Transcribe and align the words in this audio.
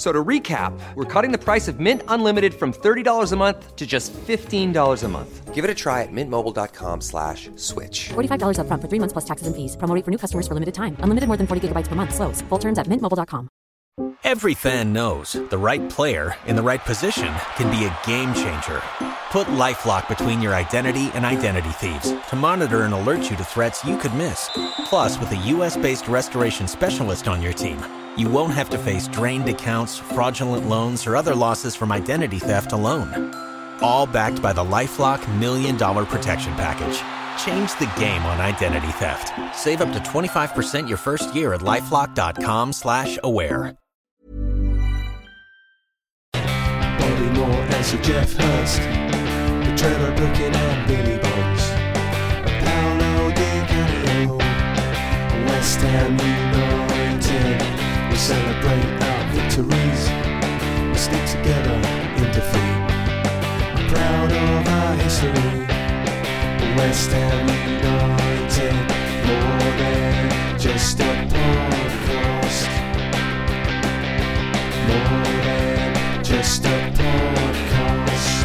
F- 0.00 0.06
So 0.06 0.12
to 0.12 0.24
recap, 0.24 0.72
we're 0.94 1.04
cutting 1.04 1.30
the 1.30 1.36
price 1.44 1.68
of 1.68 1.78
Mint 1.78 2.02
Unlimited 2.08 2.54
from 2.54 2.72
$30 2.72 3.32
a 3.32 3.36
month 3.36 3.76
to 3.76 3.86
just 3.86 4.14
$15 4.14 5.04
a 5.04 5.08
month. 5.08 5.54
Give 5.54 5.62
it 5.62 5.70
a 5.70 5.74
try 5.74 6.02
at 6.02 6.08
mintmobile.com 6.10 7.02
slash 7.02 7.50
switch. 7.56 8.08
$45 8.14 8.56
upfront 8.56 8.80
for 8.80 8.88
three 8.88 8.98
months 8.98 9.12
plus 9.12 9.26
taxes 9.26 9.46
and 9.46 9.54
fees. 9.54 9.76
Promo 9.76 9.94
rate 9.94 10.04
for 10.06 10.10
new 10.10 10.16
customers 10.16 10.48
for 10.48 10.54
limited 10.54 10.72
time. 10.74 10.96
Unlimited 11.04 11.28
more 11.28 11.36
than 11.36 11.46
40 11.46 11.68
gigabytes 11.68 11.88
per 11.88 11.96
month. 11.96 12.14
Slows. 12.14 12.40
Full 12.48 12.58
terms 12.58 12.78
at 12.78 12.86
mintmobile.com. 12.86 13.48
Every 14.24 14.54
fan 14.54 14.94
knows 14.94 15.32
the 15.34 15.58
right 15.58 15.84
player 15.90 16.34
in 16.46 16.56
the 16.56 16.62
right 16.62 16.80
position 16.80 17.28
can 17.56 17.68
be 17.70 17.84
a 17.84 17.92
game 18.06 18.32
changer. 18.32 18.80
Put 19.32 19.48
LifeLock 19.48 20.08
between 20.08 20.40
your 20.40 20.54
identity 20.54 21.10
and 21.14 21.26
identity 21.26 21.72
thieves 21.82 22.14
to 22.30 22.36
monitor 22.36 22.84
and 22.84 22.94
alert 22.94 23.28
you 23.30 23.36
to 23.36 23.44
threats 23.44 23.84
you 23.84 23.98
could 23.98 24.14
miss. 24.14 24.48
Plus, 24.88 25.18
with 25.20 25.30
a 25.32 25.36
US-based 25.54 26.08
restoration 26.08 26.66
specialist 26.68 27.28
on 27.28 27.42
your 27.42 27.52
team, 27.52 27.78
you 28.16 28.28
won't 28.28 28.54
have 28.54 28.70
to 28.70 28.78
face 28.78 29.08
drained 29.08 29.48
accounts, 29.48 29.98
fraudulent 29.98 30.68
loans, 30.68 31.06
or 31.06 31.16
other 31.16 31.34
losses 31.34 31.74
from 31.76 31.92
identity 31.92 32.38
theft 32.38 32.72
alone. 32.72 33.34
All 33.82 34.06
backed 34.06 34.42
by 34.42 34.52
the 34.52 34.64
LifeLock 34.64 35.20
Million 35.38 35.76
Dollar 35.76 36.04
Protection 36.04 36.52
Package. 36.54 36.98
Change 37.44 37.72
the 37.78 37.90
game 37.98 38.22
on 38.26 38.40
identity 38.40 38.92
theft. 38.92 39.32
Save 39.56 39.80
up 39.80 39.92
to 39.92 39.98
25% 40.00 40.88
your 40.88 40.98
first 40.98 41.34
year 41.34 41.54
at 41.54 41.60
LifeLock.com 41.60 42.72
slash 42.72 43.18
aware. 43.24 43.76
Bobby 46.32 47.30
Moore 47.38 47.82
Sir 47.82 48.00
Geoff 48.02 48.32
Hurst, 48.34 48.78
the 48.78 49.74
Trevor 49.76 50.14
Brooking 50.14 50.54
and 50.54 50.86
Billy 50.86 51.18
Bonds, 51.18 51.64
Paolo 52.62 53.26
oh, 53.26 53.32
Di 53.34 53.66
Canio, 53.66 54.36
West 55.46 55.80
Ham 55.80 56.12
United. 56.12 57.89
Celebrate 58.20 59.02
our 59.02 59.32
victories, 59.32 60.02
we 60.90 60.94
stick 60.94 61.24
together 61.26 61.74
in 62.18 62.30
defeat. 62.30 62.76
I'm 63.74 63.88
Proud 63.88 64.30
of 64.30 64.68
our 64.68 64.94
history, 64.96 65.66
West 66.76 67.10
Ham 67.12 67.48
United, 67.66 68.76
more 69.26 69.70
than 69.80 70.58
just 70.58 71.00
a 71.00 71.12
podcast. 71.32 72.68
More 74.86 75.24
than 75.42 76.22
just 76.22 76.64
a 76.66 76.76
podcast. 77.00 78.44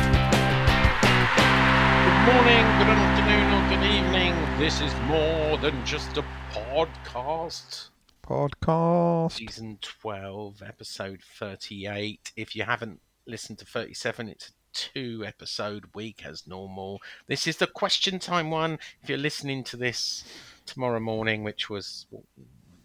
Good 2.06 2.20
morning, 2.32 2.66
good 2.80 2.92
afternoon, 2.96 3.48
or 3.54 3.64
good 3.70 3.86
evening. 3.94 4.34
This 4.58 4.80
is 4.80 4.94
more 5.10 5.58
than 5.58 5.86
just 5.86 6.18
a 6.18 6.24
podcast. 6.54 7.90
Podcast. 8.26 9.34
Season 9.34 9.78
12, 9.82 10.64
episode 10.66 11.22
38. 11.38 12.32
If 12.36 12.56
you 12.56 12.64
haven't 12.64 13.00
listened 13.28 13.60
to 13.60 13.66
37, 13.66 14.30
it's 14.30 14.50
a 14.50 14.52
two 14.74 15.24
episode 15.26 15.86
week 15.94 16.24
as 16.26 16.48
normal. 16.48 17.02
This 17.28 17.46
is 17.46 17.58
the 17.58 17.68
question 17.68 18.18
time 18.18 18.50
one. 18.50 18.80
If 19.04 19.10
you're 19.10 19.20
listening 19.20 19.64
to 19.66 19.78
this 19.78 20.24
tomorrow 20.66 21.00
morning, 21.00 21.44
which 21.44 21.70
was 21.70 22.08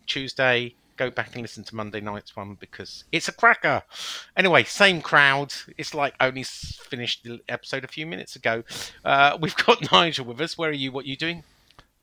Tuesday, 0.07 0.75
go 0.99 1.09
back 1.11 1.33
and 1.33 1.41
listen 1.41 1.65
to 1.65 1.75
Monday 1.75 2.03
night's 2.03 2.37
one 2.37 2.59
because 2.61 3.05
it's 3.11 3.29
a 3.29 3.33
cracker. 3.33 3.83
Anyway, 4.37 4.65
same 4.65 5.01
crowd. 5.01 5.55
It's 5.79 5.95
like 5.95 6.15
only 6.21 6.43
finished 6.43 7.25
the 7.25 7.41
episode 7.49 7.85
a 7.85 7.89
few 7.89 8.07
minutes 8.07 8.37
ago. 8.37 8.63
Uh, 9.07 9.39
we've 9.41 9.57
got 9.57 9.91
Nigel 9.93 10.27
with 10.27 10.41
us. 10.43 10.59
Where 10.59 10.69
are 10.69 10.75
you? 10.75 10.93
What 10.93 11.07
are 11.07 11.09
you 11.09 11.17
doing? 11.17 11.45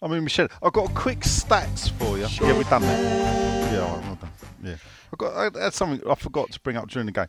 I 0.01 0.07
mean, 0.07 0.23
Michelle, 0.23 0.47
I've 0.61 0.73
got 0.73 0.91
a 0.91 0.93
quick 0.93 1.21
stats 1.21 1.89
for 1.91 2.17
you. 2.17 2.27
Yeah, 2.41 2.55
we've 2.55 2.69
done 2.69 2.83
that. 2.83 3.73
Yeah, 3.73 3.79
all 3.81 3.95
right, 3.97 4.05
well 4.05 4.15
done. 4.15 4.31
Yeah, 4.63 4.75
I've 5.11 5.17
got 5.17 5.57
I 5.57 5.63
had 5.63 5.73
something 5.73 6.07
I 6.09 6.15
forgot 6.15 6.51
to 6.51 6.59
bring 6.59 6.77
up 6.77 6.87
during 6.89 7.07
the 7.07 7.11
game. 7.11 7.27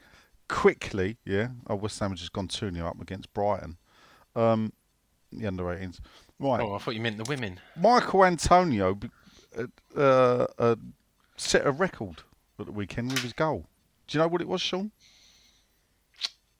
Quickly, 0.48 1.16
yeah. 1.24 1.48
Oh, 1.66 1.76
West 1.76 1.98
Ham 2.00 2.10
has 2.10 2.20
just 2.20 2.32
gone 2.32 2.48
2 2.48 2.72
0 2.72 2.86
up 2.86 3.00
against 3.00 3.32
Brighton. 3.32 3.76
Um, 4.36 4.72
the 5.32 5.46
under 5.46 5.64
18s. 5.64 6.00
Right. 6.38 6.60
Oh, 6.60 6.74
I 6.74 6.78
thought 6.78 6.94
you 6.94 7.00
meant 7.00 7.16
the 7.16 7.24
women. 7.28 7.58
Michael 7.76 8.24
Antonio 8.24 8.98
uh, 9.56 9.64
uh, 9.96 10.46
uh, 10.58 10.76
set 11.36 11.66
a 11.66 11.70
record 11.70 12.22
at 12.58 12.66
the 12.66 12.72
weekend 12.72 13.12
with 13.12 13.22
his 13.22 13.32
goal. 13.32 13.66
Do 14.06 14.16
you 14.18 14.22
know 14.22 14.28
what 14.28 14.40
it 14.40 14.48
was, 14.48 14.60
Sean? 14.60 14.90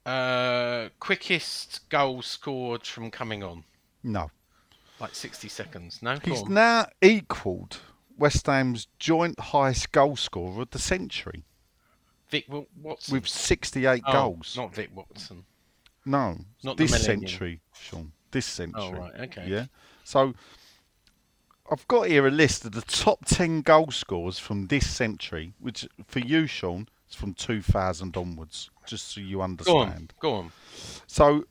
Uh, 0.04 0.88
quickest 1.00 1.88
goal 1.90 2.22
scored 2.22 2.86
from 2.86 3.10
coming 3.10 3.42
on, 3.42 3.64
No. 4.02 4.30
Like 5.00 5.14
60 5.14 5.48
seconds. 5.48 6.00
No, 6.02 6.18
He's 6.24 6.44
now 6.46 6.86
equalled 7.02 7.78
West 8.16 8.46
Ham's 8.46 8.88
joint 8.98 9.38
highest 9.38 9.92
goal 9.92 10.16
scorer 10.16 10.62
of 10.62 10.70
the 10.70 10.78
century 10.78 11.44
Vic 12.30 12.46
Watson. 12.82 13.14
with 13.14 13.26
68 13.28 14.02
Oh, 14.06 14.12
goals. 14.12 14.54
Not 14.56 14.74
Vic 14.74 14.90
Watson. 14.94 15.44
No, 16.04 16.38
Not 16.62 16.76
this 16.78 17.02
century, 17.04 17.60
Sean. 17.72 18.12
This 18.30 18.46
century. 18.46 18.80
Oh, 18.82 18.92
right, 18.92 19.12
okay. 19.20 19.44
Yeah. 19.46 19.66
So 20.04 20.34
I've 21.70 21.86
got 21.88 22.06
here 22.08 22.26
a 22.26 22.30
list 22.30 22.64
of 22.64 22.72
the 22.72 22.80
top 22.82 23.24
10 23.26 23.60
goal 23.62 23.90
scorers 23.90 24.38
from 24.38 24.68
this 24.68 24.88
century, 24.88 25.52
which 25.60 25.86
for 26.06 26.20
you, 26.20 26.46
Sean, 26.46 26.88
is 27.08 27.14
from 27.14 27.34
2000 27.34 28.16
onwards, 28.16 28.70
just 28.86 29.08
so 29.12 29.20
you 29.20 29.42
understand. 29.42 30.14
Go 30.18 30.32
on. 30.32 30.32
Go 30.32 30.46
on. 30.46 30.52
So 31.06 31.44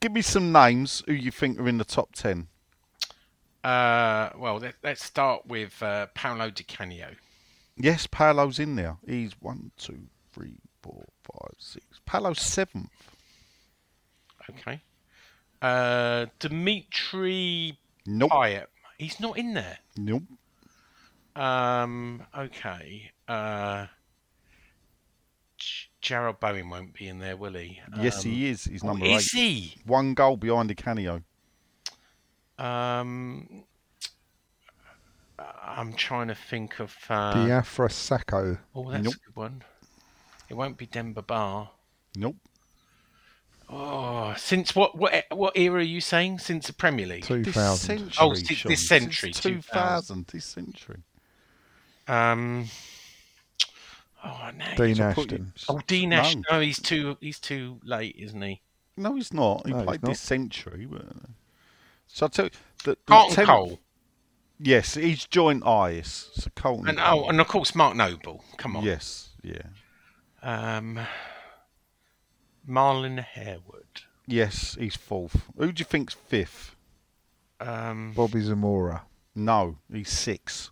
give 0.00 0.12
me 0.12 0.22
some 0.22 0.52
names 0.52 1.02
who 1.06 1.12
you 1.12 1.30
think 1.30 1.58
are 1.58 1.68
in 1.68 1.78
the 1.78 1.84
top 1.84 2.14
10. 2.14 2.48
Uh, 3.64 4.30
well, 4.38 4.58
let, 4.58 4.74
let's 4.82 5.04
start 5.04 5.46
with 5.46 5.82
uh, 5.82 6.06
Paolo 6.14 6.50
Di 6.50 6.64
Canio. 6.64 7.08
Yes, 7.76 8.06
Paolo's 8.06 8.58
in 8.58 8.76
there. 8.76 8.96
He's 9.06 9.32
one, 9.40 9.70
two, 9.76 10.08
three, 10.32 10.58
four, 10.82 11.04
five, 11.22 11.54
six. 11.58 11.84
Paolo's 12.06 12.40
seventh. 12.40 12.90
Okay. 14.50 14.80
Uh, 15.60 16.26
Dimitri 16.38 17.78
Nope. 18.06 18.30
Payet. 18.30 18.66
He's 18.98 19.20
not 19.20 19.38
in 19.38 19.54
there. 19.54 19.78
Nope. 19.96 20.22
Um, 21.36 22.22
okay. 22.36 23.10
Uh, 23.28 23.86
Jarrod 26.02 26.38
Bowen 26.40 26.70
won't 26.70 26.94
be 26.94 27.08
in 27.08 27.18
there, 27.18 27.36
will 27.36 27.54
he? 27.54 27.80
yes, 28.00 28.24
Um, 28.24 28.30
he 28.30 28.46
is. 28.48 28.64
He's 28.64 28.84
oh, 28.84 28.88
number 28.88 29.04
is 29.06 29.34
eight. 29.34 29.38
he? 29.40 29.74
One 29.84 30.14
goal 30.14 30.36
behind 30.36 30.68
Di 30.68 30.74
Canio. 30.74 31.22
Um, 32.58 33.64
I'm 35.62 35.92
trying 35.94 36.28
to 36.28 36.34
think 36.34 36.80
of. 36.80 36.94
Uh, 37.08 37.34
Diafra 37.34 37.88
Sakho. 37.90 38.58
Oh, 38.74 38.90
that's 38.90 39.04
Nope. 39.04 39.14
a 39.14 39.26
good 39.26 39.36
one. 39.36 39.62
It 40.48 40.54
won't 40.54 40.76
be 40.78 40.86
Demba 40.86 41.22
Ba. 41.22 41.70
Nope. 42.16 42.36
Oh, 43.70 44.34
since 44.38 44.74
what 44.74 44.96
what 44.96 45.26
what 45.30 45.54
era 45.56 45.80
are 45.80 45.82
you 45.82 46.00
saying? 46.00 46.38
Since 46.38 46.68
the 46.68 46.72
Premier 46.72 47.06
League? 47.06 47.24
2000. 47.24 48.14
Oh, 48.18 48.34
Sean. 48.34 48.70
this 48.70 48.88
century, 48.88 49.30
2000. 49.30 49.62
2000. 49.62 50.26
This 50.32 50.44
century. 50.46 51.02
Um. 52.06 52.68
Oh, 54.24 54.50
no. 54.56 54.64
Dean 54.76 54.96
to 54.96 55.12
put 55.14 55.32
Ashton. 55.32 55.52
Oh, 55.68 55.80
Dean 55.86 56.10
No. 56.10 56.30
No, 56.50 56.60
he's 56.60 56.80
too 56.80 57.16
he's 57.20 57.38
too 57.38 57.80
late, 57.84 58.16
isn't 58.18 58.40
he? 58.42 58.62
No, 58.96 59.14
he's 59.14 59.32
not. 59.32 59.64
He 59.66 59.72
No, 59.72 59.84
played 59.84 60.02
not. 60.02 60.10
this 60.10 60.20
century. 60.20 60.86
But... 60.90 61.06
So 62.08 62.26
I 62.26 62.28
tell 62.28 62.44
you, 62.46 62.50
the, 62.84 62.90
the 62.92 62.96
Carlton 63.06 63.34
tenth- 63.36 63.48
Cole. 63.48 63.78
Yes, 64.60 64.94
he's 64.94 65.24
joint 65.24 65.62
highest. 65.62 66.34
So 66.42 66.50
Carlton. 66.56 66.88
And 66.88 66.98
oh, 67.00 67.28
and 67.28 67.40
of 67.40 67.46
course 67.46 67.76
Mark 67.76 67.94
Noble. 67.94 68.42
Come 68.56 68.76
on. 68.76 68.82
yes, 68.84 69.28
yeah, 69.42 69.62
Um. 70.42 70.98
Marlon 72.68 73.24
Harewood. 73.24 74.02
yes, 74.26 74.76
he's 74.78 74.96
fourth. 74.96 75.42
Who 75.56 75.72
do 75.72 75.80
you 75.80 75.84
think's 75.84 76.14
fifth? 76.14 76.74
Um. 77.60 78.12
Bobby 78.16 78.40
Zamora. 78.40 79.02
No, 79.34 79.78
he's 79.92 80.10
sixth. 80.10 80.70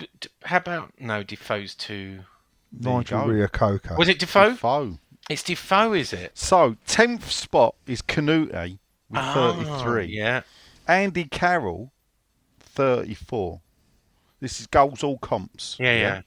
D- 0.00 0.08
d- 0.20 0.28
how 0.44 0.56
about 0.58 0.92
no 0.98 1.22
Defoe's 1.22 1.74
too? 1.74 2.20
There 2.72 2.92
you 2.92 2.98
Nigel 2.98 3.20
go. 3.22 3.26
Reo-Coker. 3.28 3.96
Was 3.96 4.08
it 4.08 4.18
Defoe? 4.18 4.50
Defoe. 4.50 4.98
It's 5.28 5.42
Defoe, 5.42 5.92
is 5.92 6.12
it? 6.12 6.36
So 6.36 6.76
tenth 6.86 7.30
spot 7.30 7.74
is 7.86 8.02
Kanouté 8.02 8.78
with 9.08 9.20
Ah, 9.20 9.34
thirty-three. 9.34 10.06
Yeah. 10.06 10.42
Andy 10.88 11.24
Carroll, 11.24 11.92
thirty-four. 12.58 13.60
This 14.40 14.60
is 14.60 14.66
goals 14.66 15.02
all 15.02 15.18
comps. 15.18 15.76
Yeah, 15.78 15.96
yeah. 15.96 16.22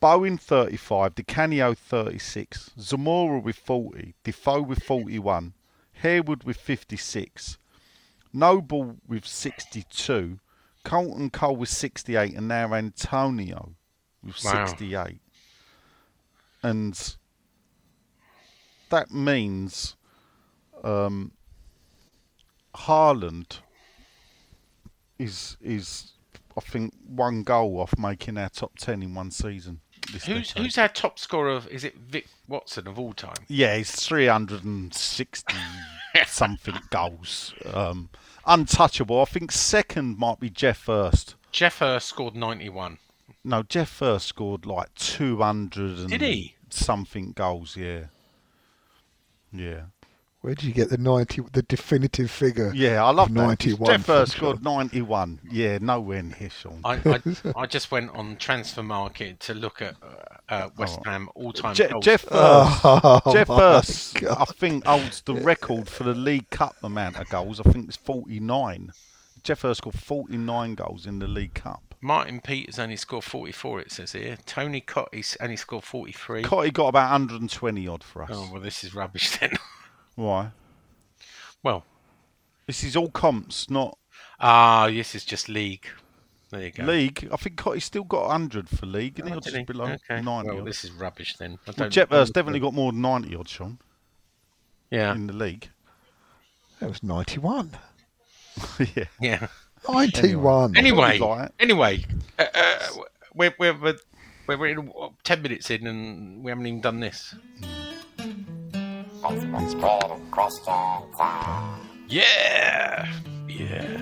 Bowen 0.00 0.36
35, 0.36 1.14
Di 1.14 1.22
Canio 1.22 1.74
36, 1.74 2.72
Zamora 2.78 3.38
with 3.38 3.54
40, 3.54 4.14
Defoe 4.24 4.60
with 4.60 4.82
41, 4.82 5.54
Harewood 6.02 6.42
with 6.42 6.56
56, 6.56 7.56
Noble 8.32 8.96
with 9.06 9.24
62, 9.24 10.40
Carlton 10.84 11.30
Cole 11.30 11.56
with 11.56 11.68
68, 11.68 12.34
and 12.34 12.48
now 12.48 12.74
Antonio 12.74 13.74
with 14.24 14.42
Wow. 14.44 14.66
68. 14.66 15.18
And 16.62 17.16
that 18.90 19.10
means 19.10 19.96
um, 20.84 21.32
Haaland 22.74 23.58
is 25.18 25.56
is 25.60 26.12
I 26.56 26.60
think 26.60 26.92
one 27.06 27.42
goal 27.42 27.80
off 27.80 27.96
making 27.98 28.36
our 28.38 28.48
top 28.48 28.72
ten 28.78 29.02
in 29.02 29.14
one 29.14 29.30
season. 29.30 29.80
Who's 30.12 30.24
decade. 30.24 30.48
who's 30.58 30.78
our 30.78 30.88
top 30.88 31.18
scorer 31.18 31.50
of? 31.50 31.66
Is 31.68 31.84
it 31.84 31.96
Vic 31.96 32.26
Watson 32.48 32.86
of 32.86 32.98
all 32.98 33.12
time? 33.12 33.36
Yeah, 33.48 33.76
he's 33.76 33.90
360 33.92 35.54
something 36.26 36.74
goals. 36.90 37.54
Um, 37.72 38.10
untouchable. 38.46 39.20
I 39.20 39.24
think 39.26 39.52
second 39.52 40.18
might 40.18 40.40
be 40.40 40.50
Geoff 40.50 40.86
Hurst. 40.86 41.34
Geoff 41.52 41.78
Hurst 41.78 42.08
scored 42.08 42.34
91. 42.34 42.98
No, 43.44 43.62
Geoff 43.62 43.98
Hurst 43.98 44.26
scored 44.26 44.66
like 44.66 44.94
200 44.94 45.98
and 45.98 46.08
Did 46.10 46.20
he? 46.22 46.54
something 46.70 47.32
goals. 47.32 47.76
Yeah, 47.76 48.04
yeah, 49.52 49.82
Where 50.40 50.54
did 50.54 50.64
you 50.64 50.72
get 50.72 50.88
the 50.88 50.96
ninety, 50.96 51.42
the 51.52 51.62
definitive 51.62 52.30
figure? 52.30 52.72
yeah. 52.74 53.04
I 53.04 53.10
love 53.10 53.28
that. 53.34 53.40
91 53.40 53.86
Geoff 53.86 54.06
Hurst 54.06 54.34
from 54.36 54.38
scored 54.58 54.64
91. 54.64 55.40
Yeah, 55.50 55.78
nowhere 55.80 56.22
near 56.22 56.48
Sean. 56.50 56.80
I, 56.84 56.94
I, 57.04 57.20
I 57.56 57.66
just 57.66 57.90
went 57.90 58.10
on 58.12 58.36
Transfermarkt 58.36 59.38
to 59.40 59.54
look 59.54 59.82
at 59.82 59.96
uh, 60.02 60.36
uh, 60.52 60.68
West 60.76 60.98
Ham 61.04 61.28
all-time 61.34 61.74
Je- 61.74 61.88
goals. 61.88 62.04
Geoff 62.04 62.22
Hurst. 62.28 62.80
Oh, 62.84 63.32
Jeff 63.32 63.48
my 63.48 63.56
First, 63.56 64.14
God. 64.20 64.36
I 64.40 64.44
think, 64.52 64.84
holds 64.84 65.22
the 65.22 65.34
record 65.34 65.88
for 65.88 66.04
the 66.04 66.14
League 66.14 66.50
Cup 66.50 66.76
amount 66.82 67.16
of 67.18 67.28
goals. 67.28 67.60
I 67.60 67.64
think 67.64 67.88
it's 67.88 67.96
49. 67.96 68.92
Geoff 69.42 69.62
Hurst 69.62 69.78
scored 69.78 69.98
49 69.98 70.74
goals 70.74 71.06
in 71.06 71.18
the 71.18 71.26
League 71.26 71.54
Cup. 71.54 71.82
Martin 72.00 72.40
Peters 72.40 72.78
only 72.78 72.96
scored 72.96 73.24
44. 73.24 73.80
It 73.80 73.92
says 73.92 74.12
here. 74.12 74.36
Tony 74.44 74.80
Cottee 74.80 75.36
only 75.40 75.56
scored 75.56 75.84
43. 75.84 76.42
Cottee 76.42 76.72
got 76.72 76.88
about 76.88 77.10
120 77.12 77.86
odd 77.88 78.02
for 78.04 78.22
us. 78.24 78.30
oh 78.32 78.48
well, 78.52 78.60
this 78.60 78.82
is 78.84 78.94
rubbish 78.94 79.36
then. 79.40 79.52
Why? 80.16 80.50
well, 81.62 81.84
This 82.66 82.82
is 82.84 82.96
all 82.96 83.10
comps, 83.10 83.70
not 83.70 83.96
ah, 84.40 84.88
this 84.90 85.14
is 85.14 85.24
just 85.24 85.48
league. 85.48 85.86
There 86.52 86.60
you 86.62 86.70
go. 86.70 86.84
league. 86.84 87.28
I 87.32 87.36
think 87.36 87.60
he's 87.64 87.84
still 87.84 88.04
got 88.04 88.22
100 88.28 88.68
for 88.68 88.84
league, 88.86 89.18
and 89.18 89.26
Oh, 89.28 89.32
he'll 89.32 89.40
did 89.40 89.44
just 89.44 89.56
he? 89.56 89.64
below 89.64 89.84
okay. 89.86 90.20
90 90.20 90.48
Well, 90.50 90.58
odd. 90.60 90.66
this 90.66 90.84
is 90.84 90.92
rubbish 90.92 91.34
then. 91.36 91.52
I 91.66 91.72
Well, 91.78 91.88
don't. 91.88 92.32
Definitely 92.34 92.60
got 92.60 92.74
more 92.74 92.92
than 92.92 93.00
90 93.00 93.34
odd, 93.34 93.48
Sean, 93.48 93.78
yeah. 94.90 95.14
in 95.14 95.26
the 95.26 95.32
league. 95.32 95.70
That 96.80 96.88
was 96.90 97.02
ninety-one. 97.02 97.70
yeah. 98.94 99.04
Yeah. 99.20 99.46
Ninety-one. 99.88 100.76
Anyway, 100.76 101.18
like 101.18 101.52
anyway, 101.58 102.04
uh, 102.38 102.44
uh, 102.54 102.78
we're, 103.34 103.54
we're, 103.58 103.74
we're, 103.80 103.96
we're 104.58 104.66
in, 104.66 104.86
what, 104.86 105.12
10 105.24 105.40
minutes 105.42 105.70
in 105.70 105.86
and 105.86 106.44
we 106.44 106.50
haven't 106.50 106.66
even 106.66 106.80
done 106.80 107.00
this. 107.00 107.34
Yeah! 112.08 113.12
Yeah. 113.48 113.98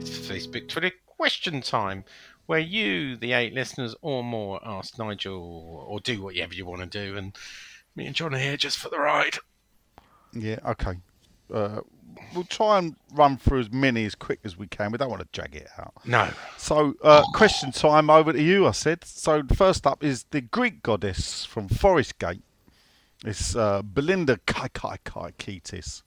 It's 0.00 0.18
Facebook 0.18 0.68
Twitter 0.68 0.90
question 1.22 1.60
time 1.60 2.02
where 2.46 2.58
you, 2.58 3.16
the 3.16 3.32
eight 3.32 3.54
listeners 3.54 3.94
or 4.02 4.24
more, 4.24 4.60
ask 4.64 4.98
Nigel 4.98 5.86
or 5.88 6.00
do 6.00 6.20
whatever 6.20 6.52
you 6.52 6.66
want 6.66 6.80
to 6.80 6.86
do. 6.86 7.16
And 7.16 7.32
me 7.94 8.06
and 8.06 8.16
John 8.16 8.34
are 8.34 8.38
here 8.38 8.56
just 8.56 8.76
for 8.76 8.88
the 8.88 8.98
ride. 8.98 9.36
Yeah, 10.32 10.58
okay. 10.66 10.94
Uh, 11.54 11.82
we'll 12.34 12.42
try 12.42 12.78
and 12.78 12.96
run 13.14 13.36
through 13.36 13.60
as 13.60 13.70
many 13.70 14.04
as 14.04 14.16
quick 14.16 14.40
as 14.42 14.58
we 14.58 14.66
can. 14.66 14.90
We 14.90 14.98
don't 14.98 15.10
want 15.10 15.22
to 15.22 15.28
drag 15.30 15.54
it 15.54 15.68
out. 15.78 15.92
No. 16.04 16.28
So, 16.58 16.96
uh, 17.04 17.22
question 17.34 17.70
time 17.70 18.10
over 18.10 18.32
to 18.32 18.42
you, 18.42 18.66
I 18.66 18.72
said. 18.72 19.04
So, 19.04 19.44
first 19.54 19.86
up 19.86 20.02
is 20.02 20.24
the 20.32 20.40
Greek 20.40 20.82
goddess 20.82 21.44
from 21.44 21.68
Forest 21.68 22.18
Gate. 22.18 22.42
It's 23.24 23.54
uh, 23.54 23.82
Belinda 23.82 24.40
Kai 24.46 24.66
Kai 24.74 24.96
Kai 25.04 25.30
Ketis, 25.38 26.02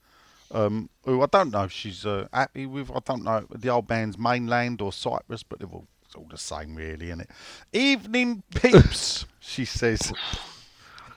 um, 0.56 0.90
who 1.04 1.22
I 1.22 1.26
don't 1.28 1.52
know 1.52 1.66
if 1.66 1.72
she's 1.72 2.06
uh, 2.06 2.28
happy 2.34 2.66
with. 2.66 2.90
I 2.90 3.00
don't 3.06 3.24
know 3.24 3.46
the 3.54 3.70
old 3.70 3.88
band's 3.88 4.18
mainland 4.18 4.82
or 4.82 4.94
Cyprus, 4.94 5.44
but 5.44 5.60
they're 5.60 5.68
all, 5.68 5.88
it's 6.06 6.16
all 6.16 6.28
the 6.30 6.38
same, 6.38 6.76
really, 6.76 7.08
isn't 7.08 7.22
it? 7.22 7.30
Evening 7.74 8.44
peeps, 8.54 9.26
she 9.40 9.66
says. 9.66 10.14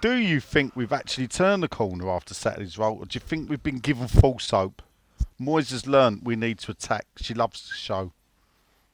Do 0.01 0.15
you 0.15 0.41
think 0.41 0.77
we've 0.77 0.93
actually 0.93 1.27
turned 1.27 1.63
the 1.63 1.69
corner 1.69 2.09
after 2.11 2.35
Saturday's 2.35 2.79
roll, 2.79 2.99
or 2.99 3.07
do 3.07 3.17
you 3.17 3.21
think 3.21 3.49
we've 3.49 3.63
been 3.63 3.79
given 3.79 4.07
false 4.07 4.51
hope? 4.51 4.83
Moyes 5.41 5.71
has 5.71 5.87
learnt 5.87 6.25
we 6.25 6.37
need 6.37 6.59
to 6.61 6.73
attack. 6.73 7.07
She 7.17 7.35
loves 7.35 7.69
the 7.69 7.75
show. 7.75 8.13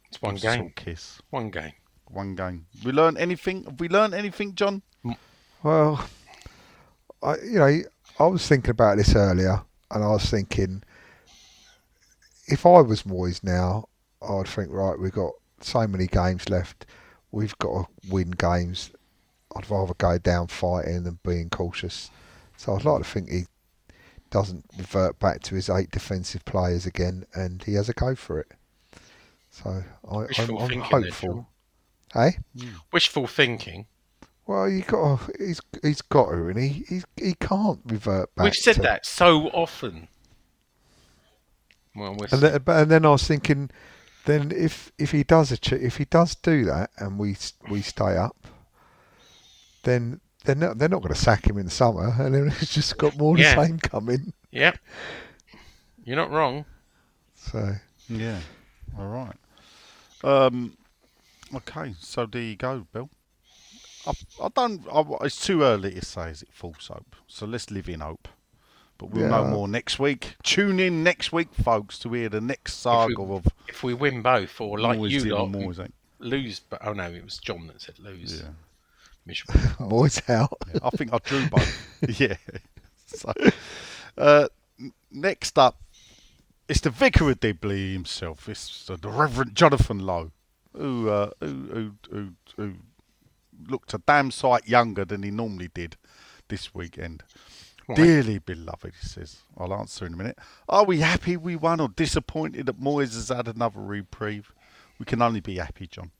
It's 0.08 0.20
one 0.20 0.36
Just 0.36 0.54
a 0.54 0.58
game. 0.58 0.72
Kiss. 0.76 1.20
One 1.30 1.50
game. 1.50 1.72
One 2.06 2.34
game. 2.34 2.66
We 2.84 2.92
learn 2.92 3.16
anything? 3.16 3.64
Have 3.64 3.80
we 3.80 3.88
learned 3.88 4.14
anything, 4.14 4.54
John? 4.54 4.82
Well, 5.62 6.06
I 7.22 7.36
you 7.38 7.58
know 7.58 7.82
I 8.18 8.26
was 8.26 8.46
thinking 8.46 8.70
about 8.70 8.98
this 8.98 9.14
earlier, 9.16 9.62
and 9.94 10.04
I 10.04 10.08
was 10.08 10.28
thinking 10.28 10.82
if 12.46 12.66
I 12.66 12.80
was 12.82 13.04
Moyes 13.04 13.42
now, 13.42 13.88
I'd 14.20 14.48
think 14.48 14.70
right, 14.70 14.98
we've 14.98 15.12
got 15.12 15.32
so 15.60 15.86
many 15.86 16.06
games 16.06 16.48
left, 16.48 16.86
we've 17.30 17.56
got 17.58 17.72
to 17.72 18.10
win 18.10 18.32
games. 18.32 18.90
I'd 19.56 19.70
rather 19.70 19.94
go 19.94 20.18
down 20.18 20.48
fighting 20.48 21.04
than 21.04 21.18
being 21.24 21.48
cautious. 21.48 22.10
So 22.56 22.74
I'd 22.74 22.84
like 22.84 23.02
to 23.02 23.08
think 23.08 23.30
he 23.30 23.44
doesn't 24.30 24.64
revert 24.76 25.18
back 25.20 25.42
to 25.42 25.54
his 25.54 25.70
eight 25.70 25.90
defensive 25.90 26.44
players 26.44 26.86
again, 26.86 27.24
and 27.34 27.62
he 27.62 27.74
has 27.74 27.88
a 27.88 27.92
go 27.92 28.14
for 28.14 28.40
it. 28.40 28.48
So 29.50 29.84
I, 30.10 30.14
I'm, 30.14 30.26
Wishful 30.26 30.58
I'm 30.58 30.68
there, 30.68 30.80
hopeful. 30.80 31.48
Hey. 32.12 32.38
Eh? 32.60 32.64
Wishful 32.92 33.26
thinking. 33.26 33.86
Well, 34.46 34.68
you 34.68 34.82
got 34.82 35.20
to, 35.20 35.32
he's 35.38 35.60
he's 35.82 36.02
got 36.02 36.26
to, 36.30 36.48
and 36.48 36.58
he 36.58 36.84
he, 36.88 37.02
he 37.16 37.34
can't 37.34 37.80
revert 37.86 38.34
back. 38.34 38.44
We've 38.44 38.54
said 38.54 38.76
to- 38.76 38.82
that 38.82 39.06
so 39.06 39.48
often. 39.48 40.08
Well, 41.96 42.16
we're 42.18 42.26
And 42.32 42.40
then, 42.42 42.62
and 42.66 42.90
then 42.90 43.06
I 43.06 43.10
was 43.10 43.26
thinking, 43.26 43.70
then 44.24 44.50
if 44.54 44.90
if 44.98 45.12
he 45.12 45.22
does 45.22 45.52
achieve, 45.52 45.82
if 45.82 45.96
he 45.96 46.04
does 46.04 46.34
do 46.34 46.64
that, 46.66 46.90
and 46.98 47.18
we 47.18 47.36
we 47.70 47.82
stay 47.82 48.16
up, 48.16 48.36
then 49.84 50.20
they're 50.44 50.54
not 50.56 50.78
they're 50.78 50.88
not 50.88 51.02
going 51.02 51.14
to 51.14 51.20
sack 51.20 51.46
him 51.48 51.56
in 51.56 51.66
the 51.66 51.70
summer, 51.70 52.14
and 52.18 52.34
then 52.34 52.48
it's 52.60 52.74
just 52.74 52.98
got 52.98 53.16
more 53.16 53.34
of 53.34 53.40
Yeah. 53.40 53.54
the 53.54 53.64
same 53.66 53.78
coming. 53.78 54.32
Yep. 54.50 54.78
You're 56.04 56.16
not 56.16 56.30
wrong. 56.30 56.64
So 57.34 57.74
Yeah. 58.08 58.40
All 58.98 59.08
right. 59.08 59.36
Um. 60.22 60.76
Okay. 61.54 61.94
So 62.00 62.26
there 62.26 62.42
you 62.42 62.56
go, 62.56 62.86
Bill. 62.92 63.08
I, 64.06 64.12
I 64.42 64.48
don't. 64.54 64.82
I, 64.92 65.04
it's 65.24 65.44
too 65.44 65.62
early 65.62 65.94
to 65.94 66.04
say 66.04 66.30
is 66.30 66.42
it 66.42 66.48
false 66.52 66.88
hope. 66.88 67.16
So 67.26 67.46
let's 67.46 67.70
live 67.70 67.88
in 67.88 68.00
hope. 68.00 68.28
But 68.96 69.10
we'll 69.10 69.28
know 69.28 69.44
more 69.46 69.66
next 69.66 69.98
week. 69.98 70.36
Tune 70.44 70.78
in 70.78 71.02
next 71.02 71.32
week, 71.32 71.52
folks, 71.52 71.98
to 72.00 72.12
hear 72.12 72.28
the 72.28 72.40
next 72.40 72.74
saga 72.74 73.20
we- 73.20 73.36
of 73.36 73.48
If 73.68 73.82
we 73.82 73.92
win 73.92 74.22
both, 74.22 74.60
or 74.60 74.78
like 74.78 74.98
you 75.10 75.22
in 75.22 75.28
lot, 75.30 75.44
and 75.46 75.54
Moyes 75.56 75.80
out. 75.80 75.90
lose. 76.20 76.60
But 76.60 76.86
oh 76.86 76.92
no, 76.92 77.10
it 77.10 77.24
was 77.24 77.38
John 77.38 77.66
that 77.66 77.80
said 77.80 77.98
lose. 77.98 78.40
Yeah. 78.42 78.50
Miserable. 79.26 79.54
Moyes 79.88 80.28
out. 80.30 80.56
I 80.82 80.90
think 80.90 81.12
I 81.12 81.18
drew 81.18 81.46
both. 81.48 82.20
yeah. 82.20 82.36
So, 83.06 83.32
uh, 84.18 84.48
next 85.12 85.56
up, 85.56 85.80
it's 86.68 86.80
the 86.80 86.90
Vicar 86.90 87.30
of 87.30 87.38
Dibley 87.38 87.92
himself. 87.92 88.48
It's 88.48 88.90
uh, 88.90 88.96
the 89.00 89.08
Reverend 89.08 89.54
Jonathan 89.54 90.00
Lowe, 90.00 90.32
who, 90.76 91.08
uh, 91.10 91.30
who, 91.38 91.46
who, 91.46 91.92
who, 92.10 92.28
who 92.56 92.72
looked 93.68 93.94
a 93.94 93.98
damn 93.98 94.30
sight 94.30 94.68
younger 94.68 95.04
than 95.04 95.22
he 95.22 95.30
normally 95.30 95.68
did 95.72 95.96
this 96.48 96.74
weekend. 96.74 97.22
Dearly 97.94 98.38
beloved, 98.38 98.94
he 98.98 99.06
says. 99.06 99.42
I'll 99.58 99.74
answer 99.74 100.06
in 100.06 100.14
a 100.14 100.16
minute. 100.16 100.38
Are 100.68 100.84
we 100.84 101.00
happy 101.00 101.36
we 101.36 101.54
won 101.54 101.80
or 101.80 101.88
disappointed 101.88 102.66
that 102.66 102.80
Moyes 102.80 103.14
has 103.14 103.28
had 103.28 103.46
another 103.46 103.80
reprieve? 103.80 104.52
We 104.98 105.04
can 105.04 105.20
only 105.20 105.40
be 105.40 105.56
happy, 105.56 105.86
John. 105.86 106.10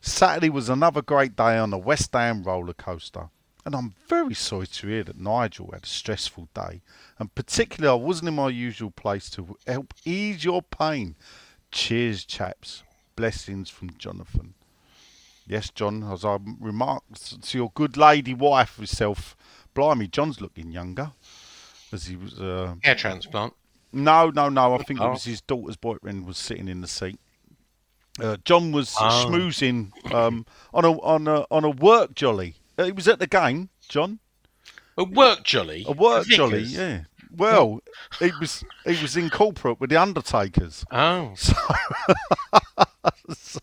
Saturday 0.00 0.48
was 0.48 0.68
another 0.68 1.02
great 1.02 1.36
day 1.36 1.58
on 1.58 1.70
the 1.70 1.78
West 1.78 2.12
Ham 2.14 2.42
roller 2.42 2.72
coaster. 2.72 3.28
And 3.66 3.74
I'm 3.74 3.94
very 4.08 4.34
sorry 4.34 4.66
to 4.66 4.86
hear 4.86 5.04
that 5.04 5.20
Nigel 5.20 5.70
had 5.72 5.84
a 5.84 5.86
stressful 5.86 6.48
day. 6.54 6.80
And 7.18 7.34
particularly, 7.34 8.00
I 8.00 8.02
wasn't 8.02 8.28
in 8.28 8.34
my 8.34 8.48
usual 8.48 8.90
place 8.90 9.28
to 9.30 9.56
help 9.66 9.92
ease 10.06 10.44
your 10.44 10.62
pain. 10.62 11.16
Cheers, 11.70 12.24
chaps. 12.24 12.82
Blessings 13.14 13.68
from 13.68 13.90
Jonathan. 13.98 14.54
Yes, 15.48 15.70
John, 15.70 16.02
as 16.04 16.24
I 16.24 16.38
remarked 16.60 17.42
to 17.42 17.58
your 17.58 17.72
good 17.74 17.96
lady 17.96 18.34
wife 18.34 18.76
herself, 18.76 19.34
blimey, 19.74 20.06
John's 20.08 20.40
looking 20.40 20.70
younger. 20.72 21.12
As 21.90 22.06
he 22.06 22.16
was. 22.16 22.38
Uh, 22.38 22.74
Hair 22.82 22.96
transplant. 22.96 23.54
no, 23.92 24.28
no, 24.30 24.48
no. 24.50 24.74
I 24.74 24.78
think 24.82 25.00
it 25.00 25.04
Oh. 25.04 25.10
was 25.12 25.24
his 25.24 25.40
daughter's 25.40 25.76
boyfriend 25.76 26.26
was 26.26 26.36
sitting 26.36 26.68
in 26.68 26.82
the 26.82 26.88
seat. 26.88 27.18
Uh, 28.22 28.36
John 28.44 28.72
was 28.72 28.94
Oh. 29.00 29.26
schmoozing 29.26 29.92
um, 30.12 30.44
on 30.74 30.84
a 30.84 30.92
on 31.00 31.26
a 31.28 31.46
on 31.50 31.64
a 31.64 31.70
work 31.70 32.14
jolly. 32.14 32.56
Uh, 32.76 32.84
He 32.84 32.92
was 32.92 33.08
at 33.08 33.18
the 33.20 33.26
game, 33.26 33.70
John. 33.88 34.18
A 34.98 35.04
work 35.04 35.44
jolly. 35.44 35.84
A 35.88 35.92
work 35.92 36.26
jolly, 36.26 36.62
yeah. 36.64 37.04
Well, 37.34 37.80
he 38.18 38.30
was 38.40 38.64
he 38.84 39.00
was 39.00 39.16
in 39.16 39.30
corporate 39.30 39.80
with 39.80 39.88
the 39.90 39.96
Undertakers. 39.96 40.84
Oh, 40.90 41.32
So, 41.36 41.54
so 43.32 43.60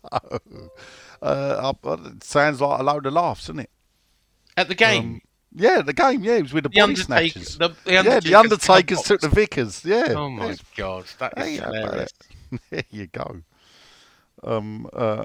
Uh, 1.22 1.72
uh, 1.84 1.96
it 2.06 2.24
sounds 2.24 2.60
like 2.60 2.80
a 2.80 2.82
load 2.82 3.06
of 3.06 3.12
laughs, 3.12 3.42
doesn't 3.46 3.60
it? 3.60 3.70
At 4.56 4.68
the 4.68 4.74
game. 4.74 5.02
Um, 5.04 5.20
yeah, 5.54 5.80
the 5.82 5.92
game. 5.92 6.22
Yeah, 6.24 6.34
it 6.34 6.42
was 6.42 6.52
with 6.52 6.64
the, 6.64 6.68
The 6.68 6.80
body 6.80 6.92
Undertaker- 6.92 7.40
snatchers. 7.40 7.58
the- 7.58 7.68
the 7.84 7.92
yeah, 7.92 8.20
the 8.20 8.34
Undertaker's 8.34 9.02
took 9.02 9.20
the 9.20 9.28
Vickers. 9.28 9.84
Yeah. 9.84 10.12
oh 10.16 10.28
my 10.30 10.44
It's- 10.50 10.60
god, 10.76 11.04
that 11.18 11.36
is 11.38 11.60
how 11.60 11.72
hilarious. 11.72 12.10
it? 12.52 12.60
there 12.70 12.84
you 12.90 13.06
go. 13.06 13.42
Um, 14.44 14.88
uh, 14.92 15.24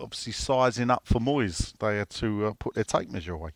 obviously 0.00 0.32
sizing 0.32 0.90
up 0.90 1.02
for 1.06 1.20
Moyes, 1.20 1.76
they 1.78 1.98
had 1.98 2.10
to 2.10 2.46
uh, 2.46 2.52
put 2.58 2.74
their 2.74 2.84
tape 2.84 3.10
measure 3.10 3.34
away. 3.34 3.50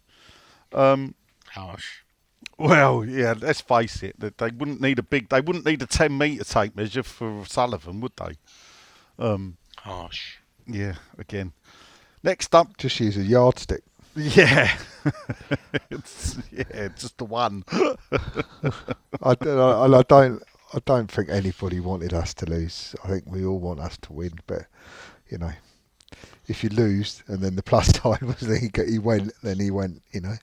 Um, 0.72 1.14
Harsh. 1.52 2.00
well, 2.58 3.04
yeah, 3.04 3.34
let's 3.40 3.60
face 3.60 4.02
it, 4.02 4.18
that 4.20 4.38
they 4.38 4.50
wouldn't 4.50 4.80
need 4.80 4.98
a 4.98 5.02
big, 5.02 5.28
they 5.28 5.40
wouldn't 5.40 5.64
need 5.64 5.80
a 5.82 5.86
ten 5.86 6.18
metre 6.18 6.44
tape 6.44 6.74
measure 6.76 7.02
for 7.04 7.44
Sullivan, 7.46 8.00
would 8.00 8.12
they? 8.16 8.34
Um, 9.18 9.56
Harsh. 9.78 10.38
Yeah, 10.66 10.94
again. 11.18 11.52
Next 12.23 12.54
up, 12.54 12.76
Just 12.76 12.99
use 13.00 13.16
a 13.16 13.23
yardstick. 13.23 13.82
yeah, 14.16 14.76
it's, 15.90 16.38
yeah, 16.50 16.88
just 16.96 17.18
the 17.18 17.25
one. 17.25 17.64
I, 19.23 19.35
don't- 19.35 19.92
I, 19.94 19.99
I 19.99 20.02
don't. 20.02 20.42
I 20.75 20.78
don't 20.85 21.11
think 21.11 21.28
anybody 21.30 21.78
wanted 21.78 22.12
us 22.12 22.35
to 22.35 22.46
lose. 22.46 22.94
I 23.04 23.08
think 23.08 23.25
we 23.26 23.44
all 23.44 23.61
want 23.61 23.78
us 23.80 23.96
to 23.99 24.12
win. 24.12 24.32
But 24.49 24.62
you 25.30 25.38
know, 25.38 25.52
if 26.49 26.64
you 26.64 26.70
lose, 26.70 27.23
and 27.28 27.40
then 27.40 27.54
the 27.56 27.62
plus 27.62 27.88
side 27.96 28.23
was 28.23 28.40
that 28.40 28.58
he, 28.58 28.70
he 28.90 28.99
went, 28.99 29.32
then 29.42 29.61
he 29.61 29.70
went. 29.70 30.02
You 30.12 30.23
know, 30.23 30.35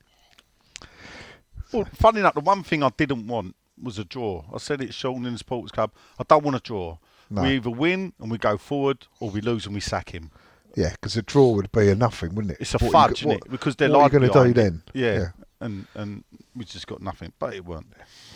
Well, 1.74 1.86
funny 1.94 2.20
enough, 2.20 2.36
the 2.36 2.39
one 2.42 2.63
thing 2.63 2.84
I 2.84 2.89
didn't 2.96 3.27
want 3.27 3.56
was 3.82 4.00
a 4.00 4.06
draw. 4.06 4.46
I 4.53 4.60
said 4.60 4.82
it, 4.82 4.94
Sean, 4.94 5.25
in 5.25 5.34
the 5.34 5.39
Sports 5.39 5.72
Club. 5.72 5.92
I 6.20 6.24
don't 6.24 6.44
want 6.44 6.56
a 6.58 6.60
draw. 6.62 6.98
No. 7.34 7.42
We 7.42 7.56
either 7.56 7.70
win 7.70 8.13
and 8.20 8.30
we 8.32 8.38
go 8.38 8.58
forward, 8.58 9.08
or 9.20 9.30
we 9.30 9.42
lose 9.42 9.66
and 9.66 9.74
we 9.74 9.82
sack 9.82 10.13
him. 10.13 10.30
yeah, 10.75 10.92
because 10.92 11.18
a 11.18 11.22
draw 11.22 11.50
would 11.54 11.72
be 11.72 11.90
a 11.90 11.96
nothing, 11.96 12.36
wouldn't 12.36 12.52
it? 12.54 12.58
It's 12.62 12.74
a 12.75 12.78
What 12.78 12.92
fudge, 12.92 13.24
go- 13.24 13.32
isn't 13.32 13.46
it? 13.46 13.52
Because 13.52 13.75
they're 13.75 13.90
what 13.90 13.98
are 13.98 14.02
like 14.04 14.12
going 14.12 14.32
to 14.32 14.44
do 14.48 14.54
then? 14.54 14.84
Yeah. 14.94 15.30
and 15.60 15.88
and 15.96 16.24
we 16.56 16.63
just 16.66 16.86
got 16.88 17.02
nothing. 17.02 17.34
But 17.40 17.54
it 17.56 17.66
weren't 17.66 17.88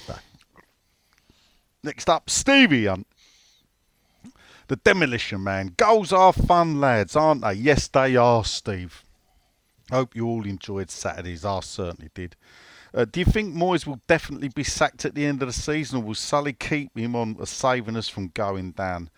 there. 0.08 0.18
Next 1.84 2.10
up, 2.10 2.30
Stevie 2.30 2.86
Hunt. 2.86 3.08
The 4.68 4.76
Demolition 4.76 5.44
Man. 5.44 5.74
Goals 5.78 6.12
are 6.12 6.34
fun, 6.34 6.82
lads, 6.82 7.16
aren't 7.16 7.42
they? 7.42 7.54
Yes, 7.54 7.88
they 7.88 8.16
are, 8.18 8.44
Steve. 8.44 9.04
Hope 9.92 10.16
you 10.16 10.26
all 10.26 10.46
enjoyed 10.46 10.90
Saturdays. 10.92 11.46
I 11.46 11.62
certainly 11.62 12.10
did. 12.14 12.36
Uh, 12.94 13.06
do 13.06 13.20
you 13.20 13.26
think 13.26 13.54
Moyes 13.54 13.86
will 13.86 14.02
definitely 14.08 14.50
be 14.50 14.64
sacked 14.64 15.06
at 15.06 15.16
the 15.16 15.26
end 15.26 15.42
of 15.42 15.48
the 15.48 15.54
season, 15.54 16.00
or 16.00 16.04
will 16.04 16.16
Sully 16.16 16.54
keep 16.54 16.98
him 16.98 17.16
on, 17.16 17.36
uh, 17.40 17.46
saving 17.46 17.96
us 17.98 18.10
from 18.10 18.30
going 18.30 18.72
down? 18.72 19.10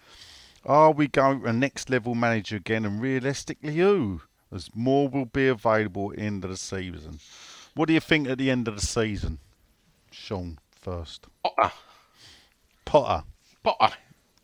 Are 0.65 0.91
we 0.91 1.07
going 1.07 1.41
to 1.41 1.47
a 1.47 1.53
next 1.53 1.89
level 1.89 2.15
manager 2.15 2.57
again, 2.57 2.85
and 2.85 3.01
realistically, 3.01 3.75
who? 3.75 4.21
As 4.51 4.69
more 4.73 5.07
will 5.07 5.25
be 5.25 5.47
available 5.47 6.11
at 6.11 6.17
the 6.17 6.23
end 6.23 6.43
of 6.43 6.49
the 6.49 6.57
season. 6.57 7.19
What 7.75 7.87
do 7.87 7.93
you 7.93 7.99
think 7.99 8.27
at 8.27 8.39
the 8.39 8.49
end 8.49 8.67
of 8.67 8.75
the 8.75 8.85
season? 8.85 9.39
Sean 10.11 10.57
first. 10.71 11.27
Potter. 11.43 11.71
Potter. 12.85 13.23
Potter. 13.63 13.95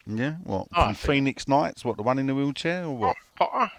Yeah, 0.06 0.36
what? 0.44 0.68
Oh, 0.76 0.86
From 0.86 0.94
Phoenix 0.94 1.48
Nights? 1.48 1.84
What, 1.84 1.98
the 1.98 2.04
one 2.04 2.20
in 2.20 2.28
the 2.28 2.36
wheelchair, 2.36 2.86
or 2.86 2.96
what? 2.96 3.18
Potter. 3.36 3.72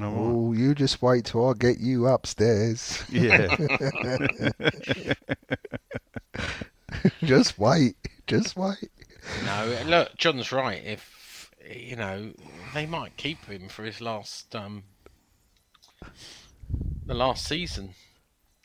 Oh, 0.00 0.04
right. 0.04 0.12
Oh, 0.14 0.52
you 0.52 0.74
just 0.74 1.02
wait 1.02 1.26
till 1.26 1.48
I 1.48 1.52
get 1.54 1.78
you 1.78 2.06
upstairs. 2.06 3.02
Yeah. 3.10 3.54
just 7.24 7.58
wait. 7.58 7.96
Just 8.26 8.56
wait. 8.56 8.90
No, 9.44 9.78
look, 9.86 10.16
John's 10.16 10.50
right. 10.52 10.82
If 10.84 11.50
you 11.70 11.96
know, 11.96 12.32
they 12.74 12.86
might 12.86 13.16
keep 13.16 13.44
him 13.46 13.68
for 13.68 13.84
his 13.84 14.00
last 14.00 14.54
um 14.54 14.84
the 17.06 17.14
last 17.14 17.44
season, 17.46 17.94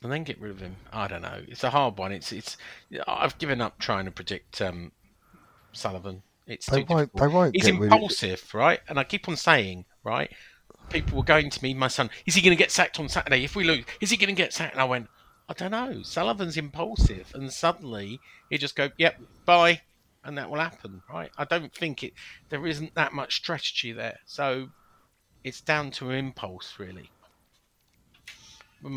and 0.01 0.11
then 0.11 0.23
get 0.23 0.39
rid 0.39 0.51
of 0.51 0.59
him. 0.59 0.77
I 0.93 1.07
don't 1.07 1.21
know. 1.21 1.41
It's 1.47 1.63
a 1.63 1.69
hard 1.71 1.97
one. 1.97 2.11
It's 2.11 2.31
it's. 2.31 2.57
I've 3.07 3.37
given 3.37 3.61
up 3.61 3.79
trying 3.79 4.05
to 4.05 4.11
predict 4.11 4.61
um 4.61 4.91
Sullivan. 5.73 6.23
It's 6.45 6.67
They 6.67 6.83
won't- 6.83 7.13
they 7.13 7.27
won't 7.27 7.53
He's 7.55 7.65
get 7.65 7.73
rid 7.77 7.87
of- 7.87 7.93
impulsive, 7.93 8.53
right? 8.53 8.79
And 8.87 8.97
I 8.97 9.03
keep 9.03 9.27
on 9.27 9.35
saying, 9.35 9.83
right. 10.05 10.31
People 10.89 11.17
were 11.17 11.23
going 11.23 11.49
to 11.49 11.63
me, 11.63 11.73
my 11.73 11.87
son. 11.87 12.09
Is 12.25 12.35
he 12.35 12.41
going 12.41 12.55
to 12.55 12.61
get 12.61 12.71
sacked 12.71 12.99
on 12.99 13.09
Saturday? 13.09 13.43
If 13.43 13.55
we 13.55 13.63
lose, 13.63 13.85
is 13.99 14.09
he 14.09 14.17
going 14.17 14.33
to 14.33 14.41
get 14.41 14.53
sacked? 14.53 14.73
And 14.73 14.81
I 14.81 14.85
went, 14.85 15.07
I 15.49 15.53
don't 15.53 15.71
know. 15.71 16.01
Sullivan's 16.03 16.57
impulsive, 16.57 17.31
and 17.33 17.51
suddenly 17.51 18.19
he 18.49 18.57
just 18.57 18.75
go, 18.75 18.89
"Yep, 18.97 19.21
bye," 19.45 19.81
and 20.23 20.37
that 20.37 20.49
will 20.49 20.59
happen, 20.59 21.01
right? 21.09 21.31
I 21.37 21.45
don't 21.45 21.73
think 21.73 22.03
it. 22.03 22.13
There 22.49 22.67
isn't 22.67 22.95
that 22.95 23.13
much 23.13 23.37
strategy 23.37 23.93
there, 23.93 24.19
so 24.25 24.69
it's 25.43 25.61
down 25.61 25.91
to 25.91 26.09
an 26.09 26.17
impulse, 26.17 26.75
really. 26.77 27.09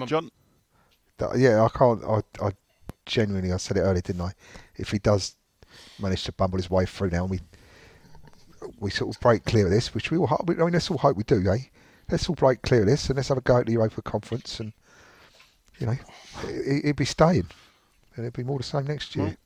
John, 0.07 0.31
yeah, 1.37 1.63
I 1.63 1.69
can't. 1.69 2.03
I, 2.05 2.23
I 2.45 2.51
genuinely, 3.07 3.53
I 3.53 3.57
said 3.57 3.77
it 3.77 3.81
earlier, 3.81 4.03
didn't 4.03 4.23
I? 4.23 4.33
If 4.77 4.91
he 4.91 4.99
does 4.99 5.37
manage 6.01 6.25
to 6.25 6.33
bumble 6.33 6.59
his 6.59 6.69
way 6.69 6.85
through 6.85 7.11
now, 7.11 7.23
and 7.23 7.31
we 7.31 7.41
we 8.81 8.91
sort 8.91 9.15
of 9.15 9.21
break 9.21 9.45
clear 9.45 9.67
of 9.67 9.71
this, 9.71 9.95
which 9.95 10.11
we 10.11 10.19
all 10.19 10.27
hope. 10.27 10.49
I 10.49 10.53
mean, 10.53 10.73
let's 10.73 10.91
all 10.91 10.99
hope 10.99 11.17
we 11.17 11.23
do, 11.23 11.49
eh? 11.49 11.59
Let's 12.11 12.29
all 12.29 12.35
break 12.35 12.63
clear 12.63 12.81
of 12.81 12.87
this, 12.87 13.09
and 13.09 13.17
let's 13.17 13.29
have 13.29 13.39
a 13.39 13.43
go 13.43 13.59
at 13.59 13.67
the 13.67 13.73
Europa 13.73 14.03
Conference, 14.03 14.61
and 14.61 14.73
you 15.79 15.87
know, 15.87 15.97
it, 16.45 16.85
it'd 16.85 16.97
be 16.97 17.05
staying, 17.05 17.47
and 18.17 18.25
it'd 18.25 18.33
be 18.35 18.43
more 18.45 18.59
the 18.59 18.65
same 18.65 18.87
next 18.87 19.15
year. 19.17 19.27
Right. 19.27 19.37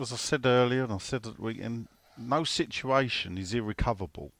as 0.00 0.12
I 0.12 0.16
said 0.16 0.44
earlier, 0.46 0.84
and 0.84 0.92
I 0.92 0.98
said 0.98 1.26
at 1.26 1.36
the 1.36 1.42
weekend, 1.42 1.88
no 2.18 2.44
situation 2.44 3.38
is 3.38 3.54
irrecoverable. 3.54 4.32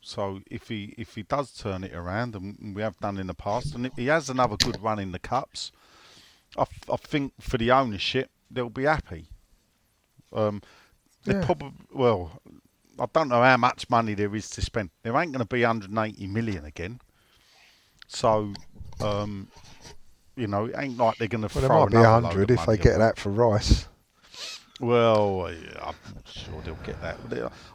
So 0.00 0.40
if 0.50 0.68
he 0.68 0.94
if 0.98 1.14
he 1.14 1.22
does 1.22 1.50
turn 1.52 1.82
it 1.84 1.94
around, 1.94 2.34
and 2.34 2.74
we 2.74 2.82
have 2.82 2.98
done 2.98 3.18
in 3.18 3.26
the 3.26 3.34
past, 3.34 3.74
and 3.74 3.86
if 3.86 3.94
he 3.96 4.06
has 4.06 4.28
another 4.28 4.56
good 4.56 4.82
run 4.82 4.98
in 4.98 5.12
the 5.12 5.18
cups, 5.18 5.72
I, 6.58 6.62
f- 6.62 6.90
I 6.92 6.96
think 6.96 7.32
for 7.40 7.56
the 7.56 7.70
ownership 7.70 8.30
they'll 8.50 8.68
be 8.68 8.84
happy. 8.84 9.26
Um, 10.32 10.60
they 11.24 11.34
Yeah. 11.34 11.44
probably 11.46 11.72
well, 11.92 12.42
I 12.98 13.06
don't 13.12 13.28
know 13.28 13.42
how 13.42 13.56
much 13.56 13.88
money 13.90 14.14
there 14.14 14.34
is 14.34 14.48
to 14.50 14.62
spend. 14.62 14.90
There 15.02 15.16
ain't 15.16 15.32
going 15.32 15.44
to 15.46 15.54
be 15.54 15.62
180 15.62 16.26
million 16.28 16.64
again. 16.64 17.00
So, 18.06 18.52
um, 19.00 19.48
you 20.36 20.46
know, 20.46 20.66
it 20.66 20.74
ain't 20.78 20.96
like 20.98 21.16
they're 21.18 21.28
going 21.28 21.46
to 21.48 21.54
Well, 21.54 21.60
there 21.60 21.68
throw 21.68 21.80
might 21.84 21.90
be 21.90 21.96
load 21.98 22.24
hundred 22.24 22.50
of 22.50 22.58
if 22.60 22.66
they 22.66 22.76
get 22.76 22.90
away. 22.96 22.98
that 22.98 23.18
for 23.18 23.30
Rice. 23.30 23.88
Well, 24.80 25.52
yeah, 25.52 25.88
I'm 25.88 25.94
sure 26.26 26.60
they'll 26.64 26.74
get 26.84 27.00
that. 27.00 27.16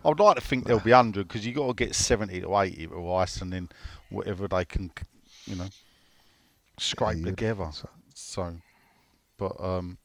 I 0.03 0.07
would 0.07 0.19
like 0.19 0.35
to 0.35 0.41
think 0.41 0.65
there'll 0.65 0.81
be 0.81 0.91
100 0.91 1.27
because 1.27 1.45
you 1.45 1.53
got 1.53 1.67
to 1.67 1.73
get 1.73 1.95
70 1.95 2.41
to 2.41 2.57
80 2.57 2.88
to 2.88 2.95
Rice 2.95 3.41
and 3.41 3.51
then 3.53 3.69
whatever 4.09 4.47
they 4.47 4.65
can, 4.65 4.91
you 5.45 5.55
know, 5.55 5.67
scrape 6.77 7.17
you'd- 7.17 7.29
together. 7.31 7.69
so- 8.13 8.57
but 9.38 9.59
um, 9.61 9.97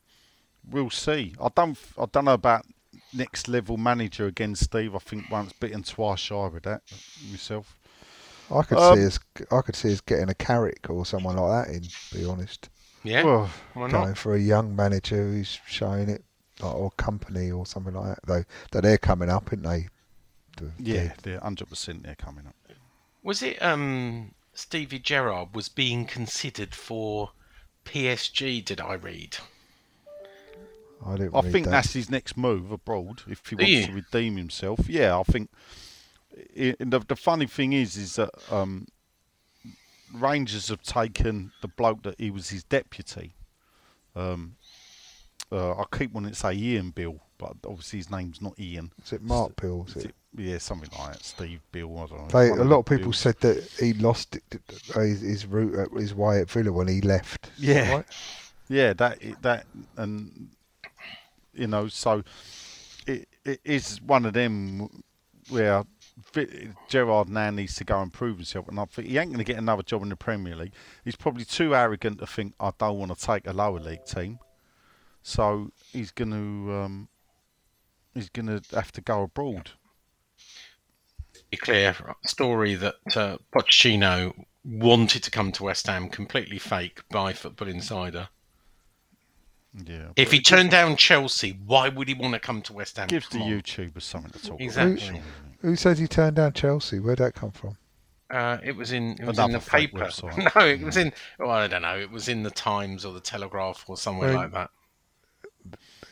we'll 0.71 0.88
see. 0.90 1.35
I 1.40 1.49
don't, 1.54 1.76
I 1.99 2.06
don't 2.06 2.25
know 2.26 2.35
about 2.35 2.64
next 3.14 3.49
level 3.49 3.76
manager 3.76 4.26
again, 4.26 4.54
Steve. 4.54 4.94
I 4.94 4.99
think 4.99 5.30
once 5.30 5.52
bitten, 5.52 5.83
twice 5.83 6.21
shy 6.21 6.47
with 6.49 6.64
that 6.64 6.83
myself. 7.30 7.76
I 8.50 8.62
could 8.62 8.78
Um, 8.78 8.99
see 8.99 9.06
us. 9.06 9.18
I 9.50 9.61
could 9.62 9.76
see 9.76 9.92
us 9.92 10.00
getting 10.00 10.28
a 10.28 10.35
Carrick 10.35 10.90
or 10.90 11.06
someone 11.06 11.37
like 11.37 11.66
that 11.66 11.75
in. 11.75 11.83
Be 12.12 12.25
honest, 12.25 12.68
yeah, 13.02 13.25
Well, 13.25 13.50
why 13.73 13.88
going 13.88 14.09
not? 14.09 14.18
for 14.18 14.35
a 14.35 14.40
young 14.40 14.76
manager 14.76 15.16
who's 15.16 15.59
showing 15.66 16.09
it, 16.09 16.25
like, 16.61 16.75
or 16.75 16.90
company 16.92 17.50
or 17.50 17.66
something 17.66 17.94
like 17.94 18.16
that. 18.16 18.26
Though, 18.26 18.44
though 18.71 18.80
they're 18.80 18.99
coming 18.99 19.30
up, 19.30 19.50
aren't 19.50 19.62
they? 19.64 19.88
The- 20.56 20.73
yeah, 20.78 21.14
they're 21.23 21.40
100% 21.40 22.02
they're 22.04 22.14
coming 22.14 22.47
up. 22.47 22.54
Was 23.23 23.42
it 23.42 23.61
um 23.62 24.35
Stevie 24.52 24.99
Gerrard 25.00 25.54
was 25.54 25.68
being 25.68 26.04
considered 26.04 26.75
for 26.75 27.33
PSG? 27.85 28.61
Did 28.64 28.80
I 28.80 28.94
read? 28.94 29.38
I 31.07 31.17
didn't. 31.17 31.35
I 31.35 31.41
read 31.41 31.53
think 31.53 31.65
that. 31.67 31.71
that's 31.71 31.93
his 31.93 32.11
next 32.11 32.37
move 32.37 32.71
abroad 32.71 33.23
if 33.29 33.47
he 33.47 33.57
wants 33.57 33.71
you? 33.71 33.87
to 33.87 33.93
redeem 33.93 34.37
himself. 34.37 34.89
Yeah, 34.89 35.19
I 35.19 35.23
think. 35.23 35.51
i 36.57 36.75
the, 36.79 37.01
the 37.07 37.17
funny 37.17 37.47
thing 37.47 37.73
is, 37.73 37.97
is 37.97 38.17
that 38.17 38.31
um, 38.51 38.87
Rangers 40.15 40.69
have 40.69 40.83
taken 40.83 41.53
the 41.61 41.69
bloke 41.69 42.03
that 42.03 42.19
he 42.19 42.31
was 42.31 42.51
his 42.51 42.65
deputy. 42.65 43.35
Um, 44.17 44.57
uh, 45.51 45.73
I 45.73 45.85
keep 45.97 46.13
wanting 46.13 46.33
to 46.33 46.37
say 46.37 46.55
Ian 46.55 46.91
Bill, 46.91 47.21
but 47.39 47.55
obviously 47.67 47.99
his 47.99 48.11
name's 48.11 48.41
not 48.41 48.59
Ian. 48.59 48.93
Is 49.05 49.13
it 49.13 49.23
Mark 49.23 49.57
Bill? 49.57 49.85
Is 49.89 49.97
Is 49.97 50.05
it? 50.05 50.09
it- 50.09 50.15
yeah, 50.37 50.59
something 50.59 50.91
like 50.99 51.13
that. 51.13 51.25
Steve 51.25 51.61
Bill. 51.71 51.97
I 51.97 52.07
don't 52.07 52.33
know. 52.33 52.41
They, 52.41 52.49
a 52.51 52.65
lot 52.65 52.81
of 52.81 52.87
people 52.87 53.05
Bills. 53.05 53.19
said 53.19 53.39
that 53.41 53.63
he 53.79 53.93
lost 53.93 54.37
uh, 54.53 55.01
his, 55.01 55.21
his 55.21 55.47
route, 55.47 55.79
at 55.79 56.01
his 56.01 56.13
way 56.13 56.41
at 56.41 56.51
Villa 56.51 56.73
when 56.73 56.89
he 56.89 57.01
left. 57.01 57.51
Yeah. 57.57 57.95
right? 57.95 58.07
Yeah, 58.69 58.95
that 58.95 59.19
that 59.43 59.67
and 59.97 60.49
you 61.55 61.67
know, 61.67 61.89
so 61.89 62.23
it 63.07 63.29
it 63.45 63.61
is 63.65 64.01
one 64.03 64.25
of 64.27 64.33
them 64.33 65.03
where 65.49 65.85
Gerrard 66.89 67.29
now 67.29 67.51
needs 67.51 67.75
to 67.77 67.85
go 67.85 68.01
and 68.01 68.13
prove 68.13 68.37
himself, 68.37 68.69
and 68.69 68.79
I 68.79 68.85
think 68.85 69.09
he 69.09 69.19
ain't 69.19 69.31
going 69.31 69.45
to 69.45 69.53
get 69.53 69.59
another 69.59 69.83
job 69.83 70.03
in 70.03 70.09
the 70.09 70.17
Premier 70.17 70.57
League. 70.57 70.73
He's 71.05 71.17
probably 71.17 71.45
too 71.45 71.75
arrogant 71.75 72.19
to 72.21 72.27
think 72.27 72.55
I 72.61 72.71
don't 72.79 72.99
want 72.99 73.17
to 73.17 73.27
take 73.27 73.47
a 73.47 73.53
lower 73.53 73.81
league 73.81 74.05
team, 74.05 74.39
so 75.23 75.71
he's 75.93 76.11
going 76.11 76.31
to 76.31 76.73
um, 76.73 77.09
he's 78.15 78.29
going 78.29 78.47
to 78.47 78.63
have 78.75 78.93
to 78.93 79.01
go 79.01 79.23
abroad. 79.23 79.73
be 81.51 81.57
clear, 81.57 81.97
story 82.25 82.75
that 82.77 83.17
uh, 83.17 83.37
Pochettino 83.55 84.33
wanted 84.65 85.23
to 85.25 85.31
come 85.31 85.53
to 85.53 85.65
West 85.65 85.87
Ham, 85.89 86.09
completely 86.09 86.59
fake 86.59 87.03
by 87.11 87.33
Football 87.33 87.69
Insider. 87.69 88.29
Yeah. 89.87 90.09
If 90.16 90.31
he 90.31 90.40
turned 90.40 90.71
down 90.71 90.97
Chelsea, 90.97 91.59
why 91.66 91.88
would 91.88 92.07
he 92.09 92.14
want 92.14 92.35
to 92.35 92.40
come 92.40 92.62
to 92.62 92.73
West 92.73 92.97
Ham? 92.97 93.09
gives 93.09 93.28
the 93.28 93.38
Come 93.38 93.43
on. 93.49 93.50
YouTubers 93.50 94.02
something 94.02 94.31
to 94.33 94.47
talk 94.47 94.61
Exactly. 94.61 95.09
about. 95.09 95.21
Who 95.62 95.76
says 95.76 95.99
he 95.99 96.07
turned 96.07 96.37
down 96.37 96.52
Chelsea? 96.52 96.99
Where'd 97.00 97.19
that 97.19 97.35
come 97.35 97.50
from? 97.50 97.76
Uh, 98.31 98.59
it 98.62 98.75
was 98.76 98.93
in 98.93 99.12
it 99.21 99.25
was 99.26 99.38
in 99.38 99.50
the 99.52 99.61
fake 99.61 99.93
paper. 99.93 100.04
website. 100.07 100.54
No, 100.54 100.66
it 100.66 100.81
was 100.81 100.97
in. 100.97 101.12
Well, 101.38 101.50
I 101.50 101.66
don't 101.66 101.83
know. 101.83 101.97
It 101.99 102.11
was 102.11 102.28
in 102.28 102.43
the 102.43 102.50
Times 102.50 103.04
or 103.04 103.12
the 103.12 103.21
Telegraph 103.21 103.85
or 103.88 103.97
somewhere 103.97 104.31
Well, 104.31 104.38
like 104.38 104.52
that. 104.52 104.71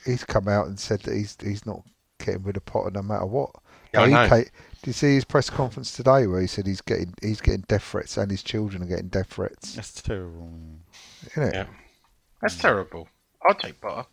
He's 0.04 0.24
come 0.24 0.48
out 0.48 0.66
and 0.66 0.78
said 0.78 1.00
that 1.02 1.14
he's 1.14 1.36
he's 1.42 1.64
not 1.66 1.82
getting 2.18 2.42
rid 2.42 2.56
of 2.56 2.64
Potter 2.64 2.90
no 2.90 3.02
matter 3.02 3.26
what. 3.26 3.50
Yeah, 3.94 4.02
I 4.02 4.06
he 4.08 4.14
know. 4.14 4.28
ca- 4.28 4.36
did 4.36 4.86
you 4.86 4.92
see 4.92 5.14
his 5.14 5.24
press 5.24 5.48
conference 5.50 5.92
today 5.92 6.26
where 6.26 6.40
he 6.40 6.46
said 6.46 6.66
he's 6.66 6.80
getting 6.80 7.14
he's 7.22 7.40
getting 7.40 7.64
death 7.68 7.84
threats 7.84 8.16
and 8.16 8.30
his 8.30 8.42
children 8.42 8.82
are 8.82 8.86
getting 8.86 9.08
death 9.08 9.28
threats? 9.32 9.74
That's 9.74 10.00
terrible. 10.02 10.50
Isn't 11.32 11.42
it? 11.44 11.54
Yeah, 11.54 11.66
that's 12.40 12.56
terrible. 12.58 13.08
I'll 13.48 13.54
take 13.54 13.80
Potter. 13.80 14.06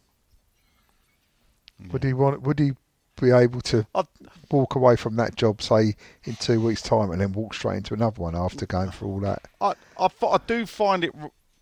Would 1.91 2.03
he 2.03 2.13
want? 2.13 2.41
Would 2.41 2.59
he 2.59 2.71
be 3.19 3.31
able 3.31 3.61
to 3.61 3.85
I'd- 3.95 4.07
walk 4.51 4.75
away 4.75 4.95
from 4.95 5.15
that 5.17 5.35
job, 5.35 5.61
say 5.61 5.95
in 6.25 6.35
two 6.35 6.61
weeks' 6.61 6.81
time, 6.81 7.11
and 7.11 7.21
then 7.21 7.31
walk 7.33 7.53
straight 7.53 7.77
into 7.77 7.93
another 7.93 8.21
one 8.21 8.35
after 8.35 8.65
going 8.65 8.91
through 8.91 9.07
all 9.07 9.19
that? 9.21 9.41
I, 9.61 9.73
I, 9.97 10.09
I 10.25 10.39
do 10.45 10.65
find 10.65 11.03
it 11.03 11.13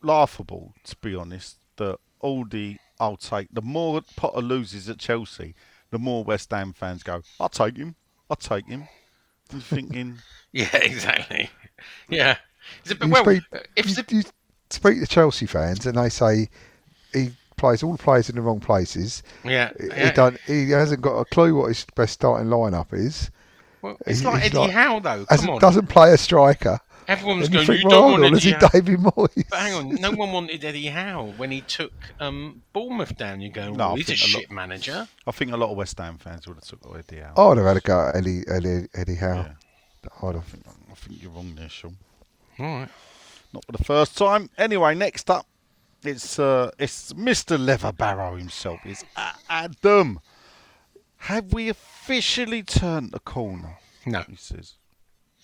laughable, 0.01 0.73
to 0.85 0.95
be 0.97 1.15
honest, 1.15 1.57
that 1.77 1.97
all 2.19 2.45
the 2.45 2.77
I'll 2.99 3.17
take 3.17 3.49
the 3.51 3.61
more 3.61 4.01
Potter 4.15 4.41
loses 4.41 4.89
at 4.89 4.97
Chelsea, 4.97 5.53
the 5.91 5.99
more 5.99 6.23
West 6.23 6.49
Ham 6.51 6.73
fans 6.73 7.03
go, 7.03 7.21
I'll 7.39 7.49
take 7.49 7.77
him, 7.77 7.95
I'll 8.29 8.35
take 8.37 8.67
him. 8.67 8.87
You're 9.51 9.61
thinking, 9.61 10.17
Yeah, 10.51 10.75
exactly. 10.77 11.49
Yeah. 12.09 12.37
Is 12.83 12.91
it, 12.91 13.03
You 13.03 13.09
well, 13.09 13.23
speak, 13.23 13.43
if 13.75 13.87
you, 13.87 13.95
the, 13.95 14.05
you 14.15 14.23
speak 14.69 14.99
to 14.99 15.05
Chelsea 15.07 15.45
fans, 15.45 15.85
and 15.85 15.97
they 15.97 16.09
say 16.09 16.49
he 17.13 17.31
plays 17.57 17.83
all 17.83 17.91
the 17.91 17.97
players 18.03 18.29
in 18.29 18.35
the 18.35 18.41
wrong 18.41 18.59
places. 18.59 19.23
yeah, 19.43 19.71
He- 19.79 19.87
yeah. 19.87 20.05
He 20.07 20.11
don't. 20.11 20.39
He 20.47 20.69
hasn't 20.71 21.01
got 21.01 21.17
a 21.19 21.25
clue 21.25 21.55
what 21.55 21.67
his 21.67 21.85
best 21.95 22.13
starting 22.13 22.47
lineup 22.47 22.93
is. 22.93 23.29
Well, 23.81 23.97
it's 24.07 24.19
he- 24.21 24.25
like 24.25 24.43
Eddie 24.45 24.57
like- 24.57 24.71
Howe, 24.71 24.99
though. 24.99 25.25
Come 25.25 25.49
on. 25.49 25.59
doesn't 25.59 25.87
play 25.87 26.13
a 26.13 26.17
striker. 26.17 26.79
Everyone's 27.09 27.47
going, 27.47 27.65
you 27.67 27.83
don't 27.83 27.91
hold 27.93 28.11
want 28.19 28.25
on, 28.25 28.33
is 28.33 28.39
Eddie 28.45 28.47
he 28.47 28.51
Howe. 28.59 28.67
David 28.67 28.99
Moyes? 28.99 29.45
But 29.49 29.59
hang 29.59 29.73
on, 29.75 29.95
no 29.95 30.11
one 30.11 30.33
wanted 30.33 30.65
Eddie 30.65 30.87
Howe 30.87 31.33
when 31.37 31.51
he 31.51 31.61
took 31.61 31.93
um, 32.19 32.61
Bournemouth 32.73 33.15
down. 33.15 33.39
You 33.39 33.49
go, 33.49 33.69
No, 33.69 33.75
well, 33.87 33.95
he's 33.95 34.09
a 34.09 34.15
think 34.17 34.19
a 34.19 34.23
lot- 34.35 34.41
shit 34.41 34.51
manager. 34.51 35.07
I 35.25 35.31
think 35.31 35.53
a 35.53 35.57
lot 35.57 35.69
of 35.71 35.77
West 35.77 35.97
Ham 35.99 36.17
fans 36.17 36.45
would 36.47 36.55
have 36.57 36.65
took 36.65 36.81
Eddie 36.97 37.21
out. 37.21 37.33
Oh, 37.37 37.51
I'd 37.51 37.57
have 37.59 37.65
had 37.67 37.77
a 37.77 37.79
go 37.79 38.07
at 38.09 38.15
Eddie, 38.17 38.41
Eddie, 38.49 38.87
Eddie 38.93 39.15
Howe. 39.15 39.45
I'd 40.21 40.35
have. 40.35 40.55
I 40.91 40.95
think 40.95 41.21
you're 41.23 41.31
wrong 41.31 41.53
there, 41.55 41.69
Sean. 41.69 41.95
All 42.59 42.65
right. 42.65 42.89
Not 43.53 43.63
for 43.65 43.71
the 43.71 43.83
first 43.85 44.17
time. 44.17 44.49
Anyway, 44.57 44.93
next 44.93 45.29
up, 45.29 45.45
it's 46.03 46.39
uh, 46.39 46.71
it's 46.79 47.13
Mr. 47.13 47.57
Leatherbarrow 47.57 48.37
himself. 48.37 48.79
It's 48.83 49.03
Adam. 49.49 50.19
Have 51.21 51.53
we 51.53 51.69
officially 51.69 52.63
turned 52.63 53.11
the 53.11 53.19
corner? 53.19 53.77
No. 54.05 54.23
He 54.29 54.35
says. 54.35 54.75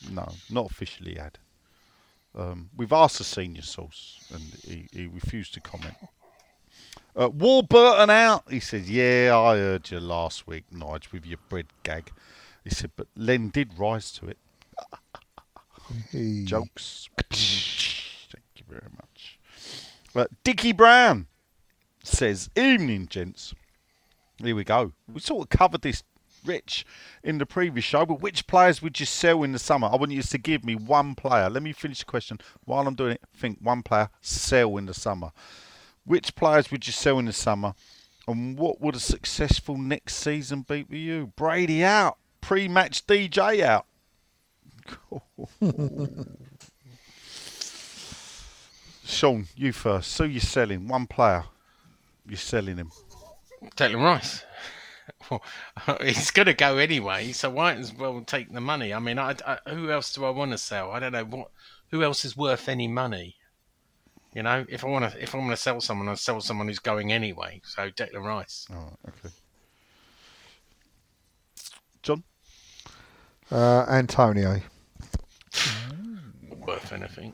No, 0.09 0.27
not 0.49 0.69
officially, 0.69 1.17
Ad. 1.17 1.39
Um, 2.35 2.69
we've 2.75 2.91
asked 2.91 3.19
the 3.19 3.23
senior 3.23 3.61
source, 3.61 4.25
and 4.33 4.41
he, 4.63 4.87
he 4.91 5.07
refused 5.07 5.53
to 5.53 5.61
comment. 5.61 5.95
Uh, 7.15 7.29
Warburton 7.29 8.09
out. 8.09 8.43
He 8.49 8.59
says, 8.59 8.89
"Yeah, 8.89 9.37
I 9.37 9.57
heard 9.57 9.91
you 9.91 9.99
last 9.99 10.47
week, 10.47 10.65
Nige, 10.73 11.11
with 11.11 11.25
your 11.25 11.37
bread 11.47 11.67
gag." 11.83 12.11
He 12.63 12.71
said, 12.71 12.91
"But 12.95 13.07
Len 13.15 13.49
did 13.49 13.77
rise 13.77 14.11
to 14.13 14.27
it." 14.27 14.37
He, 16.11 16.43
jokes. 16.45 17.09
Thank 17.29 18.45
you 18.55 18.63
very 18.67 18.89
much. 18.95 19.12
But 20.13 20.29
Dickie 20.43 20.73
Brown 20.73 21.27
says, 22.03 22.49
Evening, 22.55 23.07
gents. 23.07 23.53
Here 24.37 24.55
we 24.55 24.63
go. 24.63 24.93
We 25.11 25.19
sort 25.19 25.43
of 25.43 25.49
covered 25.57 25.81
this, 25.81 26.03
Rich, 26.45 26.85
in 27.23 27.37
the 27.37 27.45
previous 27.45 27.85
show, 27.85 28.05
but 28.05 28.21
which 28.21 28.45
players 28.45 28.81
would 28.81 28.99
you 28.99 29.05
sell 29.05 29.43
in 29.43 29.53
the 29.53 29.59
summer? 29.59 29.87
I 29.91 29.95
want 29.95 30.11
you 30.11 30.21
to 30.21 30.37
give 30.37 30.63
me 30.63 30.75
one 30.75 31.15
player. 31.15 31.49
Let 31.49 31.63
me 31.63 31.71
finish 31.71 31.99
the 31.99 32.05
question. 32.05 32.39
While 32.65 32.87
I'm 32.87 32.95
doing 32.95 33.13
it, 33.13 33.21
think 33.35 33.59
one 33.61 33.81
player, 33.81 34.09
sell 34.21 34.77
in 34.77 34.85
the 34.85 34.93
summer. 34.93 35.31
Which 36.05 36.35
players 36.35 36.69
would 36.69 36.85
you 36.85 36.93
sell 36.93 37.17
in 37.19 37.25
the 37.25 37.33
summer? 37.33 37.73
And 38.27 38.57
what 38.57 38.81
would 38.81 38.95
a 38.95 38.99
successful 38.99 39.77
next 39.77 40.15
season 40.15 40.61
be 40.61 40.83
for 40.83 40.95
you? 40.95 41.31
Brady 41.35 41.83
out. 41.83 42.17
Pre 42.41 42.67
match 42.67 43.07
DJ 43.07 43.61
out. 43.61 43.85
Sean, 49.05 49.47
you 49.55 49.71
first. 49.73 50.11
So 50.11 50.23
you're 50.23 50.39
selling 50.39 50.87
one 50.87 51.07
player. 51.07 51.45
You're 52.27 52.37
selling 52.37 52.77
him. 52.77 52.91
Declan 53.75 54.03
Rice. 54.03 54.45
Well, 55.29 55.41
he's 56.01 56.31
going 56.31 56.45
to 56.45 56.53
go 56.53 56.77
anyway, 56.77 57.33
so 57.33 57.49
why 57.49 57.73
as 57.73 57.93
well 57.93 58.21
take 58.21 58.53
the 58.53 58.61
money? 58.61 58.93
I 58.93 58.99
mean, 58.99 59.19
I, 59.19 59.35
I, 59.45 59.57
who 59.69 59.91
else 59.91 60.13
do 60.13 60.23
I 60.23 60.29
want 60.29 60.51
to 60.51 60.57
sell? 60.57 60.91
I 60.91 60.99
don't 60.99 61.11
know 61.11 61.25
what. 61.25 61.51
Who 61.91 62.03
else 62.03 62.23
is 62.23 62.37
worth 62.37 62.69
any 62.69 62.87
money? 62.87 63.35
You 64.33 64.43
know, 64.43 64.65
if 64.69 64.85
I 64.85 64.87
want 64.87 65.11
to, 65.11 65.21
if 65.21 65.33
I'm 65.33 65.41
going 65.41 65.51
to 65.51 65.57
sell 65.57 65.81
someone, 65.81 66.07
I 66.07 66.13
sell 66.15 66.39
someone 66.39 66.67
who's 66.67 66.79
going 66.79 67.11
anyway. 67.11 67.61
So 67.65 67.89
Declan 67.89 68.23
Rice. 68.23 68.65
Oh, 68.73 68.93
okay. 69.09 69.33
John? 72.01 72.23
uh, 73.51 73.85
Antonio, 73.89 74.61
Not 76.49 76.59
worth 76.59 76.93
anything. 76.93 77.33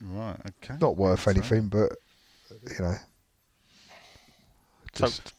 Right, 0.00 0.40
okay. 0.62 0.78
not 0.80 0.96
worth 0.96 1.28
anything, 1.28 1.68
but 1.68 1.92
you 2.50 2.84
know, 2.84 2.96
So, 4.94 5.14
just 5.14 5.34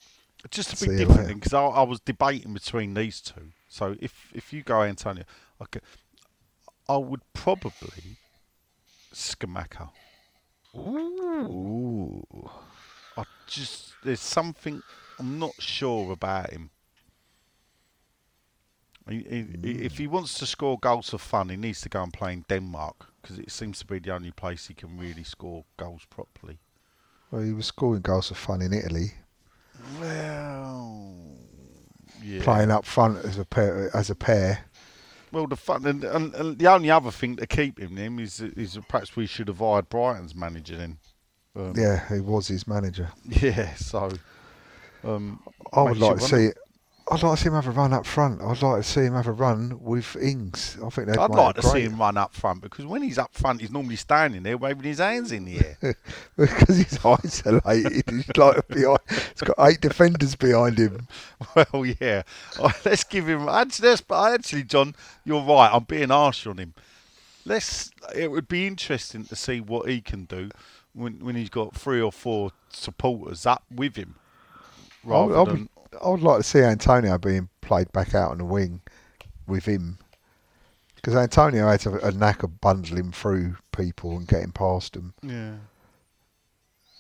just 0.49 0.73
a 0.73 0.75
see 0.75 0.89
different 0.89 1.27
later. 1.27 1.35
because 1.39 1.53
I, 1.53 1.63
I 1.65 1.83
was 1.83 1.99
debating 1.99 2.53
between 2.53 2.93
these 2.93 3.21
two. 3.21 3.53
So 3.67 3.95
if 3.99 4.31
if 4.33 4.53
you 4.53 4.63
go 4.63 4.81
Antonio, 4.83 5.23
okay, 5.61 5.79
I 6.87 6.97
would 6.97 7.21
probably 7.33 8.17
Scamacca. 9.13 9.91
ooh, 10.75 12.23
I 13.15 13.23
just 13.47 14.01
there's 14.01 14.21
something 14.21 14.83
I'm 15.19 15.39
not 15.39 15.61
sure 15.61 16.11
about 16.11 16.51
him. 16.51 16.71
He, 19.07 19.17
he, 19.29 19.47
he- 19.61 19.81
If 19.85 19.97
he 19.99 20.07
hmm. 20.07 20.07
wants 20.07 20.33
to 20.39 20.45
score 20.47 20.79
goals 20.79 21.09
for 21.11 21.17
fun, 21.19 21.49
he 21.49 21.55
needs 21.57 21.81
to 21.81 21.89
go 21.89 22.01
and 22.03 22.11
play 22.13 22.33
in 22.33 22.45
Denmark 22.49 23.10
because 23.21 23.37
it 23.39 23.51
seems 23.51 23.79
to 23.79 23.85
be 23.85 23.99
the 23.99 24.11
only 24.13 24.31
place 24.31 24.67
he 24.67 24.73
can 24.73 24.97
really 24.97 25.23
score 25.23 25.65
goals 25.77 26.03
properly. 26.09 26.59
well, 27.31 27.41
he 27.41 27.53
was 27.53 27.67
scoring 27.67 28.01
goals 28.01 28.29
for 28.29 28.35
fun 28.35 28.61
in 28.61 28.73
Italy, 28.73 29.13
Well, 29.99 31.13
yeah. 32.23 32.43
playing 32.43 32.71
up 32.71 32.85
front 32.85 33.23
as 33.25 33.37
a 33.37 33.45
pair. 33.45 33.89
As 33.95 34.09
a 34.09 34.15
pair, 34.15 34.65
Well, 35.31 35.47
the 35.47 35.55
fun 35.55 35.85
and, 35.85 36.03
and, 36.03 36.33
and 36.35 36.57
the 36.59 36.67
only 36.67 36.89
other 36.91 37.11
thing 37.11 37.35
to 37.37 37.47
keep 37.47 37.79
him 37.79 37.95
then 37.95 38.19
is 38.19 38.39
is 38.41 38.77
perhaps 38.89 39.15
we 39.15 39.25
should 39.25 39.47
have 39.47 39.59
hired 39.59 39.89
Brighton's 39.89 40.35
manager 40.35 40.77
then. 40.77 40.97
Um, 41.55 41.73
yeah, 41.75 42.07
he 42.13 42.19
was 42.21 42.47
his 42.47 42.67
manager. 42.67 43.11
Yeah. 43.41 43.73
So. 43.75 44.09
Um, 45.03 45.41
I 45.73 45.81
would 45.81 45.97
like 45.97 46.17
to 46.17 46.23
see. 46.23 46.49
I'd 47.11 47.23
like 47.23 47.37
to 47.37 47.43
see 47.43 47.47
him 47.49 47.55
have 47.55 47.67
a 47.67 47.71
run 47.71 47.91
up 47.91 48.05
front. 48.05 48.41
I'd 48.41 48.61
like 48.61 48.83
to 48.83 48.87
see 48.87 49.01
him 49.01 49.15
have 49.15 49.27
a 49.27 49.33
run 49.33 49.77
with 49.81 50.15
Ings. 50.15 50.77
I 50.81 50.89
think 50.89 51.09
they'd 51.09 51.17
I'd 51.17 51.29
like 51.29 51.55
to 51.55 51.61
see 51.61 51.81
him 51.81 51.99
run 51.99 52.15
up 52.15 52.33
front 52.33 52.61
because 52.61 52.85
when 52.85 53.01
he's 53.01 53.17
up 53.17 53.33
front, 53.33 53.59
he's 53.59 53.69
normally 53.69 53.97
standing 53.97 54.43
there 54.43 54.57
waving 54.57 54.83
his 54.83 54.99
hands 54.99 55.33
in 55.33 55.43
the 55.43 55.59
air. 55.59 55.95
because 56.37 56.77
he's 56.77 56.97
isolated. 57.05 58.09
he's 58.09 58.37
like 58.37 58.65
behind. 58.69 58.99
He's 59.09 59.41
got 59.41 59.55
eight 59.59 59.81
defenders 59.81 60.35
behind 60.35 60.77
him. 60.77 61.09
well, 61.55 61.85
yeah. 61.85 62.23
Oh, 62.57 62.71
let's 62.85 63.03
give 63.03 63.27
him. 63.27 63.49
Actually, 63.49 64.63
John, 64.63 64.95
you're 65.25 65.43
right. 65.43 65.69
I'm 65.73 65.83
being 65.83 66.09
harsh 66.09 66.47
on 66.47 66.59
him. 66.59 66.73
Let's. 67.43 67.91
It 68.15 68.31
would 68.31 68.47
be 68.47 68.67
interesting 68.67 69.25
to 69.25 69.35
see 69.35 69.59
what 69.59 69.89
he 69.89 69.99
can 69.99 70.23
do 70.23 70.49
when 70.93 71.19
when 71.19 71.35
he's 71.35 71.49
got 71.49 71.75
three 71.75 71.99
or 71.99 72.13
four 72.13 72.51
supporters 72.69 73.45
up 73.45 73.63
with 73.69 73.97
him. 73.97 74.15
Rather 75.03 75.33
would, 75.33 75.41
I, 75.41 75.43
than 75.51 75.59
would, 75.61 75.80
I 75.99 76.09
would 76.09 76.21
like 76.21 76.37
to 76.37 76.43
see 76.43 76.59
Antonio 76.59 77.17
being 77.17 77.49
played 77.61 77.91
back 77.91 78.13
out 78.15 78.31
on 78.31 78.37
the 78.37 78.45
wing 78.45 78.81
with 79.47 79.65
him. 79.65 79.97
Because 80.95 81.15
Antonio 81.15 81.67
had 81.67 81.85
a, 81.85 82.07
a 82.07 82.11
knack 82.11 82.43
of 82.43 82.61
bundling 82.61 83.11
through 83.11 83.57
people 83.75 84.17
and 84.17 84.27
getting 84.27 84.51
past 84.51 84.93
them. 84.93 85.13
yeah. 85.23 85.55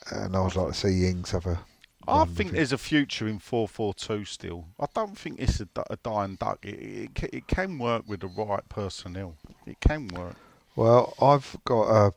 And 0.09 0.35
I 0.35 0.41
would 0.41 0.55
like 0.55 0.69
to 0.69 0.73
see 0.73 1.07
Ings 1.07 1.29
have 1.31 1.45
a. 1.45 1.59
I 2.07 2.25
think 2.25 2.53
there's 2.53 2.73
a 2.73 2.77
future 2.79 3.27
in 3.27 3.39
4-4-2 3.39 4.27
still. 4.27 4.65
I 4.79 4.87
don't 4.95 5.15
think 5.15 5.39
it's 5.39 5.61
a, 5.61 5.67
a 5.91 5.95
dying 5.97 6.35
duck. 6.35 6.65
It, 6.65 7.11
it, 7.15 7.29
it 7.31 7.47
can 7.47 7.77
work 7.77 8.05
with 8.07 8.21
the 8.21 8.27
right 8.27 8.67
personnel. 8.67 9.35
It 9.67 9.79
can 9.79 10.07
work. 10.07 10.35
Well, 10.75 11.13
I've 11.21 11.55
got 11.65 11.83
a 11.91 12.13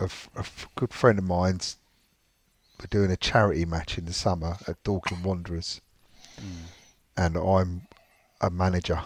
a 0.00 0.44
good 0.76 0.92
friend 0.92 1.18
of 1.18 1.24
mine's. 1.24 1.76
We're 2.78 2.86
doing 2.86 3.10
a 3.10 3.16
charity 3.16 3.64
match 3.64 3.98
in 3.98 4.06
the 4.06 4.12
summer 4.12 4.56
at 4.66 4.82
Dorking 4.82 5.22
Wanderers, 5.22 5.80
and 7.16 7.36
I'm 7.36 7.82
a 8.40 8.50
manager 8.50 9.00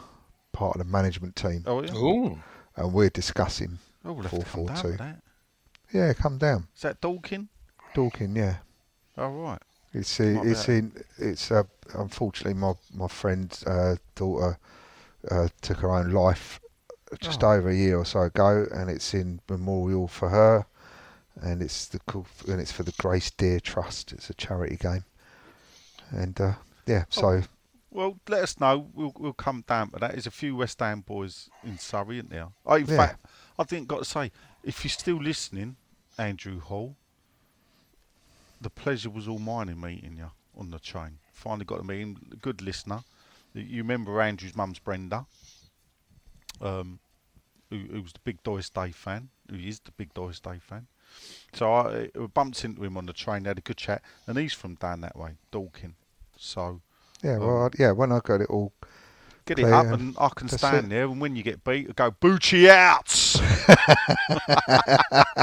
part 0.53 0.77
of 0.77 0.79
the 0.79 0.91
management 0.91 1.37
team, 1.37 1.65
Oh 1.67 1.83
yeah. 1.83 1.95
Ooh. 1.95 2.39
and 2.77 2.93
we're 2.93 3.11
discussing. 3.11 3.79
Oh, 4.05 4.13
we'll 4.13 4.23
have 4.25 4.31
to 4.31 4.45
come 4.45 4.67
down 4.67 4.77
442. 4.77 4.89
with 4.89 4.99
that. 4.99 5.23
Yeah, 5.93 6.13
come 6.13 6.39
down, 6.39 6.69
Is 6.77 6.83
that 6.83 7.01
Dawkin? 7.01 7.49
Dorking. 7.95 8.35
Yeah, 8.37 8.57
Oh 9.17 9.29
right. 9.31 9.63
it's 9.93 10.19
uh, 10.21 10.41
it's 10.45 10.69
in 10.69 10.93
it's 11.19 11.51
uh, 11.51 11.63
unfortunately 11.95 12.55
my 12.55 12.73
my 12.93 13.07
friend's 13.09 13.63
uh, 13.65 13.97
daughter 14.17 14.59
uh, 15.31 15.49
took 15.63 15.79
her 15.79 15.91
own 15.93 16.11
life 16.11 16.61
just 17.21 17.45
Oh. 17.45 17.53
over 17.53 17.71
a 17.71 17.75
year 17.75 17.97
or 17.99 18.05
so 18.05 18.23
ago, 18.23 18.67
and 18.73 18.91
it's 18.91 19.15
in 19.15 19.41
memorial 19.49 20.09
for 20.09 20.29
her, 20.31 20.67
and 21.41 21.63
it's 21.63 21.87
the 21.87 22.01
and 22.49 22.61
it's 22.61 22.73
for 22.73 22.83
the 22.83 22.95
Grace 22.99 23.31
Deer 23.31 23.61
Trust. 23.61 24.13
It's 24.13 24.29
a 24.31 24.35
charity 24.35 24.77
game, 24.77 25.05
and 26.11 26.41
uh, 26.41 26.55
yeah, 26.87 27.05
so 27.11 27.27
Oh. 27.29 27.43
Well, 27.91 28.19
let 28.29 28.43
us 28.43 28.59
know. 28.59 28.91
We'll 28.93 29.13
we'll 29.17 29.33
come 29.33 29.63
down 29.69 29.91
to 29.91 30.01
that. 30.01 30.13
There's 30.13 30.27
a 30.27 30.31
few 30.33 30.57
West 30.57 30.81
Ham 30.81 31.03
boys 31.03 31.49
in 31.63 31.79
Surrey, 31.79 32.17
isn't 32.17 32.31
there? 32.31 32.49
Oh, 32.67 32.75
in 32.75 32.87
Yeah. 32.87 32.97
fact, 32.97 33.27
I 33.57 33.63
think 33.63 33.87
got 33.87 34.01
to 34.01 34.05
say, 34.05 34.33
if 34.65 34.83
you're 34.83 34.91
still 34.91 35.19
listening, 35.23 35.77
Andrew 36.19 36.59
Hall, 36.59 36.97
the 38.61 38.71
pleasure 38.71 39.11
was 39.11 39.29
all 39.29 39.39
mine 39.39 39.69
in 39.69 39.81
meeting 39.81 40.17
you 40.17 40.31
on 40.59 40.71
the 40.71 40.81
train. 40.81 41.19
Finally 41.33 41.67
got 41.67 41.77
to 41.79 41.85
meet 41.85 42.01
him. 42.01 42.17
Good 42.43 42.63
listener. 42.63 43.05
You 43.53 43.83
remember 43.83 44.21
Andrew's 44.21 44.57
mum's 44.57 44.81
Brenda, 44.81 45.27
um, 46.61 46.99
who, 47.71 47.79
who 47.79 48.03
was 48.03 48.13
the 48.13 48.21
big 48.25 48.43
Doris 48.43 48.71
Day 48.71 48.91
fan. 48.91 49.29
Who 49.49 49.57
is 49.57 49.79
the 49.81 49.93
big 49.93 50.13
Doris 50.15 50.41
Day 50.41 50.59
fan. 50.59 50.89
So 51.53 51.73
I, 51.73 52.11
I 52.21 52.27
bumped 52.27 52.65
into 52.65 52.83
him 52.83 52.97
on 52.97 53.07
the 53.07 53.13
train. 53.13 53.45
Had 53.45 53.59
a 53.59 53.61
good 53.61 53.77
chat, 53.77 54.03
and 54.27 54.37
he's 54.37 54.53
from 54.53 54.75
down 54.75 55.01
that 55.03 55.17
way, 55.17 55.37
Dorking. 55.53 55.95
So. 56.37 56.81
yeah, 57.23 57.39
well, 57.39 57.65
um, 57.65 57.71
I- 57.73 57.77
yeah, 57.83 57.91
when 57.93 58.13
I 58.13 58.21
got 58.21 58.41
it 58.41 58.49
all 58.51 58.73
Get 59.47 59.59
it 59.59 59.67
up 59.67 59.87
and 59.87 60.17
I 60.19 60.31
can 60.35 60.49
stand 60.49 60.87
it. 60.87 60.89
there 60.89 61.05
and 61.05 61.21
when 61.21 61.37
you 61.37 61.43
get 61.43 61.63
beat, 61.65 61.89
I 61.91 61.93
go 61.93 62.11
Boochie 62.13 62.69
out. 62.69 63.11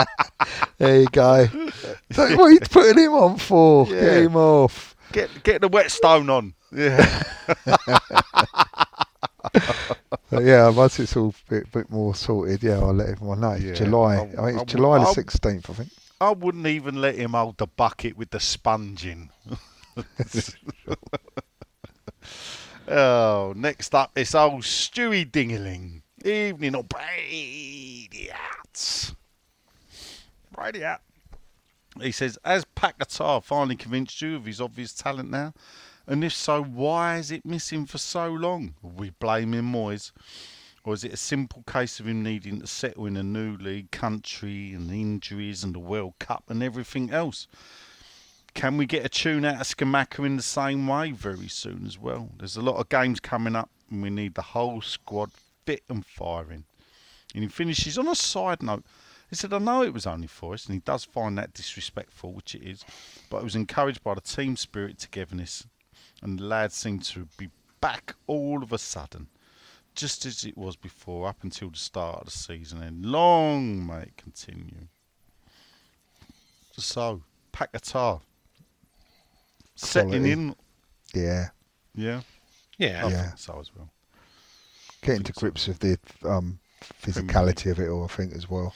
There 0.80 1.02
you 1.02 1.08
go. 1.12 1.46
so 2.12 2.36
what 2.36 2.40
are 2.40 2.52
you 2.52 2.60
putting 2.62 3.04
him 3.04 3.14
on 3.14 3.38
for? 3.38 3.86
Yeah. 3.88 4.00
Get 4.02 4.18
him 4.24 4.36
off. 4.36 4.96
get 5.12 5.30
get 5.44 5.62
the 5.62 5.68
whetstone 5.68 6.30
on. 6.32 6.54
Yeah. 6.72 7.24
Yeah, 10.32 10.70
once 10.70 10.98
it's 11.00 11.16
all 11.18 11.36
a 11.48 11.50
bit, 11.50 11.72
bit 11.72 11.90
more 11.92 12.16
sorted, 12.16 12.64
yeah, 12.64 12.78
I'll 12.80 12.94
let 12.94 13.10
everyone 13.10 13.42
know. 13.42 13.54
Yeah, 13.56 13.74
July. 13.74 14.16
I'll- 14.16 14.22
I 14.22 14.26
think 14.28 14.40
I 14.40 14.48
it's 14.50 14.58
will- 14.58 14.66
July 14.66 15.00
the 15.00 15.06
16th, 15.14 15.70
I 15.70 15.74
think. 15.74 15.90
I 16.22 16.32
wouldn't 16.32 16.66
even 16.68 17.02
let 17.02 17.16
him 17.16 17.32
hold 17.34 17.58
the 17.58 17.68
bucket 17.68 18.16
with 18.18 18.30
the 18.30 18.40
sponge 18.40 19.06
in. 19.06 19.30
oh, 22.88 23.54
next 23.56 23.94
up 23.94 24.12
it's 24.16 24.34
old 24.36 24.64
Stewie 24.64 25.30
Dingerling. 25.30 26.02
Evening 26.24 26.76
or 26.76 26.84
Brady-outs. 26.84 28.36
Brady-out. 30.52 31.02
He 32.00 32.12
says, 32.12 32.38
Has 32.46 32.64
Paquetá 32.76 33.44
finally 33.44 33.76
convinced 33.76 34.22
you 34.22 34.36
of 34.36 34.46
his 34.46 34.62
obvious 34.62 34.94
talent 34.94 35.32
now? 35.32 35.54
And 36.08 36.24
if 36.24 36.34
so, 36.34 36.64
why 36.64 37.18
is 37.18 37.32
it 37.32 37.46
missing 37.46 37.86
for 37.86 37.98
so 37.98 38.30
long? 38.30 38.76
Are 38.84 38.90
we 38.90 39.12
blaming 39.12 39.64
Moyes? 39.64 40.12
Or 40.84 40.94
is 40.94 41.04
it 41.04 41.14
a 41.14 41.18
simple 41.18 41.64
case 41.64 42.00
of 42.00 42.08
him 42.08 42.24
needing 42.24 42.60
to 42.60 42.68
settle 42.68 43.06
in 43.06 43.18
a 43.18 43.24
new 43.24 43.56
league, 43.58 43.92
country, 43.92 44.74
and 44.74 44.90
injuries, 44.90 45.64
and 45.64 45.76
the 45.76 45.80
World 45.80 46.14
Cup, 46.20 46.46
and 46.50 46.64
everything 46.64 47.12
else? 47.12 47.48
Can 48.54 48.78
we 48.78 48.86
get 48.86 49.06
a 49.06 49.10
tune 49.10 49.46
out 49.46 49.62
of 49.62 49.68
Scamacca 49.68 50.26
in 50.26 50.36
the 50.36 50.44
same 50.44 50.88
way 50.88 51.12
very 51.12 51.48
soon 51.48 51.86
as 51.86 51.98
well? 51.98 52.30
There's 52.38 52.58
a 52.58 52.62
lot 52.62 52.78
of 52.78 52.90
games 52.90 53.20
coming 53.20 53.56
up, 53.56 53.70
and 53.90 54.02
we 54.04 54.10
need 54.10 54.36
the 54.36 54.42
whole 54.42 54.82
squad 54.82 55.32
fit 55.66 55.84
and 55.90 56.06
firing. 56.06 56.66
And 57.34 57.44
he 57.44 57.50
finishes 57.50 57.98
on 57.98 58.08
a 58.08 58.16
side 58.16 58.62
note. 58.62 58.84
He 59.30 59.36
said, 59.38 59.54
I 59.54 59.60
know 59.60 59.82
it 59.84 59.94
was 59.94 60.06
only 60.06 60.28
for 60.28 60.54
us, 60.54 60.66
and 60.66 60.74
he 60.74 60.82
does 60.82 61.06
find 61.06 61.38
that 61.38 61.54
disrespectful, 61.54 62.34
which 62.34 62.54
it 62.54 62.64
is, 62.64 62.84
but 63.30 63.38
I 63.38 63.44
was 63.44 63.56
encouraged 63.56 64.04
by 64.04 64.14
the 64.14 64.22
team 64.22 64.58
spirit 64.58 65.00
togetherness, 65.00 65.66
and 66.22 66.38
the 66.38 66.44
lads 66.44 66.76
seem 66.76 67.00
to 67.00 67.30
be 67.38 67.50
back 67.80 68.16
all 68.28 68.62
of 68.62 68.74
a 68.74 68.78
sudden, 68.78 69.30
just 69.96 70.26
as 70.26 70.44
it 70.44 70.58
was 70.58 70.76
before, 70.76 71.30
up 71.30 71.44
until 71.44 71.70
the 71.70 71.78
start 71.78 72.20
of 72.20 72.26
the 72.26 72.32
season, 72.32 72.84
and 72.84 73.06
long 73.06 73.88
may 73.88 74.02
it 74.02 74.18
continue. 74.18 74.88
So, 76.78 77.24
Paquetá. 77.54 78.22
Setting 79.76 80.26
in, 80.26 80.56
Yeah, 81.14 81.50
yeah, 81.96 82.22
Yeah. 82.78 83.06
I 83.06 83.10
Yeah. 83.10 83.24
think 83.24 83.38
so 83.38 83.60
as 83.60 83.72
well. 83.76 83.90
getting 85.02 85.24
to 85.24 85.34
grips 85.34 85.68
with 85.68 85.80
the 85.80 85.98
um, 86.24 86.60
physicality 86.84 87.72
of 87.72 87.80
it 87.80 87.90
all, 87.90 88.04
I 88.04 88.08
think, 88.08 88.34
as 88.34 88.50
well. 88.50 88.74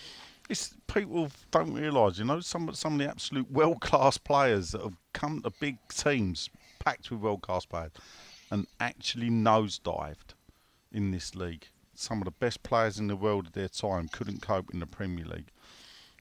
It's 0.50 0.74
people 0.88 1.32
don't 1.52 1.74
realise, 1.74 2.18
you 2.20 2.26
know, 2.26 2.40
some 2.40 2.74
some 2.74 2.94
of 2.94 3.00
the 3.00 3.10
absolute 3.10 3.50
world 3.52 3.82
class 3.82 4.18
players 4.18 4.72
that 4.72 4.82
have 4.82 4.96
come 5.14 5.42
to 5.42 5.50
big 5.60 5.78
teams 5.90 6.50
packed 6.80 7.10
with 7.10 7.20
world 7.20 7.42
class 7.42 7.66
players 7.66 7.92
and 8.52 8.68
actually 8.80 9.30
nosedived 9.30 10.34
in 10.92 11.12
this 11.12 11.36
league. 11.36 11.68
Some 11.96 12.20
of 12.20 12.26
the 12.26 12.32
best 12.32 12.62
players 12.62 13.00
in 13.00 13.08
the 13.08 13.16
world 13.16 13.48
at 13.48 13.54
their 13.54 13.70
time 13.70 14.08
couldn't 14.08 14.42
cope 14.42 14.72
in 14.74 14.80
the 14.80 14.86
Premier 14.86 15.26
League. 15.26 15.48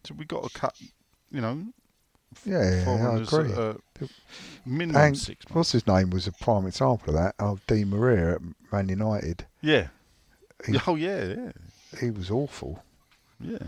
So 0.05 0.15
we 0.15 0.25
got 0.25 0.45
to 0.45 0.51
cut, 0.51 0.75
you 1.31 1.41
know, 1.41 1.67
Yeah, 2.45 2.85
I 2.87 3.17
agree. 3.21 3.53
uh, 3.53 3.75
minimum 4.67 5.01
And 5.03 5.19
six 5.19 5.45
months. 5.49 5.55
what's 5.55 5.73
his 5.73 5.87
name 5.87 6.11
was 6.11 6.27
a 6.27 6.33
prime 6.33 6.67
example 6.67 7.11
of 7.11 7.21
that. 7.21 7.35
Of 7.39 7.67
Di 7.67 7.85
Maria 7.85 8.35
at 8.37 8.41
Man 8.73 8.89
United. 8.89 9.47
Yeah. 9.61 9.89
He- 10.67 10.79
oh 10.87 10.95
yeah, 10.97 11.25
yeah, 11.25 11.53
He 12.01 12.11
was 12.11 12.31
awful. 12.31 12.83
yeah. 13.41 13.59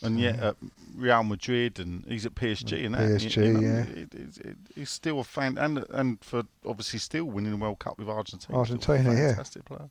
And 0.00 0.20
yet 0.20 0.38
at 0.38 0.56
Real 0.96 1.24
Madrid 1.24 1.80
and 1.80 2.04
he's 2.06 2.24
at 2.24 2.34
PSG 2.36 2.86
and 2.86 2.94
that. 2.94 3.00
PSG, 3.20 3.36
you 3.46 3.52
know, 3.52 3.60
yeah. 3.60 3.80
It, 3.82 4.14
it, 4.14 4.38
it, 4.46 4.56
he's 4.76 4.90
still 4.90 5.18
a 5.18 5.24
fan 5.24 5.58
and 5.58 5.84
and 5.90 6.18
for 6.22 6.44
obviously 6.64 7.00
still 7.00 7.24
winning 7.24 7.50
the 7.50 7.56
World 7.56 7.80
Cup 7.80 7.98
with 7.98 8.08
Argentina. 8.08 8.56
Argentina, 8.56 9.12
yeah. 9.12 9.28
fantastic 9.30 9.64
player. 9.64 9.90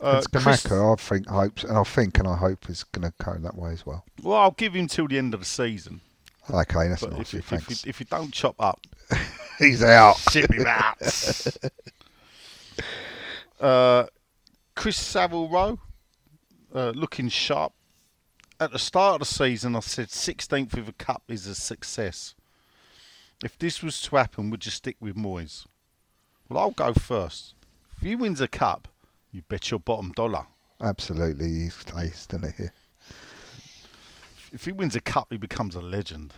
Uh, 0.00 0.22
and 0.32 0.42
Chris- 0.44 0.66
I 0.66 0.94
think, 0.96 1.26
hopes, 1.28 1.64
and 1.64 1.76
I 1.76 1.82
think, 1.82 2.18
and 2.18 2.28
I 2.28 2.36
hope 2.36 2.70
is 2.70 2.84
going 2.84 3.10
to 3.10 3.24
go 3.24 3.34
that 3.38 3.56
way 3.56 3.72
as 3.72 3.84
well. 3.84 4.04
well, 4.22 4.38
I'll 4.38 4.50
give 4.52 4.74
him 4.74 4.86
till 4.86 5.08
the 5.08 5.18
end 5.18 5.34
of 5.34 5.40
the 5.40 5.46
season. 5.46 6.00
Okay, 6.50 6.88
that's 6.88 7.02
But 7.02 7.12
nice. 7.14 7.34
if, 7.34 7.52
if, 7.52 7.70
if, 7.70 7.86
if 7.86 8.00
you 8.00 8.06
don't 8.06 8.32
chop 8.32 8.54
up, 8.60 8.80
He's 9.58 9.82
out. 9.82 10.16
ship 10.30 10.52
him 10.52 10.66
out. 10.66 10.96
uh, 13.60 14.06
Chris 14.76 14.96
Savile 14.96 15.48
Rowe, 15.48 15.78
uh, 16.74 16.90
looking 16.90 17.28
sharp. 17.28 17.72
At 18.60 18.72
the 18.72 18.78
start 18.78 19.14
of 19.14 19.28
the 19.28 19.34
season, 19.34 19.76
I 19.76 19.80
said 19.80 20.08
16th 20.08 20.74
with 20.76 20.88
a 20.88 20.92
cup 20.92 21.22
is 21.28 21.46
a 21.46 21.54
success. 21.54 22.34
If 23.44 23.56
this 23.58 23.82
was 23.82 24.00
to 24.02 24.16
happen, 24.16 24.50
would 24.50 24.64
you 24.64 24.72
stick 24.72 24.96
with 25.00 25.16
Moyes? 25.16 25.64
Well, 26.48 26.58
I'll 26.60 26.70
go 26.72 26.92
first. 26.92 27.54
If 27.96 28.02
he 28.02 28.16
wins 28.16 28.40
a 28.40 28.48
cup, 28.48 28.88
you 29.32 29.42
bet 29.48 29.70
your 29.70 29.80
bottom 29.80 30.12
dollar. 30.12 30.46
Absolutely, 30.80 31.48
he 31.48 31.68
stays, 31.70 32.26
doesn't 32.26 32.54
he? 32.54 32.64
If 34.52 34.64
he 34.64 34.72
wins 34.72 34.96
a 34.96 35.00
cup, 35.00 35.28
he 35.30 35.36
becomes 35.36 35.74
a 35.74 35.80
legend. 35.80 36.34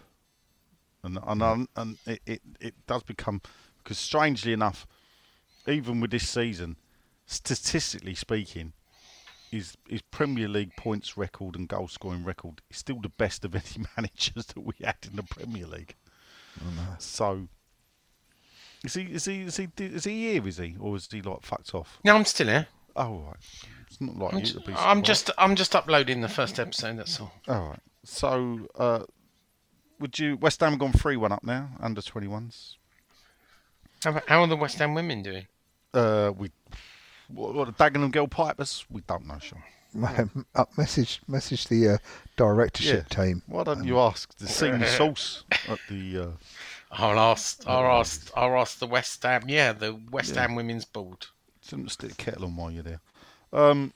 And 1.03 1.19
and, 1.27 1.43
and, 1.43 1.69
and 1.77 1.99
it, 2.07 2.21
it, 2.27 2.43
it 2.61 2.75
does 2.87 3.03
become 3.03 3.41
because 3.83 3.99
strangely 3.99 4.53
enough, 4.53 4.87
even 5.67 6.01
with 6.01 6.11
this 6.11 6.29
season, 6.29 6.77
statistically 7.27 8.15
speaking, 8.15 8.73
his 9.51 9.77
his 9.89 10.03
Premier 10.03 10.49
League 10.49 10.77
points 10.77 11.17
record 11.17 11.57
and 11.57 11.69
goal 11.69 11.89
scoring 11.89 12.25
record 12.25 12.61
is 12.71 12.79
still 12.79 13.01
the 13.01 13.09
best 13.09 13.45
of 13.45 13.55
any 13.55 13.87
managers 13.97 14.47
that 14.47 14.61
we 14.61 14.75
had 14.83 14.97
in 15.09 15.17
the 15.17 15.23
Premier 15.23 15.67
League. 15.67 15.97
Oh, 16.63 16.97
so 16.99 17.49
is 18.85 18.95
he 18.95 19.03
is 19.03 19.25
he 19.25 19.43
is 19.43 19.57
he 19.57 19.69
is 19.79 20.05
he 20.05 20.33
here? 20.33 20.47
Is 20.47 20.59
he 20.59 20.77
or 20.79 20.97
is 20.97 21.09
he 21.11 21.23
like 21.23 21.43
fucked 21.43 21.75
off? 21.75 21.99
No, 22.05 22.17
I'm 22.17 22.25
still 22.25 22.49
here. 22.49 22.67
Oh 22.97 23.21
right, 23.27 23.37
it's 23.87 24.01
not 24.01 24.17
like 24.17 24.35
I'm, 24.35 24.41
you 24.41 24.47
to 24.47 24.61
be. 24.61 24.73
I'm 24.73 24.75
surprised. 24.75 25.05
just 25.05 25.31
I'm 25.39 25.57
just 25.57 25.77
uploading 25.77 26.21
the 26.21 26.29
first 26.29 26.59
episode. 26.59 26.99
That's 26.99 27.21
all. 27.21 27.33
All 27.49 27.69
right. 27.71 27.81
So, 28.05 28.69
uh, 28.79 29.05
would 29.99 30.19
you 30.19 30.37
West 30.37 30.61
Ham 30.61 30.71
have 30.71 30.79
gone 30.79 30.93
three 30.93 31.17
one 31.17 31.33
up 31.33 31.45
now 31.45 31.71
under 31.81 32.03
twenty 32.03 32.27
ones? 32.29 32.77
How, 34.05 34.21
how 34.27 34.41
are 34.43 34.47
the 34.47 34.57
West 34.57 34.79
Ham 34.79 34.95
women 34.95 35.23
doing? 35.23 35.47
Uh, 35.93 36.33
we 36.37 36.51
what, 37.29 37.55
what 37.55 37.67
the 37.67 37.73
Dagenham 37.73 38.11
Girl 38.11 38.27
Pipers? 38.27 38.85
We 38.91 39.03
don't 39.03 39.27
know, 39.27 39.39
Sean. 39.39 39.63
Uh, 40.55 40.65
message, 40.77 41.21
message 41.27 41.67
the 41.67 41.89
uh, 41.89 41.99
directorship 42.37 43.09
team. 43.09 43.43
Why 43.49 43.65
don't 43.65 43.83
you 43.85 43.99
ask 43.99 44.37
the 44.39 44.47
senior 44.47 44.87
source 44.99 45.43
at 45.69 45.81
the? 45.89 46.19
Uh, 46.19 46.29
I'll 46.93 47.19
ask. 47.19 47.67
I'll 47.67 47.99
ask. 48.01 48.31
I'll 48.37 48.57
ask 48.61 48.79
the 48.79 48.87
West 48.87 49.21
Ham. 49.25 49.43
Yeah, 49.49 49.73
the 49.73 49.99
West 50.13 50.35
Yeah. 50.35 50.43
Ham 50.43 50.55
women's 50.55 50.85
board. 50.85 51.27
Shouldn't 51.71 51.91
stick 51.93 52.11
a 52.13 52.15
kettle 52.17 52.47
on 52.47 52.57
while 52.57 52.71
you're 52.73 52.83
there. 52.83 53.01
Um, 53.53 53.93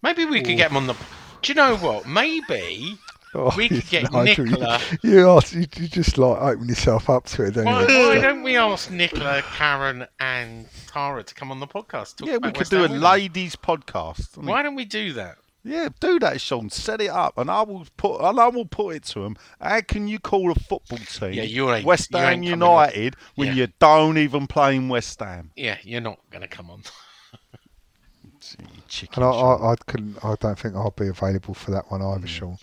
Maybe 0.00 0.24
we 0.24 0.42
could 0.42 0.56
get 0.56 0.68
them 0.68 0.76
on 0.76 0.86
the. 0.86 0.94
Do 1.42 1.52
you 1.52 1.54
know 1.54 1.76
what? 1.76 2.06
Maybe 2.08 2.96
Oh, 3.34 3.52
we 3.56 3.68
could 3.68 3.86
get 3.88 4.12
Nigel, 4.12 4.46
you- 4.46 4.52
Nicola. 4.52 4.80
You, 5.02 5.28
ask, 5.30 5.52
you, 5.52 5.66
you 5.76 5.88
just 5.88 6.16
like 6.18 6.40
open 6.40 6.68
yourself 6.68 7.10
up 7.10 7.26
to 7.26 7.42
it, 7.46 7.50
don't 7.54 7.64
Why, 7.64 7.80
you? 7.86 7.86
why 8.08 8.18
don't 8.20 8.42
we 8.44 8.56
ask 8.56 8.90
Nicola, 8.92 9.42
Karen, 9.42 10.06
and 10.20 10.66
Tara 10.86 11.22
to 11.24 11.34
come 11.34 11.50
on 11.50 11.58
the 11.60 11.66
podcast? 11.66 12.16
Talk 12.16 12.28
Yeah, 12.28 12.34
we 12.34 12.36
about 12.36 12.54
could 12.54 12.60
West 12.60 12.70
do 12.70 12.76
a 12.78 12.80
Ham 12.82 12.90
women? 12.92 13.02
ladies 13.02 13.56
podcast. 13.56 14.38
Why 14.42 14.62
don't 14.62 14.76
we 14.76 14.84
do 14.86 15.12
that? 15.14 15.36
Yeah, 15.64 15.88
do 15.98 16.20
that, 16.20 16.40
Sean. 16.40 16.70
Set 16.70 17.00
it 17.00 17.10
up, 17.10 17.36
and 17.38 17.50
I 17.50 17.62
will 17.62 17.84
put. 17.96 18.20
And 18.20 18.38
I 18.38 18.46
will 18.48 18.64
put 18.66 18.94
it 18.94 19.02
to 19.06 19.22
them. 19.22 19.36
How 19.60 19.80
can 19.80 20.06
you 20.06 20.20
call 20.20 20.52
a 20.52 20.54
football 20.54 20.98
team 20.98 21.32
Yeah, 21.32 21.42
you 21.42 21.68
ain't- 21.72 21.84
West 21.84 22.12
you 22.12 22.18
Ham 22.18 22.34
ain't 22.34 22.44
coming 22.50 22.62
on. 22.62 22.88
United 22.88 23.16
when 23.34 23.48
Yeah. 23.48 23.54
you 23.54 23.68
don't 23.80 24.16
even 24.16 24.46
play 24.46 24.76
in 24.76 24.88
West 24.88 25.18
Ham? 25.20 25.50
Yeah, 25.56 25.76
you're 25.82 26.00
not 26.00 26.20
going 26.30 26.42
to 26.42 26.48
come 26.48 26.70
on. 26.70 26.82
You 28.60 28.66
chicken. 28.86 29.22
And 29.24 29.32
I, 29.32 29.34
Sean. 29.34 29.62
I, 29.62 29.70
I 29.72 29.76
couldn't. 29.86 30.24
I 30.24 30.34
don't 30.38 30.58
think 30.58 30.76
I'll 30.76 30.92
be 30.92 31.08
available 31.08 31.52
for 31.54 31.72
that 31.72 31.90
one 31.90 32.00
Mm. 32.00 32.16
either, 32.16 32.26
Sean. 32.28 32.56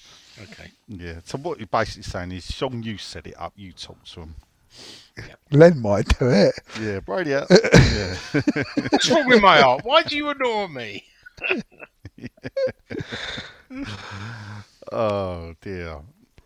Okay. 0.43 0.71
Yeah. 0.87 1.19
So 1.25 1.37
what 1.39 1.57
you're 1.59 1.67
basically 1.67 2.03
saying 2.03 2.31
is, 2.31 2.45
Sean, 2.45 2.81
you 2.83 2.97
set 2.97 3.27
it 3.27 3.33
up. 3.37 3.51
You 3.57 3.73
talk 3.73 4.01
to 4.05 4.21
them. 4.21 4.35
Len 5.51 5.79
might 5.81 6.07
do 6.19 6.29
it. 6.29 6.55
Yeah, 6.81 7.01
Brady. 7.01 7.31
yeah. 7.31 7.45
yeah. 7.49 8.15
What's 8.89 9.09
wrong 9.09 9.27
with 9.27 9.41
my 9.41 9.61
art? 9.61 9.81
Why 9.83 10.03
do 10.03 10.15
you 10.15 10.29
ignore 10.29 10.69
me? 10.69 11.03
Oh 14.91 15.55
dear. 15.61 15.99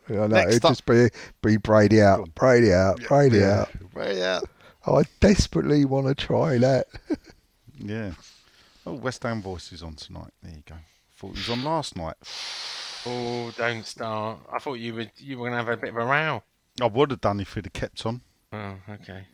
I 0.09 0.13
know, 0.13 0.27
Next 0.27 0.51
it'd 0.55 0.65
up- 0.65 0.71
just 0.71 0.85
be 0.85 1.09
be 1.41 1.57
Brady 1.57 2.01
out, 2.01 2.33
Brady 2.35 2.71
out, 2.73 3.01
Brady 3.07 3.39
yeah. 3.39 3.61
out. 3.61 3.69
Brady 3.93 4.21
out. 4.23 4.43
I 4.85 5.03
desperately 5.19 5.83
want 5.85 6.07
to 6.07 6.15
try 6.15 6.57
that. 6.59 6.87
Yeah. 7.77 8.11
Oh, 8.85 8.93
West 8.93 9.23
Ham 9.23 9.41
voices 9.41 9.83
on 9.83 9.95
tonight. 9.95 10.31
There 10.41 10.53
you 10.53 10.63
go. 10.65 10.75
Thought 11.17 11.33
he 11.33 11.39
was 11.39 11.49
on 11.49 11.63
last 11.63 11.95
night. 11.97 12.15
Oh, 13.05 13.51
don't 13.57 13.85
start. 13.85 14.39
I 14.53 14.59
thought 14.59 14.75
you 14.75 14.93
were 14.95 15.07
you 15.17 15.37
were 15.37 15.49
going 15.49 15.51
to 15.59 15.65
have 15.65 15.69
a 15.69 15.81
bit 15.81 15.89
of 15.91 15.97
a 15.97 16.05
row. 16.05 16.43
I 16.81 16.85
would 16.85 17.11
have 17.11 17.21
done 17.21 17.39
if 17.39 17.53
he'd 17.53 17.65
have 17.65 17.73
kept 17.73 18.05
on. 18.05 18.21
Oh, 18.53 18.75
okay. 18.89 19.25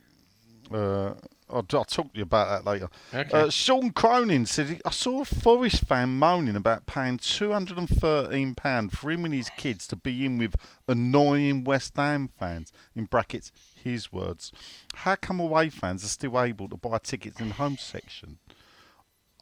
Uh, 0.73 1.13
I'll, 1.49 1.65
I'll 1.73 1.83
talk 1.83 1.87
to 1.89 2.09
you 2.13 2.23
about 2.23 2.63
that 2.63 2.69
later. 2.69 2.89
Okay. 3.13 3.29
Uh, 3.31 3.49
Sean 3.49 3.91
Cronin 3.91 4.45
said, 4.45 4.67
he- 4.69 4.81
I 4.85 4.91
saw 4.91 5.21
a 5.21 5.25
Forest 5.25 5.85
fan 5.85 6.17
moaning 6.17 6.55
about 6.55 6.85
paying 6.85 7.17
£213 7.17 8.91
for 8.91 9.11
him 9.11 9.25
and 9.25 9.33
his 9.33 9.49
kids 9.57 9.85
to 9.87 9.95
be 9.97 10.25
in 10.25 10.37
with 10.37 10.55
annoying 10.87 11.63
West 11.63 11.95
Ham 11.97 12.29
fans. 12.39 12.71
In 12.95 13.05
brackets, 13.05 13.51
his 13.83 14.11
words. 14.11 14.51
How 14.95 15.15
come 15.15 15.39
away 15.39 15.69
fans 15.69 16.03
are 16.03 16.09
still 16.09 16.39
able 16.39 16.69
to 16.69 16.77
buy 16.77 16.97
tickets 16.99 17.39
in 17.39 17.49
the 17.49 17.55
home 17.55 17.77
section? 17.77 18.37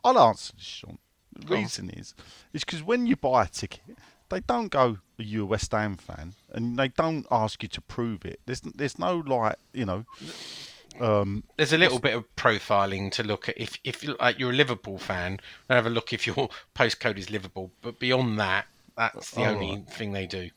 I'll 0.04 0.20
answer 0.20 0.54
this, 0.56 0.66
Sean. 0.66 0.98
The 1.34 1.46
Go 1.46 1.56
on. 1.56 1.62
reason 1.62 1.90
is, 1.92 2.14
is 2.54 2.64
because 2.64 2.84
when 2.84 3.06
you 3.06 3.16
buy 3.16 3.44
a 3.44 3.48
ticket, 3.48 3.98
they 4.30 4.42
don't 4.42 4.70
go, 4.70 4.98
"Are 5.20 5.24
you 5.24 5.44
a 5.44 5.46
West 5.46 5.72
Ham 5.72 5.96
fan?" 5.96 6.34
and 6.52 6.78
they 6.78 6.90
don't 6.90 7.26
ask 7.32 7.64
you 7.64 7.70
to 7.70 7.82
prove 7.82 8.26
it. 8.26 8.42
There's, 8.46 8.62
there's 8.62 9.00
no 9.00 9.18
like, 9.18 9.56
you 9.74 9.86
know, 9.86 10.06
um, 11.00 11.44
There's 11.58 11.74
a 11.74 11.78
little 11.78 12.00
bit 12.00 12.16
of 12.16 12.36
profiling 12.36 13.12
to 13.14 13.24
look 13.24 13.48
at. 13.50 13.58
If 13.58 13.78
if 13.84 14.06
like 14.20 14.40
you're 14.40 14.52
a 14.52 14.56
Liverpool 14.56 14.98
fan, 14.98 15.40
they'll 15.68 15.78
have 15.78 15.86
a 15.86 15.90
look 15.90 16.12
if 16.12 16.28
your 16.28 16.50
postcode 16.76 17.18
is 17.18 17.30
Liverpool. 17.30 17.72
But 17.82 18.00
beyond 18.00 18.40
that, 18.40 18.66
that's 18.98 19.32
the 19.32 19.46
only 19.46 19.76
right. 19.76 19.90
thing 19.90 20.12
they 20.12 20.28
do. 20.28 20.50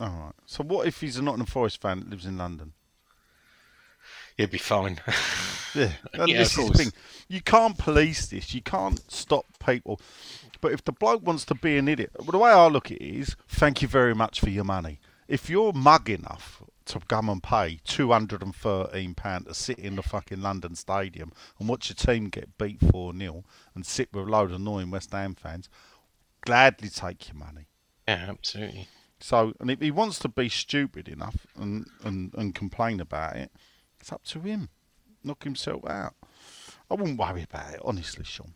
All 0.00 0.08
right. 0.08 0.32
So 0.46 0.64
what 0.64 0.86
if 0.86 1.00
he's 1.00 1.16
a 1.16 1.22
Nottingham 1.22 1.46
Forest 1.46 1.80
fan 1.80 2.00
that 2.00 2.10
lives 2.10 2.26
in 2.26 2.38
London? 2.38 2.72
You'd 4.36 4.50
be 4.50 4.58
fine. 4.58 5.00
Yeah, 5.74 5.90
and 6.12 6.28
Yeah, 6.28 6.38
this 6.38 6.56
of 6.56 6.64
is 6.64 6.70
the 6.70 6.78
thing. 6.78 6.92
You 7.28 7.40
can't 7.40 7.76
police 7.76 8.26
this. 8.26 8.54
You 8.54 8.62
can't 8.62 9.00
stop 9.10 9.44
people. 9.58 10.00
But 10.60 10.72
if 10.72 10.84
the 10.84 10.92
bloke 10.92 11.26
wants 11.26 11.44
to 11.46 11.54
be 11.56 11.76
an 11.76 11.88
idiot, 11.88 12.12
well, 12.16 12.30
the 12.30 12.38
way 12.38 12.52
I 12.52 12.68
look 12.68 12.92
at 12.92 12.98
it 12.98 13.04
is, 13.04 13.34
thank 13.48 13.82
you 13.82 13.88
very 13.88 14.14
much 14.14 14.38
for 14.38 14.50
your 14.50 14.62
money. 14.62 15.00
If 15.26 15.50
you're 15.50 15.72
mug 15.72 16.08
enough 16.08 16.62
to 16.84 17.00
come 17.00 17.28
and 17.28 17.42
pay 17.42 17.80
two 17.84 18.12
hundred 18.12 18.42
and 18.42 18.54
thirteen 18.54 19.14
pound 19.14 19.46
to 19.46 19.54
sit 19.54 19.78
in 19.78 19.96
the 19.96 20.02
fucking 20.02 20.42
London 20.42 20.74
Stadium 20.76 21.32
and 21.58 21.68
watch 21.68 21.88
your 21.88 21.96
team 21.96 22.28
get 22.28 22.56
beat 22.56 22.78
four 22.80 23.12
0 23.12 23.42
and 23.74 23.84
sit 23.84 24.10
with 24.12 24.28
a 24.28 24.30
load 24.30 24.50
of 24.50 24.56
annoying 24.60 24.90
West 24.90 25.10
Ham 25.12 25.34
fans, 25.34 25.68
gladly 26.42 26.88
take 26.88 27.28
your 27.28 27.36
money. 27.36 27.66
yeah, 28.06 28.26
absolutely. 28.28 28.86
So, 29.18 29.54
and 29.58 29.70
if 29.70 29.80
he 29.80 29.90
wants 29.90 30.18
to 30.20 30.28
be 30.28 30.48
stupid 30.50 31.08
enough 31.08 31.46
and, 31.56 31.86
and, 32.04 32.32
and 32.36 32.54
complain 32.54 33.00
about 33.00 33.36
it, 33.36 33.50
it's 34.04 34.12
up 34.12 34.22
to 34.22 34.40
him. 34.40 34.68
Knock 35.22 35.44
himself 35.44 35.88
out. 35.88 36.12
I 36.90 36.94
wouldn't 36.94 37.18
worry 37.18 37.42
about 37.42 37.72
it, 37.72 37.80
honestly, 37.82 38.22
Sean. 38.22 38.52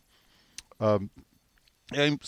Um, 0.79 1.09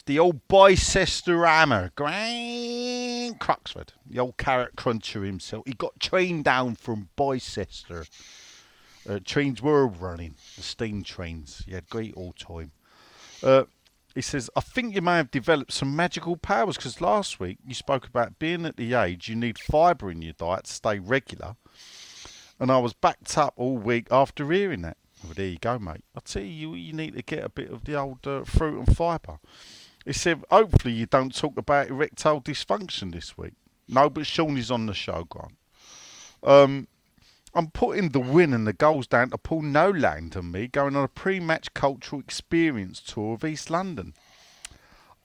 the 0.06 0.18
old 0.18 0.48
Bicester 0.48 1.44
Hammer, 1.44 1.92
Grant 1.94 3.38
Cruxford, 3.38 3.90
the 4.06 4.18
old 4.18 4.38
carrot 4.38 4.74
cruncher 4.74 5.22
himself. 5.22 5.64
He 5.66 5.74
got 5.74 6.00
trained 6.00 6.44
down 6.44 6.76
from 6.76 7.10
Bicester. 7.14 8.06
Uh, 9.06 9.18
trains 9.22 9.60
were 9.60 9.86
running, 9.86 10.36
the 10.56 10.62
steam 10.62 11.02
trains. 11.02 11.62
He 11.66 11.74
had 11.74 11.90
great 11.90 12.14
all 12.14 12.32
time. 12.32 12.72
Uh, 13.42 13.64
he 14.14 14.22
says, 14.22 14.48
I 14.56 14.62
think 14.62 14.94
you 14.94 15.02
may 15.02 15.16
have 15.16 15.30
developed 15.30 15.72
some 15.72 15.94
magical 15.94 16.38
powers 16.38 16.76
because 16.76 17.02
last 17.02 17.38
week 17.38 17.58
you 17.66 17.74
spoke 17.74 18.06
about 18.06 18.38
being 18.38 18.64
at 18.64 18.78
the 18.78 18.94
age 18.94 19.28
you 19.28 19.36
need 19.36 19.58
fibre 19.58 20.10
in 20.10 20.22
your 20.22 20.32
diet 20.32 20.64
to 20.64 20.72
stay 20.72 20.98
regular. 20.98 21.56
And 22.60 22.70
I 22.70 22.78
was 22.78 22.92
backed 22.92 23.36
up 23.38 23.54
all 23.56 23.78
week 23.78 24.06
after 24.10 24.52
hearing 24.52 24.82
that. 24.82 24.98
Well, 25.24 25.32
there 25.34 25.48
you 25.48 25.58
go, 25.58 25.78
mate. 25.78 26.04
I 26.14 26.20
tell 26.20 26.42
you, 26.42 26.74
you 26.74 26.92
need 26.92 27.14
to 27.14 27.22
get 27.22 27.42
a 27.42 27.48
bit 27.48 27.70
of 27.70 27.84
the 27.84 27.94
old 27.94 28.26
uh, 28.26 28.44
fruit 28.44 28.78
and 28.78 28.96
fibre. 28.96 29.38
He 30.04 30.12
said, 30.12 30.44
hopefully 30.50 30.94
you 30.94 31.06
don't 31.06 31.34
talk 31.34 31.56
about 31.56 31.88
erectile 31.88 32.40
dysfunction 32.40 33.12
this 33.12 33.36
week. 33.36 33.54
No, 33.88 34.08
but 34.08 34.26
Sean 34.26 34.56
is 34.56 34.70
on 34.70 34.86
the 34.86 34.94
show, 34.94 35.24
Grant. 35.24 35.56
Um, 36.42 36.86
I'm 37.54 37.70
putting 37.70 38.10
the 38.10 38.20
win 38.20 38.52
and 38.52 38.66
the 38.66 38.72
goals 38.72 39.06
down 39.06 39.30
to 39.30 39.38
Paul 39.38 39.62
Noland 39.62 40.36
and 40.36 40.52
me 40.52 40.68
going 40.68 40.96
on 40.96 41.04
a 41.04 41.08
pre-match 41.08 41.74
cultural 41.74 42.20
experience 42.20 43.00
tour 43.00 43.34
of 43.34 43.44
East 43.44 43.70
London. 43.70 44.14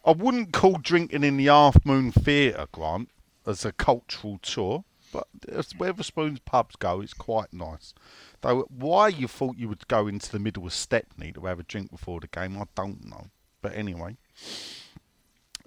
I 0.04 0.12
wouldn't 0.12 0.52
call 0.52 0.78
drinking 0.78 1.24
in 1.24 1.38
the 1.38 1.46
Half 1.46 1.86
Moon 1.86 2.12
Theatre, 2.12 2.68
Grant, 2.72 3.10
as 3.46 3.64
a 3.64 3.72
cultural 3.72 4.40
tour, 4.42 4.84
but 5.16 5.50
as 5.50 5.74
Wetherspoon's 5.74 6.40
pubs 6.40 6.76
go, 6.76 7.02
it's 7.02 7.14
quite 7.14 7.54
nice. 7.54 7.94
Though 8.42 8.68
why 8.70 9.10
you 9.10 9.28
thought 9.28 9.58
you 9.58 9.70
would 9.70 9.88
go 9.88 10.08
into 10.08 10.32
the 10.32 10.40
middle 10.40 10.66
of 10.66 10.74
Stepney 10.74 11.32
to 11.34 11.46
have 11.46 11.60
a 11.60 11.64
drink 11.64 11.92
before 11.92 12.20
the 12.20 12.28
game, 12.28 12.58
I 12.58 12.66
don't 12.76 13.06
know. 13.06 13.28
But 13.62 13.74
anyway. 13.76 14.18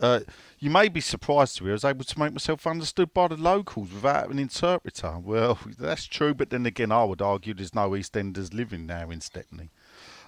Uh, 0.00 0.20
you 0.60 0.70
may 0.70 0.88
be 0.88 1.00
surprised 1.00 1.56
to 1.56 1.64
hear 1.64 1.72
I 1.72 1.74
was 1.74 1.84
able 1.84 2.04
to 2.04 2.18
make 2.20 2.32
myself 2.32 2.68
understood 2.68 3.12
by 3.12 3.26
the 3.26 3.36
locals 3.36 3.92
without 3.92 4.30
an 4.30 4.38
interpreter. 4.38 5.18
Well, 5.18 5.58
that's 5.78 6.04
true, 6.04 6.34
but 6.34 6.50
then 6.50 6.66
again, 6.66 6.92
I 6.92 7.04
would 7.04 7.22
argue 7.22 7.54
there's 7.54 7.74
no 7.74 7.90
EastEnders 7.90 8.54
living 8.54 8.86
now 8.86 9.10
in 9.10 9.20
Stepney. 9.20 9.70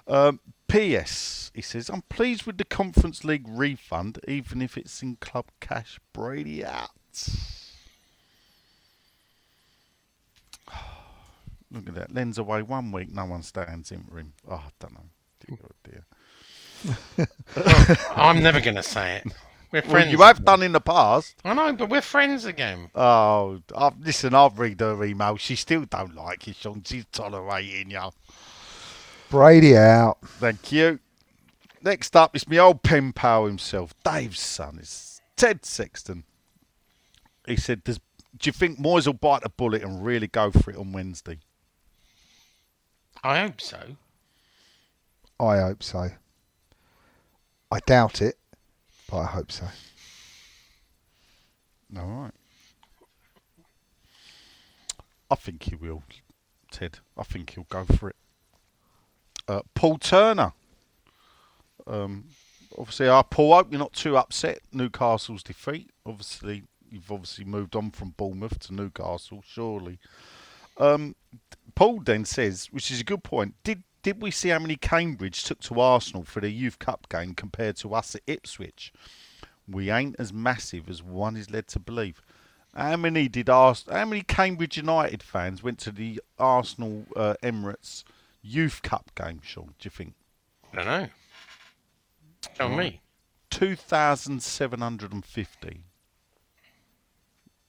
Um, 0.07 0.41
P.S. 0.67 1.51
He 1.53 1.61
says, 1.61 1.89
I'm 1.89 2.01
pleased 2.09 2.45
with 2.45 2.57
the 2.57 2.65
Conference 2.65 3.23
League 3.23 3.45
refund, 3.47 4.19
even 4.27 4.61
if 4.61 4.77
it's 4.77 5.01
in 5.01 5.15
club 5.17 5.45
cash. 5.61 5.99
Brady 6.11 6.65
out. 6.65 6.89
Look 11.71 11.87
at 11.87 11.95
that. 11.95 12.13
Lens 12.13 12.37
away 12.37 12.61
one 12.61 12.91
week, 12.91 13.13
no 13.13 13.25
one 13.25 13.43
stands 13.43 13.91
in 13.91 14.03
for 14.03 14.17
him. 14.19 14.33
Oh, 14.49 14.55
I 14.55 14.69
don't 14.79 14.93
know. 14.93 15.05
Dear, 15.47 15.57
oh 15.63 15.69
dear. 15.83 17.27
I'm 18.15 18.41
never 18.43 18.59
going 18.59 18.75
to 18.75 18.83
say 18.83 19.17
it. 19.17 19.33
We're 19.71 19.81
Well, 19.81 19.91
friends. 19.91 20.11
you 20.11 20.21
have 20.21 20.43
done 20.43 20.63
in 20.63 20.73
the 20.73 20.81
past. 20.81 21.35
I 21.45 21.53
know, 21.53 21.71
but 21.73 21.89
we're 21.89 22.01
friends 22.01 22.43
again. 22.45 22.89
Oh, 22.93 23.61
i 23.73 23.91
listen, 24.01 24.33
I've 24.33 24.59
read 24.59 24.81
her 24.81 25.01
email. 25.03 25.37
She 25.37 25.55
still 25.55 25.85
don't 25.85 26.13
like 26.13 26.45
you, 26.45 26.53
Sean. 26.53 26.83
She's 26.83 27.05
tolerating 27.11 27.91
you. 27.91 28.09
Brady 29.29 29.77
out. 29.77 30.17
Thank 30.25 30.73
you. 30.73 30.99
Next 31.81 32.15
up 32.17 32.35
is 32.35 32.47
my 32.49 32.57
old 32.57 32.83
pen 32.83 33.13
pal 33.13 33.45
himself, 33.45 33.93
Dave's 34.03 34.41
son. 34.41 34.77
It's 34.79 35.21
Ted 35.37 35.65
Sexton. 35.65 36.25
He 37.47 37.55
said, 37.55 37.83
Does, 37.85 37.97
Do 38.37 38.49
you 38.49 38.51
think 38.51 38.77
Moyes 38.77 39.07
will 39.07 39.13
bite 39.13 39.43
the 39.43 39.49
bullet 39.49 39.83
and 39.83 40.03
really 40.05 40.27
go 40.27 40.51
for 40.51 40.69
it 40.71 40.77
on 40.77 40.91
Wednesday? 40.91 41.39
I 43.23 43.39
hope 43.39 43.61
so. 43.61 43.79
I 45.39 45.59
hope 45.59 45.83
so. 45.83 46.09
I 47.71 47.79
doubt 47.85 48.21
it, 48.21 48.37
but 49.09 49.17
I 49.17 49.25
hope 49.25 49.51
so. 49.51 49.67
All 51.97 52.05
right. 52.05 52.31
I 55.29 55.35
think 55.35 55.63
he 55.63 55.75
will, 55.75 56.03
Ted. 56.71 56.99
I 57.17 57.23
think 57.23 57.51
he'll 57.51 57.65
go 57.69 57.85
for 57.85 58.09
it. 58.09 58.15
Uh, 59.47 59.61
Paul 59.73 59.97
Turner. 59.97 60.53
Um, 61.87 62.25
obviously, 62.77 63.07
uh, 63.07 63.23
Paul, 63.23 63.55
hope 63.55 63.71
you're 63.71 63.79
not 63.79 63.93
too 63.93 64.17
upset. 64.17 64.59
Newcastle's 64.73 65.43
defeat. 65.43 65.89
Obviously, 66.05 66.63
you've 66.89 67.11
obviously 67.11 67.45
moved 67.45 67.75
on 67.75 67.91
from 67.91 68.13
Bournemouth 68.17 68.59
to 68.59 68.73
Newcastle, 68.73 69.43
surely. 69.47 69.99
Um, 70.77 71.15
Paul 71.75 71.99
then 72.01 72.25
says, 72.25 72.67
which 72.71 72.91
is 72.91 73.01
a 73.01 73.03
good 73.05 73.23
point. 73.23 73.55
Did 73.63 73.83
did 74.03 74.21
we 74.21 74.31
see 74.31 74.49
how 74.49 74.57
many 74.59 74.75
Cambridge 74.77 75.43
took 75.43 75.59
to 75.61 75.79
Arsenal 75.79 76.23
for 76.23 76.39
their 76.41 76.49
Youth 76.49 76.79
Cup 76.79 77.07
game 77.09 77.35
compared 77.35 77.75
to 77.77 77.93
us 77.93 78.15
at 78.15 78.21
Ipswich? 78.25 78.91
We 79.67 79.91
ain't 79.91 80.15
as 80.17 80.33
massive 80.33 80.89
as 80.89 81.03
one 81.03 81.37
is 81.37 81.51
led 81.51 81.67
to 81.69 81.79
believe. 81.79 82.21
How 82.75 82.97
many 82.97 83.27
did 83.27 83.47
Ars- 83.49 83.85
How 83.89 84.05
many 84.05 84.21
Cambridge 84.23 84.77
United 84.77 85.21
fans 85.21 85.61
went 85.61 85.77
to 85.79 85.91
the 85.91 86.19
Arsenal 86.39 87.05
uh, 87.15 87.35
Emirates 87.43 88.03
Youth 88.41 88.81
Cup 88.81 89.11
game, 89.13 89.41
Sean? 89.43 89.75
Do 89.77 89.85
you 89.85 89.91
think 89.91 90.13
I 90.73 90.75
don't 90.77 90.85
know. 90.85 91.07
Tell 92.55 92.69
me. 92.69 93.01
two 93.51 93.75
thousand 93.75 94.41
seven 94.41 94.79
hundred 94.79 95.13
and 95.13 95.23
fifty? 95.23 95.81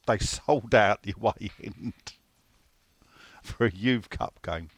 They 0.07 0.19
sold 0.21 0.75
out 0.75 1.03
the 1.03 1.15
away 1.21 1.51
end 1.63 1.93
for 3.47 3.67
a 3.67 3.71
Youth 3.71 4.11
Cup 4.11 4.41
game, 4.43 4.71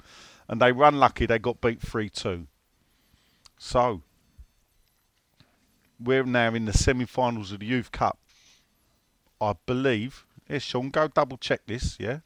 and 0.48 0.60
they 0.60 0.72
were 0.72 0.86
unlucky. 0.86 1.26
They 1.26 1.38
got 1.38 1.60
beat 1.60 1.80
three 1.80 2.08
two. 2.08 2.46
So 3.58 4.02
we're 6.00 6.24
now 6.24 6.54
in 6.54 6.64
the 6.64 6.72
semi-finals 6.72 7.52
of 7.52 7.60
the 7.60 7.66
Youth 7.66 7.92
Cup. 7.92 8.18
I 9.40 9.54
believe. 9.66 10.26
Yes, 10.48 10.62
Sean, 10.62 10.90
go 10.90 11.08
double 11.08 11.38
check 11.38 11.62
this. 11.66 11.96
Yeah. 11.98 12.20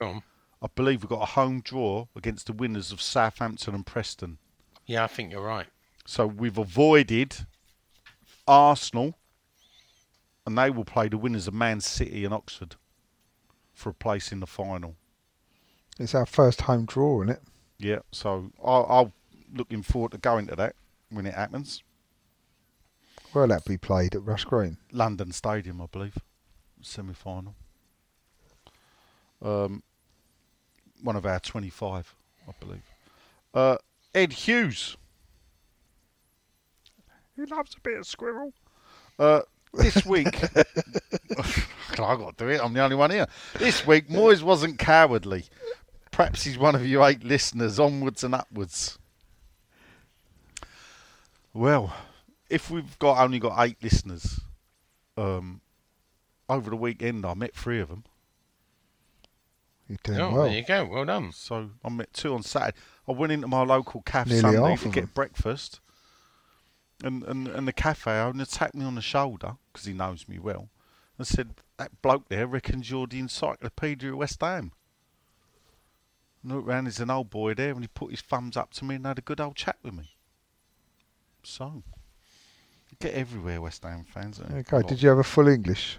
On. 0.00 0.22
I 0.62 0.66
believe 0.74 1.02
we've 1.02 1.10
got 1.10 1.22
a 1.22 1.32
home 1.32 1.60
draw 1.60 2.06
against 2.14 2.46
the 2.46 2.52
winners 2.52 2.92
of 2.92 3.00
Southampton 3.00 3.74
and 3.74 3.86
Preston. 3.86 4.38
Yeah, 4.86 5.04
I 5.04 5.06
think 5.06 5.32
you're 5.32 5.40
right. 5.40 5.66
So 6.06 6.26
we've 6.26 6.58
avoided 6.58 7.46
Arsenal, 8.46 9.14
and 10.44 10.58
they 10.58 10.70
will 10.70 10.84
play 10.84 11.08
the 11.08 11.16
winners 11.16 11.46
of 11.46 11.54
Man 11.54 11.80
City 11.80 12.24
and 12.24 12.34
Oxford 12.34 12.76
for 13.72 13.90
a 13.90 13.94
place 13.94 14.32
in 14.32 14.40
the 14.40 14.46
final. 14.46 14.96
It's 16.00 16.14
our 16.14 16.24
first 16.24 16.62
home 16.62 16.86
draw, 16.86 17.22
isn't 17.22 17.34
it? 17.34 17.42
Yeah, 17.78 17.98
so 18.10 18.50
I'll, 18.64 18.86
I'll 18.88 19.12
looking 19.54 19.82
forward 19.82 20.12
to 20.12 20.18
going 20.18 20.46
to 20.46 20.56
that 20.56 20.74
when 21.10 21.26
it 21.26 21.34
happens. 21.34 21.82
Where'll 23.32 23.50
that 23.50 23.66
be 23.66 23.76
played 23.76 24.14
at 24.14 24.24
Rush 24.24 24.44
Green? 24.44 24.78
London 24.92 25.30
Stadium, 25.30 25.82
I 25.82 25.86
believe, 25.92 26.16
semi 26.80 27.12
final. 27.12 27.54
Um, 29.42 29.82
one 31.02 31.16
of 31.16 31.26
our 31.26 31.38
25, 31.38 32.14
I 32.48 32.52
believe. 32.58 32.82
Uh, 33.52 33.76
Ed 34.14 34.32
Hughes. 34.32 34.96
He 37.36 37.44
loves 37.44 37.74
a 37.76 37.80
bit 37.80 37.98
of 37.98 38.06
squirrel. 38.06 38.54
Uh, 39.18 39.42
this 39.74 40.04
week, 40.06 40.42
I've 41.90 41.98
got 41.98 42.38
to 42.38 42.44
do 42.44 42.50
it. 42.50 42.60
I'm 42.62 42.72
the 42.72 42.82
only 42.82 42.96
one 42.96 43.10
here. 43.10 43.26
This 43.58 43.86
week, 43.86 44.08
Moyes 44.08 44.42
wasn't 44.42 44.78
cowardly. 44.78 45.44
Perhaps 46.20 46.42
he's 46.44 46.58
one 46.58 46.74
of 46.74 46.84
you 46.84 47.02
eight 47.04 47.24
listeners, 47.24 47.78
onwards 47.80 48.22
and 48.24 48.34
upwards. 48.34 48.98
Well, 51.54 51.94
if 52.48 52.70
we've 52.70 52.98
got 52.98 53.18
only 53.22 53.38
got 53.38 53.58
eight 53.64 53.78
listeners, 53.82 54.40
um, 55.16 55.60
over 56.48 56.70
the 56.70 56.76
weekend 56.76 57.24
I 57.24 57.34
met 57.34 57.54
three 57.54 57.80
of 57.80 57.88
them. 57.88 58.04
You're 59.88 59.98
doing 60.04 60.20
Oh, 60.20 60.30
well. 60.32 60.42
there 60.44 60.52
you 60.56 60.62
go. 60.64 60.84
Well 60.84 61.04
done. 61.04 61.32
So 61.32 61.70
I 61.84 61.88
met 61.88 62.12
two 62.12 62.34
on 62.34 62.42
Saturday. 62.42 62.76
I 63.08 63.12
went 63.12 63.32
into 63.32 63.48
my 63.48 63.62
local 63.64 64.02
cafe 64.02 64.30
Nearly 64.40 64.56
Sunday 64.56 64.76
to 64.76 64.88
get 64.88 65.00
them. 65.00 65.10
breakfast, 65.14 65.80
and 67.02 67.24
and 67.24 67.48
and 67.48 67.66
the 67.66 67.72
cafe 67.72 68.12
owner 68.20 68.44
tapped 68.44 68.74
me 68.74 68.84
on 68.84 68.94
the 68.94 69.00
shoulder 69.00 69.56
because 69.72 69.86
he 69.86 69.92
knows 69.94 70.28
me 70.28 70.38
well, 70.38 70.68
and 71.18 71.26
said 71.26 71.54
that 71.78 72.02
bloke 72.02 72.28
there 72.28 72.46
reckons 72.46 72.90
you're 72.90 73.06
the 73.06 73.18
encyclopedia 73.18 74.12
of 74.12 74.18
West 74.18 74.40
Ham. 74.42 74.72
And 76.42 76.52
looked 76.52 76.66
round, 76.66 76.86
there's 76.86 77.00
an 77.00 77.10
old 77.10 77.30
boy 77.30 77.54
there, 77.54 77.70
and 77.72 77.80
he 77.80 77.88
put 77.88 78.10
his 78.10 78.20
thumbs 78.20 78.56
up 78.56 78.72
to 78.74 78.84
me 78.84 78.94
and 78.94 79.06
had 79.06 79.18
a 79.18 79.22
good 79.22 79.40
old 79.40 79.56
chat 79.56 79.76
with 79.82 79.94
me. 79.94 80.10
So, 81.42 81.82
you 82.90 82.96
get 82.98 83.14
everywhere, 83.14 83.60
West 83.60 83.82
Ham 83.82 84.04
fans. 84.04 84.40
Okay. 84.40 84.82
Did 84.88 85.02
you 85.02 85.08
have 85.08 85.18
a 85.18 85.24
full 85.24 85.48
English? 85.48 85.98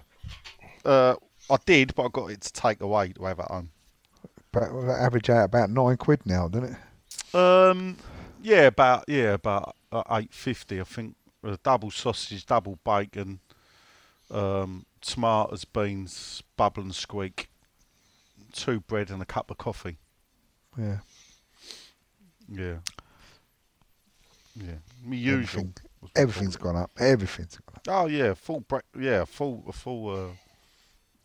Uh, 0.84 1.14
I 1.50 1.56
did, 1.64 1.94
but 1.94 2.06
I 2.06 2.08
got 2.12 2.30
it 2.30 2.40
to 2.42 2.52
take 2.52 2.80
away 2.80 3.12
to 3.12 3.24
have 3.24 3.40
at 3.40 3.46
home. 3.46 3.70
About, 4.52 4.74
well, 4.74 4.86
that 4.86 5.00
average 5.00 5.30
out 5.30 5.44
about 5.44 5.70
nine 5.70 5.96
quid 5.96 6.26
now, 6.26 6.48
doesn't 6.48 6.76
it? 6.76 7.34
Um, 7.34 7.96
yeah, 8.42 8.66
about 8.66 9.04
yeah, 9.08 9.32
about 9.34 9.76
uh, 9.90 10.02
eight 10.10 10.32
fifty, 10.34 10.80
I 10.80 10.84
think. 10.84 11.16
A 11.44 11.58
double 11.64 11.90
sausage, 11.90 12.46
double 12.46 12.78
bacon, 12.84 13.40
um, 14.30 14.86
tomatoes, 15.00 15.64
beans, 15.64 16.42
bubble 16.56 16.84
and 16.84 16.94
squeak, 16.94 17.48
two 18.52 18.78
bread 18.80 19.10
and 19.10 19.20
a 19.20 19.24
cup 19.24 19.50
of 19.50 19.58
coffee. 19.58 19.98
Yeah. 20.78 20.98
Yeah, 22.54 22.76
yeah. 24.54 24.74
Me 25.04 25.16
usual. 25.16 25.60
Everything, 25.60 25.74
everything's 26.16 26.56
gone 26.56 26.76
up. 26.76 26.90
Everything's 26.98 27.56
gone 27.56 27.76
up. 27.76 27.82
Oh 27.88 28.06
yeah, 28.08 28.34
full 28.34 28.60
break. 28.60 28.82
Yeah, 28.98 29.24
full, 29.24 29.64
a 29.68 29.72
full. 29.72 30.10
Uh, 30.10 30.28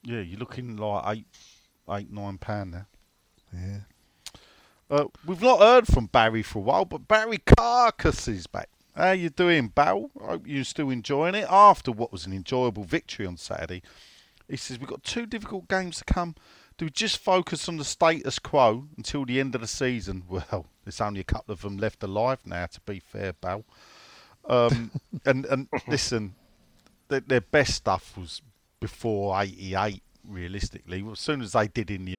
yeah, 0.03 0.21
you're 0.21 0.39
looking 0.39 0.77
like 0.77 1.17
eight, 1.17 1.27
eight, 1.89 2.11
nine 2.11 2.37
pound 2.37 2.71
now. 2.71 2.85
Yeah. 3.53 3.79
Uh, 4.89 5.05
we've 5.25 5.41
not 5.41 5.59
heard 5.59 5.85
from 5.85 6.05
Barry 6.05 6.43
for 6.43 6.59
a 6.59 6.61
while, 6.61 6.85
but 6.85 7.07
Barry 7.07 7.39
Carcass 7.39 8.27
is 8.29 8.47
back. 8.47 8.69
How 8.95 9.11
you 9.11 9.29
doing, 9.29 9.67
Barrel? 9.67 10.11
I 10.21 10.27
hope 10.27 10.47
you're 10.47 10.63
still 10.63 10.89
enjoying 10.89 11.35
it 11.35 11.47
after 11.49 11.91
what 11.91 12.11
was 12.11 12.25
an 12.25 12.31
enjoyable 12.31 12.83
victory 12.85 13.25
on 13.25 13.35
Saturday. 13.35 13.83
He 14.47 14.55
says 14.55 14.79
we've 14.79 14.87
got 14.87 15.03
two 15.03 15.25
difficult 15.25 15.67
games 15.67 15.97
to 15.97 16.05
come. 16.05 16.35
Do 16.77 16.85
we 16.85 16.91
just 16.91 17.17
focus 17.17 17.67
on 17.67 17.77
the 17.77 17.83
status 17.83 18.37
quo 18.37 18.87
until 18.97 19.25
the 19.25 19.39
end 19.39 19.55
of 19.55 19.61
the 19.61 19.67
season? 19.67 20.23
Well, 20.29 20.67
there's 20.83 21.01
only 21.01 21.21
a 21.21 21.23
couple 21.23 21.53
of 21.53 21.61
them 21.61 21.77
left 21.77 22.03
alive 22.03 22.39
now. 22.45 22.67
To 22.67 22.81
be 22.81 22.99
fair, 22.99 23.33
Bal. 23.33 23.65
Um, 24.47 24.91
and 25.25 25.45
and 25.45 25.67
listen, 25.87 26.35
their, 27.07 27.21
their 27.21 27.41
best 27.41 27.73
stuff 27.73 28.15
was 28.17 28.41
before 28.79 29.39
'88. 29.41 30.03
Realistically, 30.27 31.05
as 31.09 31.19
soon 31.21 31.41
as 31.41 31.53
they 31.53 31.69
did 31.69 31.89
in 31.89 32.05
the 32.05 32.13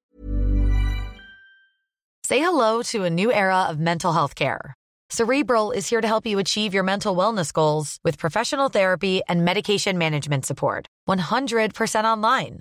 Say 2.24 2.40
hello 2.40 2.82
to 2.82 3.04
a 3.04 3.10
new 3.10 3.32
era 3.32 3.64
of 3.64 3.78
mental 3.78 4.12
health 4.12 4.34
care. 4.34 4.74
Cerebral 5.10 5.72
is 5.72 5.88
here 5.88 6.00
to 6.00 6.06
help 6.06 6.26
you 6.26 6.38
achieve 6.38 6.74
your 6.74 6.82
mental 6.82 7.16
wellness 7.16 7.52
goals 7.52 7.98
with 8.04 8.18
professional 8.18 8.68
therapy 8.68 9.22
and 9.28 9.44
medication 9.44 9.96
management 9.98 10.44
support. 10.44 10.86
100% 11.08 12.04
online. 12.04 12.60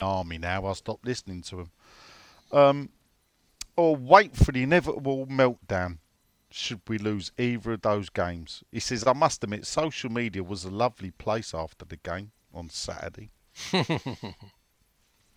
Army 0.00 0.38
now. 0.38 0.64
I'll 0.64 0.74
stop 0.74 1.00
listening 1.04 1.42
to 1.42 1.60
him. 1.60 1.70
Um, 2.52 2.88
or 3.76 3.96
wait 3.96 4.36
for 4.36 4.52
the 4.52 4.62
inevitable 4.62 5.26
meltdown 5.26 5.98
should 6.50 6.80
we 6.86 6.98
lose 6.98 7.32
either 7.36 7.72
of 7.72 7.82
those 7.82 8.08
games. 8.08 8.62
He 8.70 8.78
says, 8.78 9.04
I 9.06 9.12
must 9.12 9.42
admit, 9.42 9.66
social 9.66 10.10
media 10.10 10.44
was 10.44 10.64
a 10.64 10.70
lovely 10.70 11.10
place 11.10 11.52
after 11.52 11.84
the 11.84 11.96
game 11.96 12.30
on 12.52 12.68
Saturday. 12.68 13.30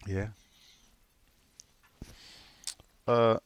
yeah. 0.07 0.27
Uh, 3.07 3.37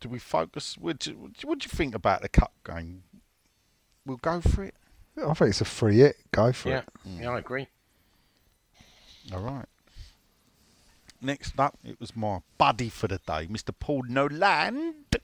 do 0.00 0.10
we 0.10 0.18
focus? 0.18 0.76
What 0.76 0.98
do, 0.98 1.30
what 1.44 1.60
do 1.60 1.64
you 1.64 1.70
think 1.70 1.94
about 1.94 2.20
the 2.20 2.28
cup 2.28 2.52
game? 2.66 3.04
We'll 4.04 4.18
go 4.18 4.42
for 4.42 4.64
it. 4.64 4.74
I 5.16 5.32
think 5.34 5.50
it's 5.50 5.60
a 5.60 5.64
free 5.64 5.98
hit. 5.98 6.16
Go 6.32 6.52
for 6.52 6.70
Yeah, 6.70 6.78
it. 6.78 6.84
Mm. 7.08 7.20
yeah, 7.22 7.30
I 7.30 7.38
agree. 7.38 7.68
All 9.32 9.40
right. 9.40 9.66
Next 11.20 11.58
up, 11.58 11.78
it 11.84 11.98
was 12.00 12.14
my 12.14 12.40
buddy 12.58 12.88
for 12.90 13.08
the 13.08 13.18
day, 13.18 13.46
Mr. 13.46 13.70
Paul 13.78 14.02
Noland. 14.08 15.16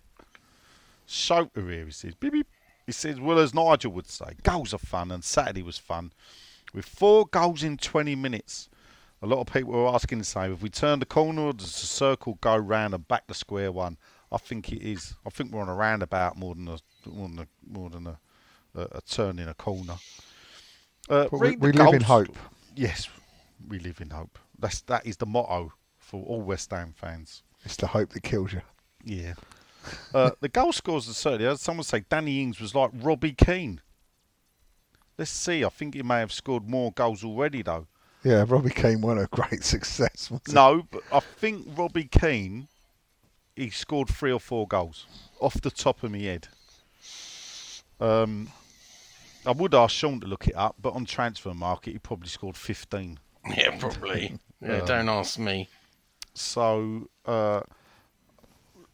Soter 1.07 1.69
here, 1.69 1.87
he 1.87 1.91
says. 1.91 2.15
Beep, 2.15 2.33
beep. 2.33 2.47
He 2.87 2.93
says, 2.93 3.21
well, 3.21 3.39
as 3.39 3.53
Nigel 3.53 3.93
would 3.93 4.09
say, 4.09 4.27
goals 4.43 4.73
are 4.73 4.79
fun, 4.79 5.11
and 5.11 5.23
Saturday 5.23 5.63
was 5.63 5.77
fun. 5.77 6.13
With 6.73 6.87
four 6.87 7.27
goals 7.27 7.63
in 7.63 7.77
20 7.77 8.15
minutes, 8.15 8.69
a 9.21 9.27
lot 9.27 9.41
of 9.41 9.53
people 9.53 9.73
were 9.73 9.89
asking 9.89 10.19
the 10.19 10.25
same. 10.25 10.53
If 10.53 10.63
we 10.63 10.71
turn 10.71 11.01
the 11.01 11.07
corner, 11.07 11.43
or 11.43 11.53
does 11.53 11.79
the 11.81 11.87
circle 11.87 12.39
go 12.41 12.57
round 12.57 12.95
and 12.95 13.07
back 13.07 13.27
to 13.27 13.35
square 13.35 13.71
one? 13.73 13.99
I 14.33 14.39
think 14.39 14.73
it 14.73 14.83
is. 14.83 15.15
I 15.27 15.31
think 15.31 15.53
we're 15.53 15.61
on 15.61 15.69
a 15.69 15.75
roundabout 15.75 16.37
more 16.37 16.55
than 16.55 16.69
a 16.69 16.79
more 17.07 17.29
than 17.29 17.39
a, 17.41 17.47
more 17.69 17.91
than 17.91 18.07
a, 18.07 18.19
a, 18.75 18.83
a 18.93 19.01
turn 19.03 19.39
in 19.39 19.49
a 19.49 19.55
corner. 19.55 19.97
Uh, 21.09 21.29
we- 21.33 21.57
we 21.57 21.73
live 21.73 21.95
in 21.95 22.03
hope. 22.03 22.37
Yes, 22.77 23.09
we 23.69 23.79
live 23.79 24.01
in 24.01 24.11
hope. 24.11 24.39
That's 24.59 24.81
that 24.83 25.07
is 25.07 25.17
the 25.17 25.27
motto 25.27 25.73
for 25.99 26.23
all 26.25 26.41
West 26.43 26.71
Ham 26.71 26.93
fans. 26.97 27.43
It's 27.65 27.77
the 27.77 27.89
hope 27.89 28.11
that 28.11 28.23
kills 28.23 28.53
you. 28.53 28.63
Yeah. 29.05 29.35
Uh, 30.15 30.31
the 30.41 30.49
goal 30.49 30.73
scores 30.73 31.09
are 31.09 31.15
certainly. 31.15 31.57
Someone 31.57 31.85
say 31.85 32.05
Danny 32.09 32.43
Ings 32.43 32.61
was 32.61 32.75
like 32.75 32.91
Robbie 32.95 33.33
Keane. 33.33 33.81
Let's 35.19 35.31
see. 35.31 35.65
I 35.65 35.69
think 35.69 35.95
he 35.95 36.03
may 36.03 36.19
have 36.21 36.33
scored 36.33 36.69
more 36.69 36.93
goals 36.93 37.25
already, 37.25 37.63
though. 37.63 37.87
Yeah, 38.23 38.45
Robbie 38.47 38.71
Keane 38.71 39.01
won 39.01 39.19
a 39.19 39.27
great 39.27 39.65
success. 39.75 40.31
wasn't 40.31 40.49
it? 40.49 40.55
No, 40.55 40.83
but 40.91 41.03
I 41.13 41.21
think 41.21 41.67
Robbie 41.77 42.05
Keane, 42.09 42.69
he 43.57 43.71
scored 43.71 44.09
three 44.09 44.33
or 44.33 44.41
four 44.41 44.67
goals 44.69 45.07
off 45.41 45.61
the 45.61 45.71
top 45.71 46.03
of 46.03 46.11
my 46.13 46.19
head. 46.19 46.49
Um, 47.99 48.49
I 49.47 49.53
would 49.53 49.75
ask 49.75 49.95
Sean 49.95 50.21
to 50.21 50.27
look 50.27 50.47
it 50.49 50.55
up, 50.57 50.77
but 50.81 50.95
on 50.95 51.07
Transfermarkt, 51.07 51.87
he 51.87 51.99
probably 51.99 52.29
scored 52.29 52.57
15. 52.57 53.19
Yeah, 53.57 53.77
probably. 53.79 54.39
Yeah, 54.61 54.81
Um, 54.81 54.85
don't 54.87 55.09
ask 55.09 55.39
me. 55.39 55.67
So, 56.35 57.09
uh, 57.25 57.63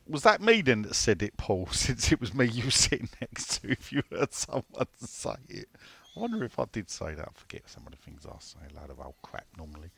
was 0.06 0.22
that 0.22 0.40
me 0.40 0.62
then 0.62 0.82
that 0.82 0.94
said 0.94 1.20
it, 1.20 1.36
Paul? 1.36 1.66
Since 1.72 2.12
it 2.12 2.20
was 2.20 2.32
me 2.32 2.46
you 2.46 2.66
were 2.66 2.70
sitting 2.70 3.08
next 3.20 3.60
to, 3.60 3.72
if 3.72 3.92
you 3.92 4.02
heard 4.12 4.32
someone 4.32 4.86
say 4.98 5.34
it. 5.48 5.68
I 6.16 6.20
wonder 6.20 6.44
if 6.44 6.58
I 6.60 6.64
did 6.70 6.88
say 6.88 7.14
that. 7.14 7.28
I 7.28 7.32
forget 7.34 7.68
some 7.68 7.82
of 7.86 7.90
the 7.90 7.98
things 7.98 8.24
I 8.24 8.36
say. 8.38 8.58
A 8.70 8.80
load 8.80 8.90
of 8.90 9.00
old 9.04 9.16
crap 9.22 9.46
normally. 9.58 9.90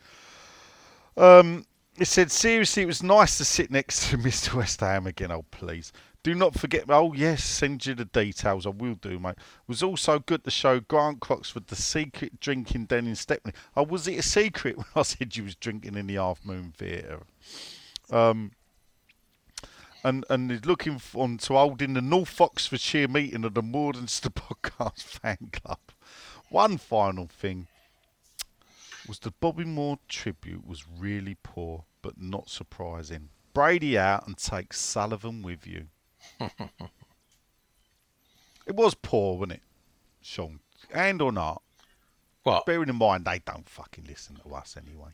Um, 1.16 1.66
it 1.98 2.06
said, 2.06 2.30
seriously, 2.30 2.84
it 2.84 2.86
was 2.86 3.02
nice 3.02 3.36
to 3.38 3.44
sit 3.44 3.70
next 3.70 4.08
to 4.10 4.16
Mr. 4.18 4.54
West 4.54 4.80
Ham 4.80 5.06
again. 5.06 5.30
Oh, 5.30 5.44
please. 5.50 5.92
Do 6.28 6.34
not 6.34 6.58
forget. 6.58 6.84
Oh, 6.90 7.14
yes, 7.14 7.42
send 7.42 7.86
you 7.86 7.94
the 7.94 8.04
details. 8.04 8.66
I 8.66 8.68
will 8.68 8.96
do, 8.96 9.18
mate. 9.18 9.30
It 9.38 9.66
was 9.66 9.82
also 9.82 10.18
good 10.18 10.44
to 10.44 10.50
show 10.50 10.78
Grant 10.78 11.20
Cruxford 11.20 11.68
the 11.68 11.74
secret 11.74 12.38
drinking 12.38 12.84
den 12.84 13.06
in 13.06 13.16
Stepney. 13.16 13.54
Oh, 13.74 13.84
was 13.84 14.06
it 14.06 14.18
a 14.18 14.22
secret 14.22 14.76
when 14.76 14.84
I 14.94 15.04
said 15.04 15.36
you 15.36 15.44
was 15.44 15.54
drinking 15.54 15.96
in 15.96 16.06
the 16.06 16.16
Half 16.16 16.44
Moon 16.44 16.74
Theatre? 16.76 17.22
Um, 18.10 18.52
and 20.04 20.26
and 20.28 20.52
is 20.52 20.66
looking 20.66 21.00
on 21.14 21.38
to 21.38 21.54
holding 21.54 21.94
the 21.94 22.02
North 22.02 22.38
Oxfordshire 22.38 23.08
meeting 23.08 23.46
of 23.46 23.54
the 23.54 23.62
Mordenster 23.62 24.28
Podcast 24.30 25.04
fan 25.04 25.48
club. 25.50 25.80
One 26.50 26.76
final 26.76 27.28
thing 27.28 27.68
was 29.08 29.18
the 29.18 29.32
Bobby 29.40 29.64
Moore 29.64 29.98
tribute 30.10 30.66
was 30.66 30.84
really 30.86 31.38
poor, 31.42 31.84
but 32.02 32.20
not 32.20 32.50
surprising. 32.50 33.30
Brady 33.54 33.96
out 33.96 34.26
and 34.26 34.36
take 34.36 34.74
Sullivan 34.74 35.40
with 35.40 35.66
you. 35.66 35.86
It 36.40 36.50
was 38.74 38.94
poor, 38.94 39.34
wasn't 39.36 39.52
it, 39.52 39.62
Sean? 40.20 40.60
And 40.92 41.20
or 41.20 41.32
not? 41.32 41.62
What? 42.42 42.66
Bearing 42.66 42.88
in 42.88 42.96
mind 42.96 43.24
they 43.24 43.40
don't 43.40 43.68
fucking 43.68 44.04
listen 44.08 44.36
to 44.36 44.54
us 44.54 44.76
anyway. 44.76 45.10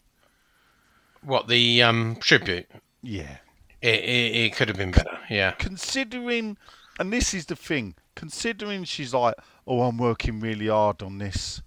What 1.22 1.48
the 1.48 1.82
um 1.82 2.16
tribute? 2.20 2.66
Yeah. 3.02 3.38
It, 3.82 4.00
it, 4.04 4.36
it 4.36 4.56
could 4.56 4.68
have 4.68 4.78
been 4.78 4.92
better. 4.92 5.18
Yeah. 5.28 5.50
considering, 5.52 6.56
and 6.98 7.12
this 7.12 7.34
is 7.34 7.46
the 7.46 7.56
thing, 7.56 7.94
considering 8.14 8.84
she's 8.84 9.12
like, 9.12 9.34
oh, 9.66 9.82
I'm 9.82 9.98
working 9.98 10.40
really 10.40 10.68
hard 10.68 11.02
on 11.02 11.18
this, 11.18 11.60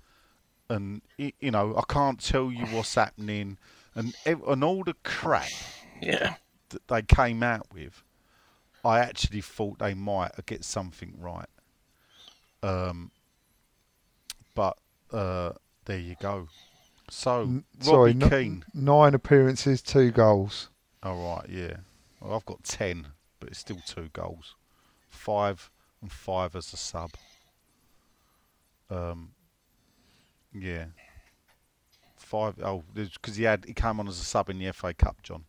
and 0.69 1.01
you 1.17 1.51
know, 1.51 1.75
I 1.75 1.83
can't 1.91 2.19
tell 2.19 2.51
you 2.51 2.65
what's 2.67 2.95
happening, 2.95 3.57
and 3.93 4.15
and 4.25 4.63
all 4.63 4.83
the 4.83 4.95
crap 5.03 5.49
Yeah. 6.01 6.35
that 6.69 6.87
they 6.87 7.01
came 7.03 7.43
out 7.43 7.67
with, 7.71 8.03
I 8.87 8.99
actually 8.99 9.41
thought 9.41 9.79
they 9.79 9.93
might 9.93 10.31
get 10.45 10.63
something 10.63 11.13
right. 11.19 11.49
Um, 12.63 13.11
but 14.55 14.77
uh, 15.11 15.51
there 15.85 15.99
you 15.99 16.15
go. 16.21 16.47
So, 17.09 17.41
N- 17.41 17.63
Robbie 17.85 17.85
Sorry, 17.85 18.13
Keane. 18.13 18.63
nine 18.73 19.13
appearances, 19.13 19.81
two 19.81 20.11
goals. 20.11 20.69
All 21.03 21.15
right, 21.17 21.49
yeah. 21.49 21.77
Well, 22.21 22.35
I've 22.35 22.45
got 22.45 22.63
ten, 22.63 23.07
but 23.39 23.49
it's 23.49 23.59
still 23.59 23.81
two 23.85 24.09
goals. 24.13 24.55
Five 25.09 25.69
and 26.01 26.11
five 26.11 26.55
as 26.55 26.71
a 26.73 26.77
sub. 26.77 27.11
Um, 28.89 29.31
yeah. 30.53 30.85
Five. 32.15 32.55
Oh, 32.63 32.83
because 32.93 33.35
he 33.35 33.43
had 33.43 33.65
he 33.65 33.73
came 33.73 33.99
on 33.99 34.07
as 34.07 34.19
a 34.19 34.23
sub 34.23 34.49
in 34.49 34.59
the 34.59 34.71
FA 34.71 34.93
Cup, 34.93 35.21
John. 35.23 35.43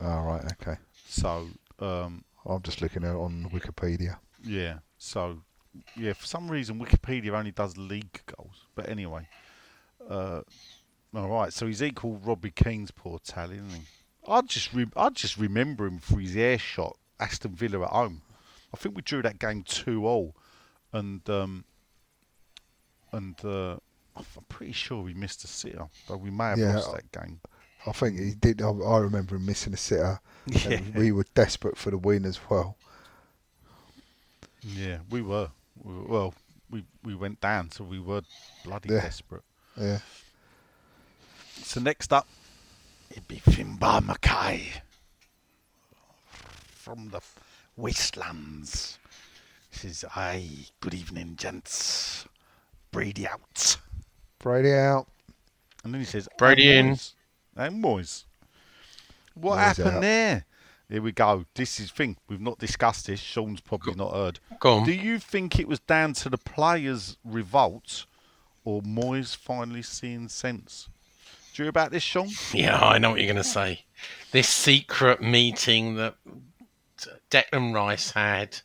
All 0.00 0.24
right, 0.24 0.44
okay. 0.60 0.76
So, 1.08 1.48
um, 1.80 2.24
I'm 2.48 2.62
just 2.62 2.80
looking 2.80 3.04
at 3.04 3.10
it 3.14 3.18
on 3.18 3.50
Wikipedia. 3.52 4.16
yeah. 4.42 4.78
So, 4.96 5.42
yeah. 5.96 6.12
For 6.14 6.26
some 6.26 6.50
reason, 6.50 6.78
Wikipedia 6.80 7.32
only 7.32 7.50
does 7.52 7.76
league 7.76 8.20
goals. 8.36 8.66
But 8.74 8.88
anyway, 8.88 9.28
uh, 10.08 10.40
all 11.14 11.28
right. 11.28 11.52
So 11.52 11.66
he's 11.66 11.82
equal 11.82 12.16
Robbie 12.16 12.50
Keane's 12.50 12.90
poor 12.90 13.18
tally, 13.22 13.56
isn't 13.56 13.70
he? 13.70 13.82
I 14.26 14.40
just 14.42 14.72
re- 14.74 14.86
I 14.96 15.10
just 15.10 15.36
remember 15.38 15.86
him 15.86 15.98
for 15.98 16.18
his 16.20 16.36
air 16.36 16.58
shot, 16.58 16.96
Aston 17.20 17.54
Villa 17.54 17.82
at 17.84 17.90
home. 17.90 18.22
I 18.74 18.76
think 18.76 18.96
we 18.96 19.02
drew 19.02 19.22
that 19.22 19.38
game 19.38 19.62
two 19.62 20.06
all, 20.06 20.34
and 20.92 21.28
um, 21.30 21.64
and 23.12 23.36
uh, 23.44 23.76
I'm 24.16 24.44
pretty 24.48 24.72
sure 24.72 25.02
we 25.02 25.14
missed 25.14 25.44
a 25.44 25.46
sitter, 25.46 25.86
but 26.08 26.18
we 26.18 26.30
may 26.30 26.44
have 26.50 26.58
Yeah, 26.58 26.74
lost 26.74 26.92
that 26.94 27.10
game. 27.12 27.40
I 27.88 27.92
think 27.92 28.18
he 28.18 28.34
did. 28.34 28.60
I, 28.62 28.68
I 28.70 28.98
remember 28.98 29.36
him 29.36 29.46
missing 29.46 29.74
a 29.74 29.76
sitter. 29.76 30.20
Yeah. 30.46 30.70
And 30.70 30.94
we 30.94 31.12
were 31.12 31.26
desperate 31.34 31.76
for 31.76 31.90
the 31.90 31.98
win 31.98 32.24
as 32.24 32.40
well. 32.48 32.78
Yeah, 34.62 34.98
we 35.10 35.20
were. 35.20 35.50
We 35.84 35.92
were 35.94 36.04
well, 36.04 36.34
we 36.70 36.84
we 37.04 37.14
went 37.14 37.40
down, 37.42 37.70
so 37.70 37.84
we 37.84 38.00
were 38.00 38.22
bloody 38.64 38.88
Yeah. 38.88 39.02
desperate. 39.02 39.42
Yeah. 39.76 39.98
So 41.62 41.80
next 41.80 42.14
up, 42.14 42.26
it'd 43.10 43.28
be 43.28 43.40
Finbar 43.40 44.02
Mackay 44.02 44.72
from 46.70 47.10
the 47.10 47.20
wastelands. 47.76 48.98
He 49.70 49.76
says, 49.78 50.04
"Aye, 50.16 50.66
good 50.80 50.94
evening, 50.94 51.34
gents. 51.36 52.26
Brady 52.90 53.26
out." 53.28 53.76
Brady 54.38 54.72
out. 54.72 55.08
And 55.84 55.92
then 55.92 56.00
he 56.00 56.06
says, 56.06 56.26
Brady 56.38 56.70
in." 56.72 56.92
Moyes." 56.94 57.12
And 57.58 57.82
Moyes. 57.82 58.24
What 59.34 59.58
Moyes 59.58 59.62
happened 59.62 59.88
out. 59.88 60.00
there? 60.00 60.44
Here 60.88 61.02
we 61.02 61.12
go. 61.12 61.44
This 61.54 61.80
is 61.80 61.90
thing 61.90 62.16
we've 62.28 62.40
not 62.40 62.58
discussed 62.58 63.08
this. 63.08 63.20
Sean's 63.20 63.60
probably 63.60 63.94
not 63.94 64.14
heard. 64.14 64.40
Go 64.58 64.78
on. 64.78 64.86
Do 64.86 64.92
you 64.92 65.18
think 65.18 65.58
it 65.58 65.68
was 65.68 65.80
down 65.80 66.14
to 66.14 66.30
the 66.30 66.38
players' 66.38 67.18
revolt, 67.24 68.06
or 68.64 68.80
Moyes 68.80 69.36
finally 69.36 69.82
seeing 69.82 70.28
sense? 70.28 70.88
Do 71.52 71.62
you 71.62 71.64
hear 71.64 71.70
about 71.70 71.90
this, 71.90 72.02
Sean? 72.02 72.28
Yeah, 72.54 72.78
I 72.78 72.98
know 72.98 73.10
what 73.10 73.20
you're 73.20 73.26
going 73.26 73.42
to 73.42 73.44
say. 73.44 73.84
This 74.30 74.48
secret 74.48 75.20
meeting 75.20 75.96
that 75.96 76.14
Declan 77.30 77.74
Rice 77.74 78.12
had, 78.12 78.60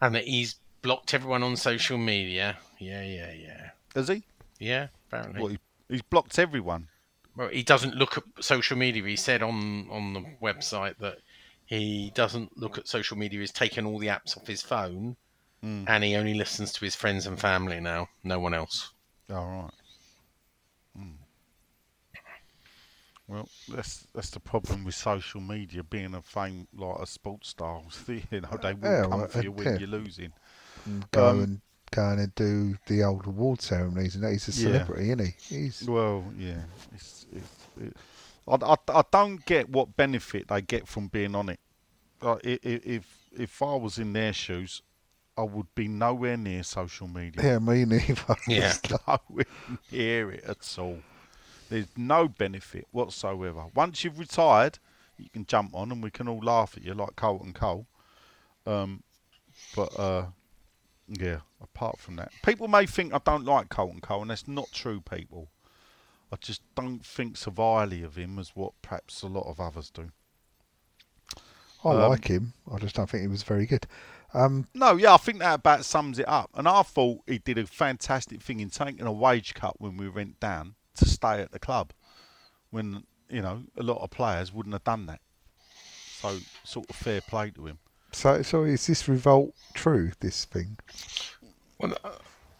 and 0.00 0.14
that 0.14 0.24
he's 0.24 0.56
blocked 0.82 1.14
everyone 1.14 1.42
on 1.42 1.56
social 1.56 1.98
media. 1.98 2.58
Yeah, 2.78 3.02
yeah, 3.02 3.32
yeah. 3.32 3.70
Has 3.94 4.08
he? 4.08 4.22
Yeah, 4.60 4.88
apparently. 5.08 5.42
What, 5.42 5.50
he 5.52 5.58
he's 5.88 6.02
blocked 6.02 6.38
everyone. 6.38 6.88
Well, 7.36 7.48
he 7.48 7.62
doesn't 7.62 7.94
look 7.94 8.16
at 8.16 8.24
social 8.42 8.76
media. 8.78 9.04
He 9.04 9.16
said 9.16 9.42
on 9.42 9.90
on 9.90 10.14
the 10.14 10.20
website 10.40 10.96
that 10.98 11.18
he 11.66 12.10
doesn't 12.14 12.56
look 12.56 12.78
at 12.78 12.88
social 12.88 13.18
media. 13.18 13.40
He's 13.40 13.52
taken 13.52 13.84
all 13.84 13.98
the 13.98 14.06
apps 14.06 14.34
off 14.36 14.46
his 14.46 14.62
phone, 14.62 15.16
Mm. 15.62 15.88
and 15.88 16.04
he 16.04 16.16
only 16.16 16.34
listens 16.34 16.72
to 16.74 16.84
his 16.84 16.96
friends 16.96 17.26
and 17.26 17.40
family 17.40 17.80
now. 17.80 18.08
No 18.24 18.40
one 18.40 18.54
else. 18.54 18.92
All 19.30 19.46
right. 19.62 19.72
Mm. 20.98 21.16
Well, 23.26 23.48
that's 23.68 24.06
that's 24.14 24.30
the 24.30 24.38
problem 24.40 24.84
with 24.84 24.94
social 24.94 25.40
media 25.40 25.82
being 25.82 26.14
a 26.14 26.22
fame 26.22 26.68
like 26.72 26.98
a 27.00 27.06
sports 27.06 27.48
star. 27.48 27.82
you 28.06 28.40
know, 28.40 28.56
they 28.60 28.74
will 28.74 28.92
Yeah, 28.92 29.02
come 29.02 29.24
well, 29.24 29.26
for 29.26 29.38
you 29.38 29.50
when 29.52 29.74
yeah. 29.74 29.78
you're 29.78 29.88
losing. 29.88 30.32
And 30.84 31.10
go 31.10 31.40
Um, 31.40 31.40
and 31.40 31.62
go 31.92 32.10
in 32.10 32.18
and 32.18 32.34
do 32.34 32.76
the 32.86 33.04
old 33.04 33.26
award 33.26 33.60
ceremonies, 33.62 34.14
and 34.16 34.24
that 34.24 34.32
he's 34.32 34.48
a 34.48 34.52
Yeah. 34.52 34.72
celebrity, 34.72 35.10
isn't 35.10 35.24
he? 35.26 35.34
He's 35.56 35.82
Well, 35.88 36.24
yeah. 36.36 36.62
It's, 36.94 37.26
it's, 37.32 37.66
it, 37.80 37.96
I, 38.48 38.54
I, 38.72 38.76
I 38.98 39.02
don't 39.12 39.44
get 39.46 39.68
what 39.70 39.96
benefit 39.96 40.48
they 40.48 40.60
get 40.62 40.88
from 40.88 41.06
being 41.08 41.34
on 41.36 41.48
it. 41.48 41.60
Like, 42.20 42.44
i- 42.44 42.60
i- 42.64 42.80
if 42.84 43.18
if 43.38 43.62
I 43.62 43.74
was 43.76 43.98
in 43.98 44.12
their 44.12 44.32
shoes, 44.32 44.82
I 45.38 45.42
would 45.42 45.74
be 45.74 45.88
nowhere 45.88 46.36
near 46.36 46.62
social 46.64 47.08
media. 47.08 47.42
yeah, 47.42 47.58
me 47.58 47.84
neither. 47.84 48.36
Yeah. 48.48 48.74
nowhere 49.06 49.46
near 49.90 50.32
it 50.32 50.44
at 50.44 50.78
all. 50.78 50.98
There's 51.70 51.86
no 51.96 52.28
benefit 52.28 52.86
whatsoever. 52.90 53.64
Once 53.74 54.04
you've 54.04 54.18
retired, 54.18 54.78
you 55.16 55.30
can 55.30 55.46
jump 55.46 55.74
on 55.74 55.90
and 55.90 56.02
we 56.02 56.10
can 56.10 56.28
all 56.28 56.40
laugh 56.42 56.74
at 56.76 56.82
you 56.84 56.92
like 56.92 57.16
Carlton 57.16 57.54
Cole. 57.54 57.86
Um, 58.66 59.02
but 59.74 59.98
uh, 59.98 60.26
yeah, 61.20 61.40
apart 61.60 61.98
from 61.98 62.16
that, 62.16 62.32
people 62.44 62.68
may 62.68 62.86
think 62.86 63.12
I 63.12 63.20
don't 63.24 63.44
like 63.44 63.68
Carlton 63.68 64.00
Cole, 64.00 64.22
and 64.22 64.30
that's 64.30 64.48
not 64.48 64.70
true, 64.72 65.00
people. 65.00 65.48
I 66.32 66.36
just 66.40 66.62
don't 66.74 67.04
think 67.04 67.36
so 67.36 67.52
highly 67.54 68.02
of 68.02 68.16
him 68.16 68.38
as 68.38 68.56
what 68.56 68.72
perhaps 68.80 69.22
a 69.22 69.26
lot 69.26 69.46
of 69.48 69.60
others 69.60 69.90
do. 69.90 70.10
I 71.84 71.90
Um, 71.90 71.98
like 71.98 72.26
him. 72.26 72.54
I 72.72 72.78
just 72.78 72.94
don't 72.94 73.10
think 73.10 73.22
he 73.22 73.28
was 73.28 73.42
very 73.42 73.66
good. 73.66 73.86
Um, 74.32 74.66
No, 74.72 74.96
yeah, 74.96 75.14
I 75.14 75.18
think 75.18 75.40
that 75.40 75.54
about 75.56 75.84
sums 75.84 76.18
it 76.18 76.28
up. 76.28 76.50
And 76.54 76.66
I 76.66 76.82
thought 76.82 77.20
he 77.26 77.38
did 77.38 77.58
a 77.58 77.66
fantastic 77.66 78.40
thing 78.40 78.60
in 78.60 78.70
taking 78.70 79.06
a 79.06 79.12
wage 79.12 79.52
cut 79.52 79.80
when 79.80 79.96
we 79.96 80.08
went 80.08 80.40
down 80.40 80.76
to 80.96 81.04
stay 81.06 81.42
at 81.42 81.52
the 81.52 81.58
club. 81.58 81.92
When, 82.70 83.04
you 83.28 83.42
know, 83.42 83.64
a 83.76 83.82
lot 83.82 83.98
of 83.98 84.10
players 84.10 84.52
wouldn't 84.52 84.74
have 84.74 84.84
done 84.84 85.06
that. 85.06 85.20
So, 86.20 86.38
sort 86.64 86.88
of 86.88 86.96
fair 86.96 87.20
play 87.20 87.50
to 87.50 87.66
him. 87.66 87.78
So, 88.12 88.42
so 88.42 88.64
is 88.64 88.86
this 88.86 89.08
revolt 89.08 89.54
true? 89.74 90.12
This 90.20 90.44
thing? 90.44 90.76
Well, 91.78 91.96
uh, 92.04 92.10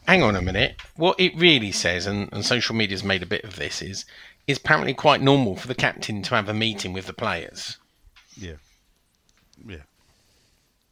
hang 0.07 0.22
on 0.22 0.36
a 0.36 0.42
minute. 0.42 0.76
What 0.96 1.18
it 1.20 1.36
really 1.36 1.72
says, 1.72 2.07
and, 2.07 2.28
and 2.32 2.44
social 2.44 2.74
media's 2.74 3.05
made 3.05 3.22
a 3.22 3.26
bit 3.26 3.44
of 3.44 3.57
this, 3.57 3.82
is 3.82 4.05
it's 4.46 4.59
apparently 4.59 4.94
quite 4.94 5.20
normal 5.22 5.57
for 5.57 5.68
the 5.68 5.74
captain 5.74 6.22
to 6.22 6.34
have 6.34 6.48
a 6.48 6.55
meeting 6.55 6.92
with 6.92 7.07
the 7.07 7.12
players. 7.12 7.78
Yeah. 8.36 8.55
Yeah. 9.66 9.76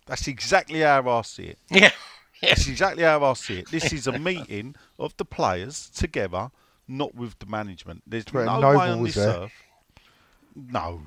That's 0.07 0.29
exactly 0.29 0.81
how 0.81 1.09
I 1.09 1.23
see 1.23 1.45
it. 1.45 1.59
Yeah. 1.71 1.91
Yeah. 2.43 2.55
That's 2.55 2.69
exactly 2.69 3.03
how 3.03 3.23
I 3.23 3.35
see 3.35 3.59
it. 3.59 3.71
This 3.71 3.93
is 3.93 4.07
a 4.07 4.19
meeting 4.19 4.75
of 4.99 5.15
the 5.19 5.27
players 5.27 5.91
together, 5.91 6.51
not 6.89 7.15
with 7.15 7.39
the 7.39 7.45
management. 7.45 8.03
There's 8.07 8.25
Well, 8.33 8.47
no 8.47 8.61
Noble 8.61 8.79
way 8.81 8.91
on 8.93 9.05
this 9.05 9.15
there. 9.17 9.29
earth. 9.29 9.53
No, 10.57 11.03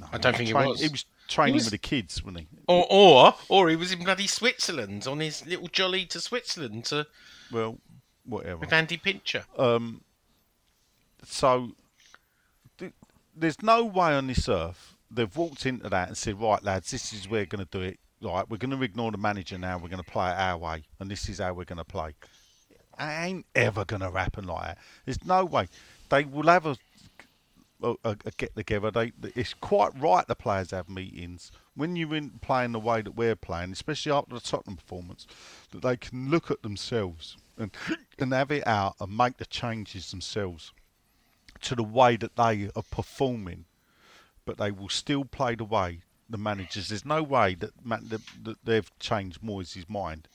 no. 0.00 0.06
I 0.12 0.18
don't 0.18 0.36
think 0.36 0.50
it 0.50 0.54
was. 0.54 0.80
He 0.80 0.88
was 0.88 1.04
training 1.32 1.54
was- 1.54 1.64
with 1.64 1.72
the 1.72 1.78
kids, 1.78 2.22
wasn't 2.22 2.40
he? 2.40 2.46
Or, 2.68 2.86
or, 2.90 3.34
or 3.48 3.68
he 3.70 3.76
was 3.76 3.92
in 3.92 4.04
bloody 4.04 4.26
Switzerland 4.26 5.06
on 5.06 5.20
his 5.20 5.44
little 5.46 5.68
jolly 5.68 6.06
to 6.06 6.20
Switzerland 6.20 6.84
to 6.86 7.06
Well, 7.50 7.78
whatever. 8.24 8.58
with 8.58 8.72
Andy 8.72 8.96
Pincher. 8.96 9.44
Um, 9.58 10.02
so 11.24 11.72
th- 12.78 12.92
there's 13.36 13.62
no 13.62 13.84
way 13.84 14.14
on 14.14 14.26
this 14.26 14.48
earth 14.48 14.94
they've 15.10 15.36
walked 15.36 15.66
into 15.66 15.88
that 15.88 16.08
and 16.08 16.16
said, 16.16 16.40
right, 16.40 16.62
lads, 16.64 16.90
this 16.90 17.12
is 17.12 17.28
where 17.28 17.42
we're 17.42 17.46
going 17.46 17.64
to 17.66 17.78
do 17.78 17.84
it. 17.84 17.98
Right, 18.22 18.48
we're 18.48 18.56
going 18.56 18.70
to 18.70 18.80
ignore 18.82 19.10
the 19.10 19.18
manager 19.18 19.58
now. 19.58 19.78
We're 19.78 19.88
going 19.88 20.02
to 20.02 20.08
play 20.10 20.30
it 20.30 20.38
our 20.38 20.56
way, 20.56 20.84
and 21.00 21.10
this 21.10 21.28
is 21.28 21.38
how 21.40 21.52
we're 21.54 21.64
going 21.64 21.78
to 21.78 21.84
play. 21.84 22.14
It 22.70 22.78
ain't 23.02 23.46
ever 23.56 23.84
going 23.84 24.00
to 24.00 24.10
happen 24.12 24.46
like 24.46 24.62
that. 24.64 24.78
There's 25.04 25.24
no 25.24 25.44
way. 25.44 25.66
They 26.08 26.22
will 26.24 26.44
have 26.46 26.66
a 26.66 26.76
a, 27.82 27.96
a, 28.04 28.30
get 28.36 28.54
together. 28.54 28.90
They, 28.90 29.12
it's 29.34 29.54
quite 29.54 29.98
right 29.98 30.26
the 30.26 30.34
players 30.34 30.70
have 30.70 30.88
meetings 30.88 31.50
when 31.74 31.96
you're 31.96 32.14
in 32.14 32.30
playing 32.40 32.72
the 32.72 32.80
way 32.80 33.02
that 33.02 33.16
we're 33.16 33.36
playing, 33.36 33.72
especially 33.72 34.12
after 34.12 34.34
the 34.34 34.40
Tottenham 34.40 34.76
performance, 34.76 35.26
that 35.70 35.82
they 35.82 35.96
can 35.96 36.30
look 36.30 36.50
at 36.50 36.62
themselves 36.62 37.36
and 37.58 37.70
and 38.18 38.32
have 38.32 38.50
it 38.50 38.66
out 38.66 38.96
and 39.00 39.16
make 39.16 39.38
the 39.38 39.46
changes 39.46 40.10
themselves 40.10 40.72
to 41.62 41.74
the 41.74 41.82
way 41.82 42.16
that 42.16 42.36
they 42.36 42.68
are 42.74 42.82
performing. 42.90 43.64
But 44.44 44.58
they 44.58 44.70
will 44.70 44.88
still 44.88 45.24
play 45.24 45.54
the 45.54 45.64
way 45.64 46.00
the 46.28 46.38
managers. 46.38 46.88
There's 46.88 47.04
no 47.04 47.22
way 47.22 47.54
that, 47.56 47.70
that 47.84 48.56
they've 48.64 48.98
changed 48.98 49.40
Moyes' 49.40 49.88
mind 49.88 50.26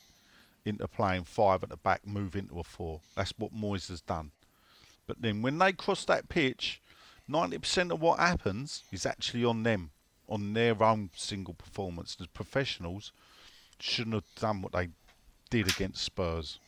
into 0.64 0.88
playing 0.88 1.26
five 1.26 1.64
at 1.64 1.70
the 1.70 1.78
back, 1.78 2.06
move 2.06 2.36
into 2.36 2.60
a 2.60 2.64
four. 2.64 3.02
That's 3.16 3.34
what 3.38 3.54
Moyes 3.54 3.90
has 3.90 4.02
done. 4.02 4.32
But 5.08 5.22
then 5.22 5.42
when 5.42 5.58
they 5.58 5.72
cross 5.72 6.06
that 6.06 6.30
pitch, 6.30 6.82
90% 7.30 7.92
of 7.92 8.02
what 8.02 8.20
happens 8.20 8.84
is 8.92 9.06
actually 9.06 9.44
on 9.44 9.64
them, 9.64 9.92
on 10.30 10.54
their 10.54 10.82
own 10.82 11.10
single 11.16 11.54
performance. 11.54 12.16
The 12.16 12.28
professionals 12.28 13.12
shouldn't 13.80 14.16
have 14.16 14.36
done 14.40 14.62
what 14.62 14.72
they 14.72 14.90
did 15.50 15.68
against 15.68 16.04
Spurs. 16.04 16.60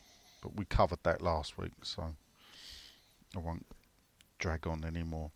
But 0.42 0.56
we 0.56 0.64
covered 0.64 1.00
that 1.02 1.20
last 1.20 1.58
week, 1.58 1.72
so 1.82 2.14
I 3.36 3.38
won't 3.38 3.66
drag 4.38 4.66
on 4.66 4.84
anymore. 4.84 5.30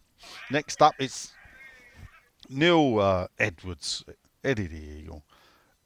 Next 0.51 0.81
up, 0.81 0.95
is 0.99 1.33
Neil 2.49 2.99
uh, 2.99 3.27
Edwards, 3.39 4.05
Eddie 4.43 4.67
the 4.67 4.77
Eagle. 4.77 5.23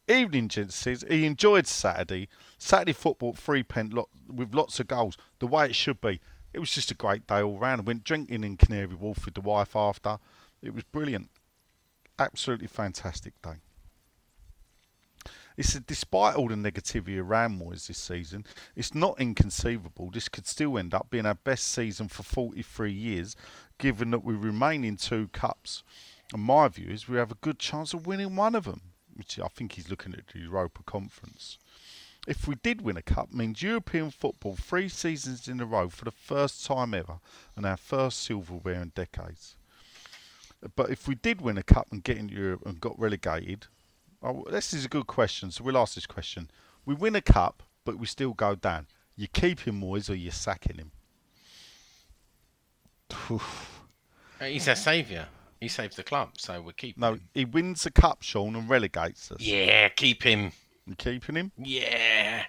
Evening, 0.08 0.48
gents 0.48 0.74
says 0.74 1.04
he 1.08 1.26
enjoyed 1.26 1.66
Saturday. 1.66 2.28
Saturday 2.56 2.92
football, 2.92 3.34
three 3.34 3.62
pen 3.62 3.90
lot, 3.90 4.08
with 4.26 4.54
lots 4.54 4.80
of 4.80 4.86
goals, 4.86 5.18
the 5.38 5.46
way 5.46 5.66
it 5.66 5.74
should 5.74 6.00
be. 6.00 6.20
It 6.52 6.58
was 6.58 6.70
just 6.70 6.90
a 6.90 6.94
great 6.94 7.26
day 7.26 7.42
all 7.42 7.58
round. 7.58 7.86
Went 7.86 8.04
drinking 8.04 8.44
in 8.44 8.56
Canary 8.56 8.86
Wharf 8.86 9.24
with 9.24 9.34
the 9.34 9.40
wife 9.40 9.76
after. 9.76 10.18
It 10.62 10.74
was 10.74 10.84
brilliant. 10.84 11.30
Absolutely 12.18 12.66
fantastic 12.66 13.40
day. 13.42 13.56
He 15.58 15.64
said, 15.64 15.86
despite 15.86 16.36
all 16.36 16.46
the 16.46 16.54
negativity 16.54 17.20
around 17.20 17.60
Moyes 17.60 17.88
this 17.88 17.98
season, 17.98 18.44
it's 18.76 18.94
not 18.94 19.20
inconceivable 19.20 20.08
this 20.08 20.28
could 20.28 20.46
still 20.46 20.78
end 20.78 20.94
up 20.94 21.10
being 21.10 21.26
our 21.26 21.34
best 21.34 21.66
season 21.72 22.06
for 22.06 22.22
43 22.22 22.92
years, 22.92 23.34
given 23.76 24.12
that 24.12 24.22
we 24.22 24.34
remain 24.34 24.84
in 24.84 24.96
two 24.96 25.26
cups. 25.32 25.82
And 26.32 26.42
my 26.42 26.68
view 26.68 26.90
is 26.90 27.08
we 27.08 27.16
have 27.16 27.32
a 27.32 27.36
good 27.40 27.58
chance 27.58 27.92
of 27.92 28.06
winning 28.06 28.36
one 28.36 28.54
of 28.54 28.66
them, 28.66 28.82
which 29.16 29.40
I 29.40 29.48
think 29.48 29.72
he's 29.72 29.90
looking 29.90 30.14
at 30.14 30.28
the 30.28 30.38
Europa 30.38 30.84
Conference. 30.84 31.58
If 32.28 32.46
we 32.46 32.56
did 32.56 32.82
win 32.82 32.98
a 32.98 33.02
cup, 33.02 33.32
means 33.32 33.62
European 33.62 34.10
football 34.10 34.54
three 34.54 34.90
seasons 34.90 35.48
in 35.48 35.60
a 35.60 35.64
row 35.64 35.88
for 35.88 36.04
the 36.04 36.10
first 36.10 36.66
time 36.66 36.92
ever, 36.92 37.20
and 37.56 37.64
our 37.64 37.78
first 37.78 38.22
silverware 38.22 38.82
in 38.82 38.92
decades. 38.94 39.56
But 40.76 40.90
if 40.90 41.08
we 41.08 41.14
did 41.14 41.40
win 41.40 41.56
a 41.56 41.62
cup 41.62 41.88
and 41.90 42.04
get 42.04 42.18
into 42.18 42.34
Europe 42.34 42.66
and 42.66 42.82
got 42.82 42.98
relegated, 43.00 43.68
oh, 44.22 44.44
this 44.50 44.74
is 44.74 44.84
a 44.84 44.88
good 44.88 45.06
question. 45.06 45.50
So 45.50 45.64
we'll 45.64 45.78
ask 45.78 45.94
this 45.94 46.04
question: 46.04 46.50
We 46.84 46.94
win 46.94 47.16
a 47.16 47.22
cup, 47.22 47.62
but 47.86 47.96
we 47.98 48.04
still 48.06 48.34
go 48.34 48.54
down. 48.54 48.88
You 49.16 49.26
keep 49.26 49.60
him, 49.60 49.80
Moyes, 49.80 50.10
or 50.10 50.14
you're 50.14 50.30
sacking 50.30 50.76
him. 50.76 50.90
Uh, 53.30 53.38
He's 54.44 54.68
our 54.68 54.76
saviour. 54.76 55.26
He 55.60 55.68
saved 55.68 55.96
the 55.96 56.04
club, 56.04 56.32
so 56.36 56.60
we're 56.60 56.72
keeping 56.72 57.00
No, 57.00 57.14
him. 57.14 57.28
he 57.32 57.46
wins 57.46 57.84
the 57.84 57.90
cup, 57.90 58.22
Sean, 58.22 58.54
and 58.54 58.68
relegates 58.68 59.32
us. 59.32 59.40
Yeah, 59.40 59.88
keep 59.88 60.22
him. 60.22 60.52
You 60.88 60.94
keeping 60.96 61.36
him? 61.36 61.52
Yeah. 61.58 62.44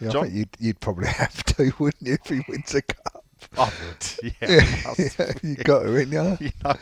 Yeah, 0.00 0.10
John? 0.10 0.24
I 0.24 0.28
think 0.28 0.34
you'd, 0.34 0.48
you'd 0.58 0.80
probably 0.80 1.06
have 1.08 1.44
to, 1.44 1.72
wouldn't 1.78 2.02
you, 2.06 2.14
if 2.14 2.26
he 2.28 2.42
wins 2.48 2.74
a 2.74 2.82
cup? 2.82 3.24
I 3.56 3.64
would. 3.64 4.32
Yeah. 4.40 4.92
Yeah, 4.98 5.32
you 5.42 5.54
got 5.56 5.84
to, 5.84 5.98
ain't 5.98 6.10
you? 6.12 6.36
you 6.40 6.50
know, 6.64 6.74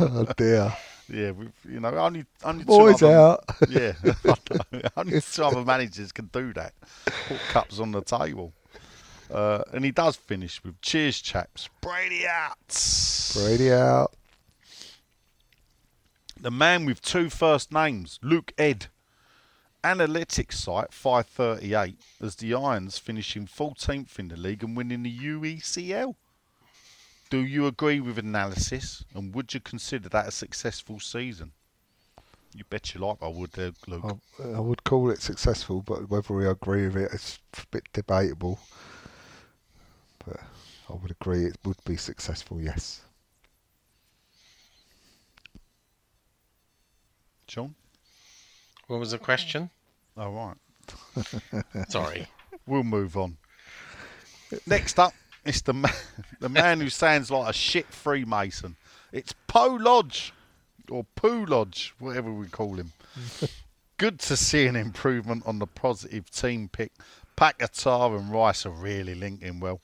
Oh 0.00 0.24
dear. 0.36 0.72
yeah, 1.08 1.30
we've, 1.32 1.52
you 1.68 1.80
know, 1.80 1.88
only 1.90 2.24
only 2.44 2.64
two 2.64 2.66
Boys 2.68 3.02
other- 3.02 3.16
out. 3.16 3.44
Yeah, 3.68 3.92
I 4.24 4.90
only 4.96 5.20
two 5.20 5.44
other 5.44 5.64
managers 5.64 6.12
can 6.12 6.26
do 6.32 6.52
that. 6.54 6.72
Put 7.28 7.38
cups 7.50 7.78
on 7.80 7.92
the 7.92 8.02
table. 8.02 8.52
Uh, 9.32 9.62
and 9.72 9.84
he 9.84 9.90
does 9.90 10.16
finish 10.16 10.62
with 10.62 10.80
cheers, 10.80 11.20
chaps. 11.20 11.68
Brady 11.80 12.26
out. 12.26 13.32
Brady 13.34 13.72
out. 13.72 14.12
The 16.40 16.50
man 16.50 16.84
with 16.84 17.00
two 17.02 17.30
first 17.30 17.72
names, 17.72 18.18
Luke 18.22 18.52
Ed 18.58 18.86
analytics 19.84 20.54
site 20.54 20.92
538 20.92 21.96
as 22.22 22.36
the 22.36 22.54
Irons 22.54 22.98
finishing 22.98 23.46
14th 23.46 24.18
in 24.18 24.28
the 24.28 24.36
league 24.36 24.64
and 24.64 24.76
winning 24.76 25.02
the 25.02 25.16
UECL. 25.16 26.14
Do 27.28 27.38
you 27.40 27.66
agree 27.66 28.00
with 28.00 28.18
analysis 28.18 29.04
and 29.14 29.34
would 29.34 29.52
you 29.52 29.60
consider 29.60 30.08
that 30.08 30.28
a 30.28 30.30
successful 30.30 31.00
season? 31.00 31.52
You 32.54 32.64
bet 32.70 32.94
your 32.94 33.06
life 33.06 33.18
I 33.20 33.28
would, 33.28 33.58
uh, 33.58 33.72
Luke. 33.88 34.18
I, 34.42 34.48
I, 34.56 34.60
would 34.60 34.84
call 34.84 35.10
it 35.10 35.20
successful, 35.20 35.82
but 35.82 36.08
whether 36.08 36.32
we 36.32 36.46
agree 36.46 36.86
with 36.86 36.96
it, 36.96 37.10
it's 37.12 37.40
a 37.58 37.66
bit 37.72 37.82
debatable. 37.92 38.60
But 40.24 40.40
I 40.88 40.92
would 40.92 41.10
agree 41.10 41.46
it 41.46 41.58
would 41.64 41.82
be 41.84 41.96
successful, 41.96 42.60
yes. 42.60 43.00
John? 47.48 47.74
What 48.86 49.00
was 49.00 49.12
the 49.12 49.18
question? 49.18 49.70
All 50.16 50.32
right. 50.32 51.88
Sorry. 51.88 52.26
We'll 52.66 52.84
move 52.84 53.16
on. 53.16 53.36
Next 54.66 54.98
up, 54.98 55.12
is 55.44 55.62
the 55.62 55.72
man, 55.72 55.92
the 56.40 56.48
man 56.48 56.80
who 56.80 56.88
sounds 56.88 57.30
like 57.30 57.48
a 57.48 57.52
shit 57.52 57.86
Freemason. 57.92 58.76
It's 59.12 59.34
Poe 59.46 59.76
Lodge, 59.80 60.32
or 60.90 61.04
Poo 61.14 61.44
Lodge, 61.46 61.94
whatever 61.98 62.32
we 62.32 62.46
call 62.46 62.76
him. 62.76 62.92
Good 63.96 64.18
to 64.20 64.36
see 64.36 64.66
an 64.66 64.76
improvement 64.76 65.44
on 65.46 65.58
the 65.58 65.66
positive 65.66 66.30
team 66.30 66.68
pick. 66.68 66.92
Paquetá 67.36 68.16
and 68.16 68.32
Rice 68.32 68.66
are 68.66 68.70
really 68.70 69.14
linking 69.14 69.60
well. 69.60 69.80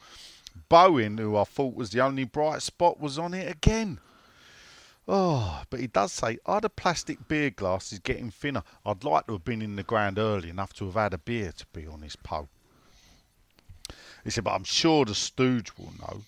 Bowen, 0.68 1.18
who 1.18 1.36
I 1.36 1.44
thought 1.44 1.74
was 1.74 1.90
the 1.90 2.00
only 2.00 2.24
bright 2.24 2.62
spot, 2.62 3.00
was 3.00 3.18
on 3.18 3.34
it 3.34 3.50
again. 3.50 3.98
Oh, 5.12 5.64
but 5.70 5.80
he 5.80 5.88
does 5.88 6.12
say, 6.12 6.38
are 6.46 6.60
the 6.60 6.70
plastic 6.70 7.26
beer 7.26 7.50
glasses 7.50 7.98
getting 7.98 8.30
thinner? 8.30 8.62
I'd 8.86 9.02
like 9.02 9.26
to 9.26 9.32
have 9.32 9.44
been 9.44 9.60
in 9.60 9.74
the 9.74 9.82
ground 9.82 10.20
early 10.20 10.50
enough 10.50 10.72
to 10.74 10.84
have 10.84 10.94
had 10.94 11.12
a 11.12 11.18
beer, 11.18 11.50
to 11.50 11.66
be 11.72 11.84
honest, 11.84 12.22
Poe. 12.22 12.48
He 14.22 14.30
said, 14.30 14.44
but 14.44 14.52
I'm 14.52 14.62
sure 14.62 15.04
the 15.04 15.16
stooge 15.16 15.72
will 15.76 15.92
know. 15.98 16.22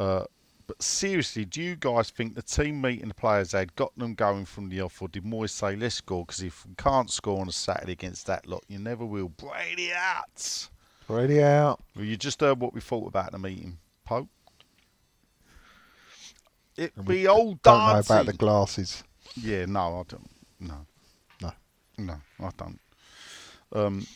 Uh, 0.00 0.24
but 0.68 0.80
seriously, 0.80 1.46
do 1.46 1.60
you 1.60 1.74
guys 1.74 2.10
think 2.10 2.36
the 2.36 2.42
team 2.42 2.80
meeting 2.80 3.08
the 3.08 3.14
players 3.14 3.50
had 3.50 3.74
got 3.74 3.98
them 3.98 4.14
going 4.14 4.44
from 4.44 4.68
the 4.68 4.82
off, 4.82 5.02
or 5.02 5.08
did 5.08 5.24
Moyes 5.24 5.50
say, 5.50 5.74
let's 5.74 5.96
score? 5.96 6.24
Because 6.24 6.42
if 6.42 6.64
we 6.64 6.76
can't 6.76 7.10
score 7.10 7.40
on 7.40 7.48
a 7.48 7.52
Saturday 7.52 7.90
against 7.90 8.28
that 8.28 8.46
lot, 8.46 8.62
you 8.68 8.78
never 8.78 9.04
will. 9.04 9.30
Brady 9.30 9.92
out! 9.92 10.68
Brady 11.08 11.42
out. 11.42 11.82
Well, 11.96 12.04
you 12.04 12.16
just 12.16 12.40
heard 12.40 12.60
what 12.60 12.72
we 12.72 12.80
thought 12.80 13.08
about 13.08 13.32
the 13.32 13.38
meeting, 13.40 13.78
Pope. 14.04 14.28
It 16.76 17.04
be 17.04 17.26
old 17.26 17.62
Don't 17.62 17.92
know 17.92 17.98
about 18.00 18.26
the 18.26 18.32
glasses. 18.32 19.02
Yeah, 19.34 19.64
no, 19.66 20.00
I 20.00 20.02
don't. 20.08 20.30
No. 20.60 20.86
No. 21.42 21.52
No, 21.98 22.14
I 22.40 22.50
don't. 22.56 22.80
Um, 23.72 24.06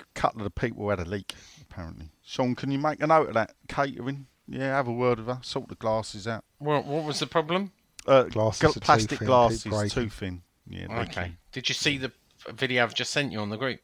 a 0.00 0.04
couple 0.14 0.40
of 0.40 0.44
the 0.44 0.50
people 0.60 0.88
had 0.90 1.00
a 1.00 1.04
leak, 1.04 1.34
apparently. 1.60 2.06
Sean, 2.22 2.54
can 2.54 2.70
you 2.70 2.78
make 2.78 3.02
a 3.02 3.06
note 3.06 3.28
of 3.28 3.34
that? 3.34 3.54
Catering? 3.68 4.26
Yeah, 4.48 4.74
have 4.76 4.88
a 4.88 4.92
word 4.92 5.18
with 5.18 5.26
her. 5.28 5.38
Sort 5.42 5.68
the 5.68 5.74
glasses 5.74 6.26
out. 6.26 6.44
What, 6.58 6.84
what 6.84 7.04
was 7.04 7.18
the 7.20 7.26
problem? 7.26 7.72
Uh, 8.06 8.24
Glasses 8.24 8.60
gl- 8.62 8.70
are 8.70 8.72
too 8.74 8.80
plastic 8.80 9.18
thin, 9.18 9.26
glasses, 9.26 9.92
too 9.92 10.08
thin. 10.08 10.42
Yeah, 10.68 10.86
Okay. 11.00 11.20
leaking. 11.20 11.36
Did 11.52 11.68
you 11.68 11.74
see 11.74 11.98
the 11.98 12.12
video 12.48 12.82
I've 12.82 12.94
just 12.94 13.12
sent 13.12 13.30
you 13.32 13.40
on 13.40 13.50
the 13.50 13.56
group? 13.58 13.80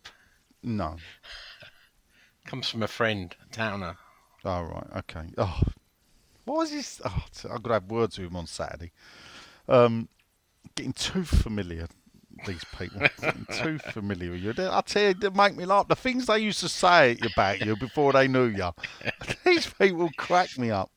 No. 0.63 0.97
Comes 2.47 2.69
from 2.69 2.83
a 2.83 2.89
friend, 2.89 3.35
Downer. 3.53 3.97
Oh, 4.45 4.63
right, 4.63 4.87
okay. 4.99 5.27
Oh, 5.37 5.61
why 6.47 6.63
is 6.63 6.71
this? 6.71 7.01
Oh, 7.05 7.25
got 7.45 7.65
to 7.65 7.73
have 7.73 7.91
words 7.91 8.19
with 8.19 8.29
him 8.29 8.37
on 8.37 8.47
Saturday. 8.47 8.93
Um, 9.69 10.09
getting 10.77 10.93
too 10.93 11.25
familiar, 11.25 11.89
these 12.47 12.65
people. 12.79 13.01
getting 13.21 13.47
too 13.53 13.79
familiar 13.79 14.31
with 14.31 14.59
you. 14.59 14.69
I 14.71 14.81
tell 14.81 15.09
you, 15.09 15.15
they 15.15 15.29
make 15.31 15.57
me 15.57 15.67
laugh. 15.67 15.89
The 15.89 15.97
things 15.97 16.27
they 16.27 16.39
used 16.39 16.61
to 16.61 16.69
say 16.69 17.19
about 17.35 17.61
you 17.61 17.77
before 17.77 18.13
they 18.13 18.29
knew 18.29 18.47
you. 18.47 18.71
these 19.45 19.67
people 19.67 20.09
crack 20.17 20.57
me 20.57 20.71
up. 20.71 20.91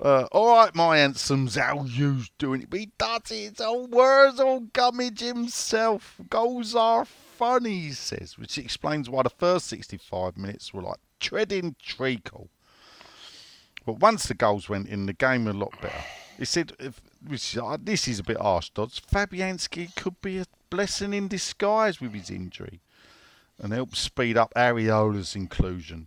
Uh, 0.00 0.26
all 0.32 0.56
right, 0.56 0.74
my 0.74 0.98
handsomes, 0.98 1.54
how 1.54 1.84
you 1.84 2.22
doing 2.38 2.62
it? 2.62 2.70
But 2.70 2.80
he 2.80 2.90
does 2.98 3.30
it. 3.30 3.34
It's 3.34 3.60
all 3.60 3.86
words, 3.86 4.40
all 4.40 4.60
gummage 4.60 5.20
himself. 5.20 6.16
Goals 6.28 6.74
are 6.74 7.04
funny, 7.04 7.80
he 7.80 7.92
says, 7.92 8.36
which 8.36 8.58
explains 8.58 9.08
why 9.08 9.22
the 9.22 9.30
first 9.30 9.66
65 9.68 10.36
minutes 10.36 10.74
were 10.74 10.82
like 10.82 10.98
treading 11.20 11.76
treacle. 11.80 12.48
But 13.84 13.98
once 14.00 14.26
the 14.26 14.34
goals 14.34 14.68
went 14.68 14.88
in, 14.88 15.06
the 15.06 15.12
game 15.12 15.46
a 15.48 15.52
lot 15.52 15.72
better. 15.80 16.04
He 16.38 16.44
said, 16.44 16.72
if, 16.78 17.00
which, 17.26 17.56
uh, 17.56 17.76
this 17.80 18.08
is 18.08 18.18
a 18.18 18.22
bit 18.24 18.40
harsh, 18.40 18.70
Dodds. 18.70 19.00
Fabianski 19.00 19.94
could 19.96 20.20
be 20.20 20.38
a 20.38 20.46
blessing 20.70 21.12
in 21.12 21.28
disguise 21.28 22.00
with 22.00 22.14
his 22.14 22.30
injury 22.30 22.80
and 23.58 23.72
help 23.72 23.94
speed 23.94 24.36
up 24.36 24.52
Areola's 24.56 25.36
inclusion. 25.36 26.06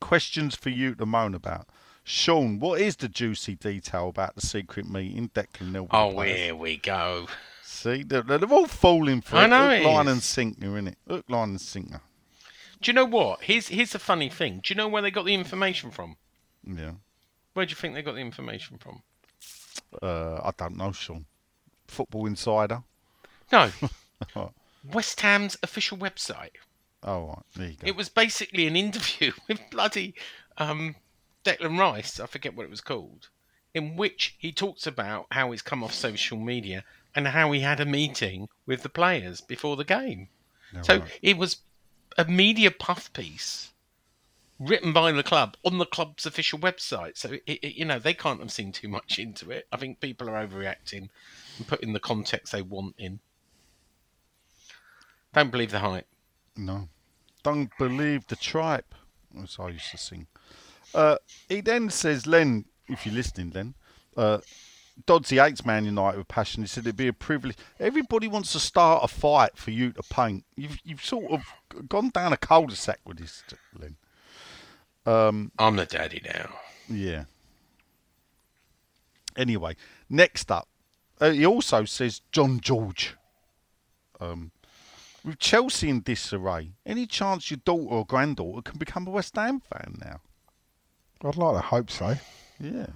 Questions 0.00 0.54
for 0.54 0.70
you 0.70 0.94
to 0.94 1.06
moan 1.06 1.34
about. 1.34 1.68
Sean, 2.04 2.58
what 2.58 2.80
is 2.80 2.96
the 2.96 3.08
juicy 3.08 3.54
detail 3.54 4.08
about 4.08 4.34
the 4.34 4.40
secret 4.40 4.88
meeting 4.88 5.28
Declan 5.34 5.72
Nil? 5.72 5.88
Oh, 5.90 6.20
here 6.22 6.54
we 6.54 6.78
go. 6.78 7.28
See, 7.62 8.02
they're, 8.02 8.22
they're 8.22 8.44
all 8.50 8.66
falling 8.66 9.20
for 9.20 9.36
I 9.36 9.44
it. 9.44 9.48
know 9.48 9.68
Hook, 9.68 9.80
it 9.80 9.86
line 9.86 10.08
and 10.08 10.22
sinker, 10.22 10.66
innit? 10.68 10.94
Hook, 11.06 11.26
line 11.28 11.50
and 11.50 11.60
sinker. 11.60 12.00
Do 12.80 12.90
you 12.90 12.94
know 12.94 13.04
what? 13.04 13.42
Here's 13.42 13.68
here's 13.68 13.90
the 13.90 13.98
funny 13.98 14.28
thing. 14.30 14.60
Do 14.62 14.72
you 14.72 14.76
know 14.76 14.88
where 14.88 15.02
they 15.02 15.10
got 15.10 15.26
the 15.26 15.34
information 15.34 15.90
from? 15.90 16.16
Yeah. 16.68 16.92
Where 17.54 17.66
do 17.66 17.70
you 17.70 17.76
think 17.76 17.94
they 17.94 18.02
got 18.02 18.14
the 18.14 18.20
information 18.20 18.78
from? 18.78 19.02
Uh, 20.02 20.36
I 20.36 20.52
don't 20.56 20.76
know, 20.76 20.92
Sean. 20.92 21.24
Football 21.86 22.26
Insider. 22.26 22.82
No, 23.50 23.70
West 24.92 25.20
Ham's 25.22 25.56
official 25.62 25.96
website. 25.96 26.56
Oh, 27.02 27.28
right, 27.28 27.38
there 27.56 27.68
you 27.68 27.76
go. 27.76 27.86
It 27.86 27.96
was 27.96 28.08
basically 28.08 28.66
an 28.66 28.76
interview 28.76 29.32
with 29.48 29.60
bloody 29.70 30.14
um, 30.58 30.96
Declan 31.44 31.78
Rice. 31.78 32.20
I 32.20 32.26
forget 32.26 32.54
what 32.54 32.64
it 32.64 32.70
was 32.70 32.80
called, 32.80 33.28
in 33.72 33.96
which 33.96 34.36
he 34.38 34.52
talks 34.52 34.86
about 34.86 35.26
how 35.30 35.50
he's 35.50 35.62
come 35.62 35.82
off 35.82 35.94
social 35.94 36.38
media 36.38 36.84
and 37.14 37.28
how 37.28 37.50
he 37.52 37.60
had 37.60 37.80
a 37.80 37.86
meeting 37.86 38.48
with 38.66 38.82
the 38.82 38.88
players 38.88 39.40
before 39.40 39.76
the 39.76 39.84
game. 39.84 40.28
Yeah, 40.74 40.82
so 40.82 40.98
right. 40.98 41.18
it 41.22 41.38
was 41.38 41.58
a 42.18 42.24
media 42.24 42.70
puff 42.70 43.12
piece 43.12 43.72
written 44.58 44.92
by 44.92 45.12
the 45.12 45.22
club 45.22 45.56
on 45.64 45.78
the 45.78 45.86
club's 45.86 46.26
official 46.26 46.58
website. 46.58 47.16
So 47.16 47.32
it, 47.32 47.42
it, 47.46 47.74
you 47.76 47.84
know 47.84 47.98
they 47.98 48.14
can't 48.14 48.40
have 48.40 48.52
seen 48.52 48.72
too 48.72 48.88
much 48.88 49.18
into 49.18 49.50
it. 49.50 49.66
I 49.72 49.76
think 49.76 50.00
people 50.00 50.28
are 50.28 50.46
overreacting 50.46 51.08
and 51.58 51.66
putting 51.66 51.92
the 51.92 52.00
context 52.00 52.52
they 52.52 52.62
want 52.62 52.94
in. 52.98 53.20
Don't 55.34 55.50
believe 55.50 55.70
the 55.70 55.78
hype. 55.78 56.06
No. 56.56 56.88
Don't 57.42 57.70
believe 57.78 58.26
the 58.26 58.36
tripe, 58.36 58.94
as 59.40 59.56
I 59.60 59.68
used 59.68 59.90
to 59.92 59.98
sing. 59.98 60.26
Uh, 60.94 61.16
he 61.48 61.60
then 61.60 61.90
says, 61.90 62.26
Len, 62.26 62.64
if 62.88 63.06
you're 63.06 63.14
listening, 63.14 63.50
Len, 63.54 63.74
uh, 64.16 64.38
Dodsey 65.06 65.42
hates 65.42 65.64
Man 65.64 65.84
United 65.84 66.18
with 66.18 66.28
passion. 66.28 66.62
He 66.62 66.66
said 66.66 66.84
it'd 66.84 66.96
be 66.96 67.06
a 67.06 67.12
privilege. 67.12 67.56
Everybody 67.78 68.26
wants 68.26 68.52
to 68.52 68.58
start 68.58 69.04
a 69.04 69.08
fight 69.08 69.56
for 69.56 69.70
you 69.70 69.92
to 69.92 70.02
paint. 70.02 70.44
You've, 70.56 70.78
you've 70.82 71.04
sort 71.04 71.30
of 71.30 71.42
gone 71.88 72.08
down 72.08 72.32
a 72.32 72.36
cul-de-sac 72.36 73.00
with 73.04 73.18
this, 73.18 73.44
Len. 73.78 73.96
Um, 75.08 75.52
I'm 75.58 75.76
the 75.76 75.86
daddy 75.86 76.20
now. 76.24 76.50
Yeah. 76.88 77.24
Anyway, 79.36 79.76
next 80.10 80.50
up, 80.50 80.68
uh, 81.20 81.30
he 81.30 81.46
also 81.46 81.84
says 81.84 82.20
John 82.32 82.60
George. 82.60 83.14
Um, 84.20 84.50
with 85.24 85.38
Chelsea 85.38 85.88
in 85.88 86.00
disarray, 86.02 86.72
any 86.84 87.06
chance 87.06 87.50
your 87.50 87.58
daughter 87.64 87.94
or 87.94 88.04
granddaughter 88.06 88.62
can 88.62 88.78
become 88.78 89.06
a 89.06 89.10
West 89.10 89.36
Ham 89.36 89.60
fan 89.60 89.98
now? 90.04 90.20
I'd 91.24 91.36
like 91.36 91.54
to 91.56 91.60
hope 91.68 91.90
so. 91.90 92.16
Yeah. 92.60 92.86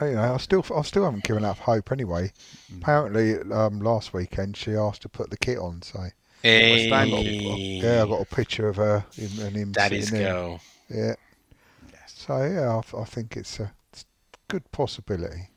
I- 0.00 0.06
You 0.06 0.14
know, 0.16 0.34
I 0.34 0.36
still, 0.38 0.64
I 0.76 0.82
still 0.82 1.04
haven't 1.04 1.24
given 1.24 1.44
up 1.44 1.58
hope. 1.58 1.90
Anyway, 1.92 2.32
Mm. 2.72 2.78
apparently 2.82 3.34
um, 3.52 3.80
last 3.80 4.12
weekend 4.12 4.56
she 4.56 4.72
asked 4.74 5.02
to 5.02 5.08
put 5.08 5.30
the 5.30 5.36
kit 5.36 5.58
on. 5.58 5.82
So 5.82 6.04
Hey, 6.42 6.88
yeah, 6.88 8.02
I 8.02 8.06
got 8.06 8.20
a 8.20 8.24
picture 8.26 8.68
of 8.68 8.76
her 8.76 9.04
in, 9.16 9.30
and 9.40 9.56
him 9.56 9.72
daddy's 9.72 10.08
sitting 10.10 10.24
there. 10.24 10.34
Girl. 10.94 11.16
Yeah. 11.92 11.96
So 12.06 12.44
yeah, 12.44 12.80
I, 12.98 13.00
I 13.02 13.04
think 13.04 13.36
it's 13.36 13.60
a 13.60 13.72
it's 13.92 14.02
a 14.02 14.36
good 14.52 14.70
possibility. 14.72 15.48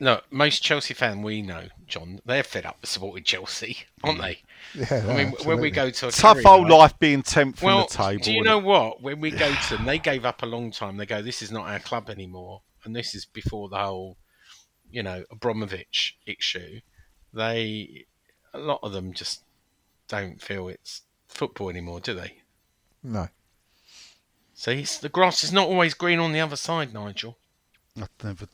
Look, 0.00 0.24
most 0.30 0.60
Chelsea 0.62 0.92
fan 0.92 1.22
we 1.22 1.40
know, 1.40 1.68
John, 1.86 2.18
they're 2.26 2.42
fed 2.42 2.66
up 2.66 2.78
with 2.80 2.90
supporting 2.90 3.22
Chelsea, 3.22 3.78
aren't 4.02 4.20
they? 4.20 4.38
Yeah, 4.74 5.06
I 5.08 5.16
mean, 5.16 5.32
when 5.44 5.60
we 5.60 5.70
go 5.70 5.88
to 5.88 6.08
a 6.08 6.10
Tough 6.10 6.34
curry 6.38 6.44
old 6.44 6.68
night- 6.68 6.76
life 6.76 6.98
being 6.98 7.22
10th 7.22 7.58
from 7.58 7.66
Well, 7.66 7.86
the 7.86 7.94
table. 7.96 8.24
do 8.24 8.32
you 8.32 8.42
innit? 8.42 8.44
know 8.44 8.58
what? 8.58 9.02
When 9.02 9.20
we 9.20 9.30
go 9.30 9.54
to 9.54 9.70
them, 9.76 9.86
they 9.86 9.98
gave 10.00 10.24
up 10.24 10.42
a 10.42 10.46
long 10.46 10.72
time. 10.72 10.96
They 10.96 11.06
go, 11.06 11.22
"This 11.22 11.42
is 11.42 11.52
not 11.52 11.68
our 11.68 11.78
club 11.78 12.10
anymore," 12.10 12.62
and 12.84 12.94
this 12.94 13.14
is 13.14 13.24
before 13.24 13.68
the 13.68 13.78
whole, 13.78 14.16
you 14.90 15.02
know, 15.04 15.24
Abramovich 15.30 16.18
issue. 16.26 16.80
They, 17.32 18.06
a 18.52 18.58
lot 18.58 18.80
of 18.82 18.92
them 18.92 19.12
just 19.12 19.44
don't 20.08 20.42
feel 20.42 20.68
it's 20.68 21.02
football 21.28 21.70
anymore, 21.70 22.00
do 22.00 22.14
they? 22.14 22.38
No. 23.02 23.28
See, 24.54 24.84
the 25.00 25.08
grass 25.08 25.42
is 25.44 25.52
not 25.52 25.68
always 25.68 25.94
green 25.94 26.20
on 26.20 26.32
the 26.32 26.40
other 26.40 26.56
side, 26.56 26.94
Nigel. 26.94 27.36
I 28.00 28.06
never 28.22 28.46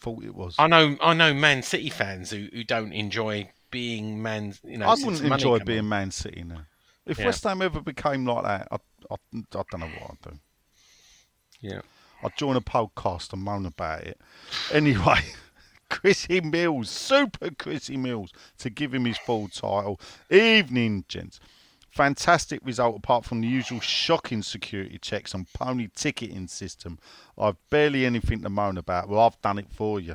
thought 0.00 0.24
it 0.24 0.34
was. 0.34 0.54
I 0.58 0.66
know, 0.66 0.96
I 1.00 1.14
know, 1.14 1.34
Man 1.34 1.62
City 1.62 1.90
fans 1.90 2.30
who, 2.30 2.48
who 2.52 2.64
don't 2.64 2.92
enjoy 2.92 3.50
being 3.70 4.22
Man. 4.22 4.54
You 4.64 4.78
know, 4.78 4.86
I 4.86 4.94
wouldn't 4.94 5.20
enjoy 5.20 5.58
being 5.60 5.80
on. 5.80 5.88
Man 5.88 6.10
City 6.10 6.44
now. 6.44 6.62
If 7.06 7.18
Yeah. 7.18 7.26
West 7.26 7.44
Ham 7.44 7.62
ever 7.62 7.80
became 7.80 8.24
like 8.26 8.44
that, 8.44 8.68
I, 8.70 8.76
I, 9.10 9.14
I 9.34 9.62
don't 9.70 9.78
know 9.78 9.86
what 9.86 10.10
I'd 10.10 10.30
do. 10.32 10.38
Yeah. 11.60 11.80
I'd 12.22 12.36
join 12.36 12.56
a 12.56 12.60
podcast 12.60 13.32
and 13.32 13.42
moan 13.42 13.66
about 13.66 14.02
it. 14.02 14.20
Anyway, 14.72 15.20
Chrissy 15.90 16.40
Mills, 16.40 16.90
super 16.90 17.50
Chrissy 17.50 17.96
Mills, 17.96 18.32
to 18.58 18.70
give 18.70 18.92
him 18.92 19.04
his 19.04 19.18
full 19.18 19.48
title. 19.48 20.00
Evening, 20.30 21.04
gents. 21.08 21.40
Fantastic 21.98 22.60
result 22.62 22.96
apart 22.96 23.24
from 23.24 23.40
the 23.40 23.48
usual 23.48 23.80
shocking 23.80 24.40
security 24.40 24.98
checks 24.98 25.34
and 25.34 25.52
pony 25.52 25.88
ticketing 25.96 26.46
system. 26.46 26.96
I've 27.36 27.56
barely 27.70 28.06
anything 28.06 28.40
to 28.42 28.48
moan 28.48 28.78
about. 28.78 29.08
Well, 29.08 29.18
I've 29.18 29.42
done 29.42 29.58
it 29.58 29.66
for 29.72 29.98
you. 29.98 30.14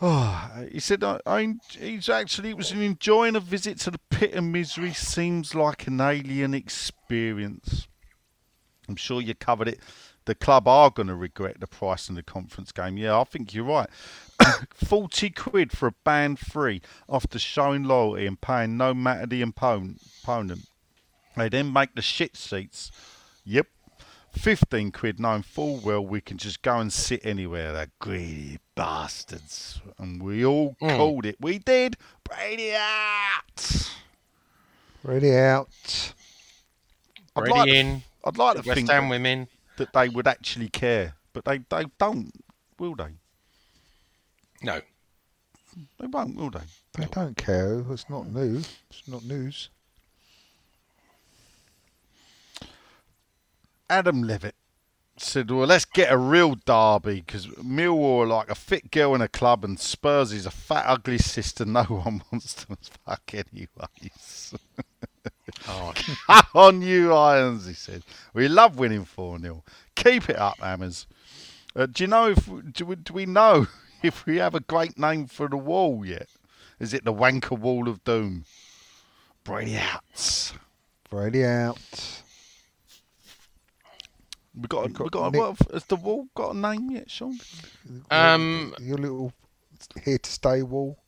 Oh, 0.00 0.50
he 0.72 0.80
said 0.80 1.04
I, 1.04 1.20
I, 1.26 1.56
he's 1.78 2.08
actually 2.08 2.48
it 2.48 2.56
was 2.56 2.70
an 2.70 2.80
enjoying 2.80 3.36
a 3.36 3.40
visit 3.40 3.78
to 3.80 3.90
the 3.90 4.00
pit 4.08 4.32
of 4.32 4.44
misery. 4.44 4.94
Seems 4.94 5.54
like 5.54 5.86
an 5.86 6.00
alien 6.00 6.54
experience. 6.54 7.86
I'm 8.88 8.96
sure 8.96 9.20
you 9.20 9.34
covered 9.34 9.68
it. 9.68 9.80
The 10.26 10.34
club 10.34 10.68
are 10.68 10.90
going 10.90 11.06
to 11.08 11.14
regret 11.14 11.60
the 11.60 11.66
price 11.66 12.08
in 12.08 12.14
the 12.16 12.22
conference 12.22 12.72
game. 12.72 12.96
Yeah, 12.98 13.18
I 13.18 13.24
think 13.24 13.54
you're 13.54 13.64
right. 13.64 13.88
40 14.74 15.30
quid 15.30 15.72
for 15.72 15.86
a 15.88 15.94
band 16.04 16.38
free 16.38 16.82
after 17.08 17.38
showing 17.38 17.84
loyalty 17.84 18.26
and 18.26 18.40
paying 18.40 18.76
no 18.76 18.92
matter 18.92 19.26
the 19.26 19.40
opponent. 19.42 20.00
They 21.36 21.48
then 21.48 21.72
make 21.72 21.94
the 21.94 22.02
shit 22.02 22.36
seats. 22.36 22.90
Yep. 23.44 23.68
15 24.32 24.90
quid 24.92 25.18
knowing 25.18 25.42
full 25.42 25.78
well 25.78 26.04
we 26.04 26.20
can 26.20 26.36
just 26.36 26.60
go 26.60 26.78
and 26.78 26.92
sit 26.92 27.24
anywhere. 27.24 27.72
That 27.72 27.90
greedy 28.00 28.58
bastards. 28.74 29.80
And 29.98 30.22
we 30.22 30.44
all 30.44 30.76
Mm. 30.82 30.96
called 30.96 31.24
it. 31.24 31.36
We 31.40 31.58
did. 31.58 31.96
Brady 32.24 32.74
out. 32.74 33.92
Ready 35.02 35.34
out. 35.36 36.12
I'd 37.34 37.40
Brady 37.44 37.50
like 37.52 37.68
to- 37.68 37.74
in. 37.76 38.02
I'd 38.24 38.38
like 38.38 38.56
to 38.56 38.62
West 38.68 38.74
think 38.76 38.90
Ham 38.90 39.08
women. 39.08 39.48
That 39.76 39.92
they 39.92 40.08
would 40.08 40.26
actually 40.26 40.68
care, 40.68 41.14
but 41.32 41.44
they, 41.44 41.58
they 41.58 41.84
don't, 41.98 42.32
will 42.78 42.94
they? 42.94 43.14
No. 44.62 44.80
They 45.98 46.06
won't, 46.06 46.36
will 46.36 46.50
they? 46.50 46.60
They 46.94 47.06
don't 47.06 47.36
care. 47.36 47.84
It's 47.90 48.08
not 48.08 48.26
news. 48.28 48.68
It's 48.90 49.06
not 49.06 49.24
news. 49.24 49.68
Adam 53.88 54.22
Levitt 54.22 54.54
said, 55.16 55.50
"Well, 55.50 55.66
let's 55.66 55.84
get 55.84 56.12
a 56.12 56.16
real 56.16 56.56
derby 56.56 57.20
because 57.20 57.46
Millwall 57.46 58.22
are 58.22 58.26
like 58.26 58.50
a 58.50 58.54
fit 58.54 58.90
girl 58.90 59.14
in 59.14 59.20
a 59.20 59.28
club, 59.28 59.64
and 59.64 59.78
Spurs 59.78 60.32
is 60.32 60.46
a 60.46 60.50
fat, 60.50 60.84
ugly 60.86 61.18
sister. 61.18 61.64
No 61.64 61.82
one 61.84 62.22
wants 62.32 62.54
to 62.54 62.76
fuck 63.04 63.32
anyways." 63.32 64.54
Oh, 65.68 65.92
on, 66.54 66.82
you 66.82 67.12
Irons, 67.12 67.66
he 67.66 67.74
said. 67.74 68.02
We 68.34 68.48
love 68.48 68.78
winning 68.78 69.04
4 69.04 69.38
0. 69.38 69.62
Keep 69.94 70.30
it 70.30 70.36
up, 70.36 70.58
Hammers. 70.58 71.06
Uh, 71.74 71.86
do 71.86 72.04
you 72.04 72.08
know 72.08 72.28
if 72.30 72.48
do 72.72 72.86
we, 72.86 72.96
do 72.96 73.12
we 73.12 73.26
know 73.26 73.66
if 74.02 74.26
we 74.26 74.38
have 74.38 74.54
a 74.54 74.60
great 74.60 74.98
name 74.98 75.26
for 75.26 75.48
the 75.48 75.56
wall 75.56 76.04
yet? 76.04 76.28
Is 76.80 76.92
it 76.92 77.04
the 77.04 77.12
Wanker 77.12 77.58
Wall 77.58 77.88
of 77.88 78.02
Doom? 78.04 78.44
Brady 79.44 79.76
out. 79.76 80.52
Brady 81.08 81.44
out. 81.44 82.22
We 84.54 84.66
got, 84.68 84.86
We've 84.86 84.94
got 84.94 85.04
we 85.04 85.10
got, 85.10 85.32
Nick- 85.32 85.40
what, 85.40 85.72
has 85.72 85.84
the 85.84 85.96
wall 85.96 86.26
got 86.34 86.54
a 86.54 86.58
name 86.58 86.90
yet, 86.90 87.10
Sean? 87.10 87.38
Um, 88.10 88.74
Your 88.80 88.98
little 88.98 89.32
here 90.02 90.18
to 90.18 90.30
stay 90.30 90.62
wall. 90.62 90.98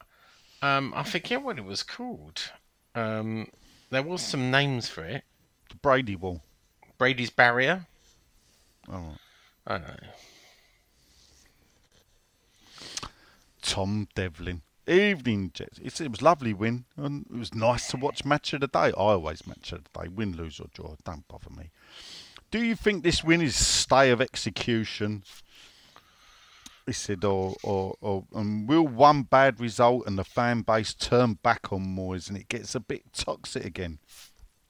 um, 0.62 0.92
I 0.94 1.02
forget 1.02 1.42
what 1.42 1.58
it 1.58 1.64
was 1.64 1.82
called. 1.82 2.52
Um, 2.94 3.48
there 3.90 4.02
was 4.02 4.22
some 4.22 4.50
names 4.50 4.88
for 4.88 5.04
it. 5.04 5.24
The 5.70 5.76
Brady 5.76 6.16
Wall. 6.16 6.42
Brady's 6.98 7.30
Barrier. 7.30 7.86
Oh. 8.90 9.16
I 9.66 9.78
don't 9.78 9.88
know. 9.88 10.08
Tom 13.62 14.08
Devlin. 14.14 14.62
Evening, 14.86 15.50
Jets. 15.52 15.78
It's, 15.82 16.00
it 16.00 16.10
was 16.10 16.22
lovely 16.22 16.54
win, 16.54 16.86
and 16.96 17.26
it 17.30 17.36
was 17.36 17.54
nice 17.54 17.88
to 17.88 17.98
watch 17.98 18.24
match 18.24 18.54
of 18.54 18.60
the 18.60 18.66
day. 18.66 18.86
I 18.86 18.92
always 18.92 19.46
match 19.46 19.72
of 19.72 19.84
the 19.84 20.00
day, 20.00 20.08
win, 20.08 20.34
lose 20.34 20.58
or 20.58 20.68
draw. 20.72 20.94
Don't 21.04 21.28
bother 21.28 21.50
me. 21.50 21.70
Do 22.50 22.64
you 22.64 22.74
think 22.74 23.02
this 23.02 23.22
win 23.22 23.42
is 23.42 23.54
stay 23.54 24.10
of 24.10 24.22
execution? 24.22 25.24
Said, 26.92 27.24
or, 27.24 27.54
or, 27.62 27.96
or 28.00 28.24
and 28.34 28.68
will 28.68 28.86
one 28.86 29.22
bad 29.22 29.60
result 29.60 30.06
and 30.06 30.18
the 30.18 30.24
fan 30.24 30.62
base 30.62 30.94
turn 30.94 31.34
back 31.34 31.72
on 31.72 31.96
Moyes 31.96 32.28
and 32.28 32.38
it 32.38 32.48
gets 32.48 32.74
a 32.74 32.80
bit 32.80 33.12
toxic 33.12 33.64
again? 33.64 33.98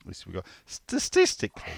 This 0.05 0.27
we 0.27 0.33
got 0.33 0.47
statistically, 0.67 1.73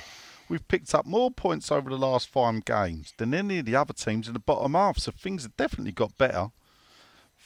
we've 0.49 0.67
picked 0.69 0.95
up 0.95 1.07
more 1.07 1.31
points 1.31 1.71
over 1.71 1.91
the 1.91 1.99
last 1.99 2.29
five 2.29 2.65
games 2.65 3.13
than 3.19 3.35
any 3.35 3.59
of 3.59 3.67
the 3.67 3.77
other 3.77 3.93
teams 3.93 4.29
in 4.29 4.35
the 4.35 4.41
bottom 4.41 4.75
half. 4.75 4.99
So 4.99 5.13
things 5.13 5.43
have 5.43 5.57
definitely 5.57 5.93
got 5.93 6.17
better. 6.17 6.51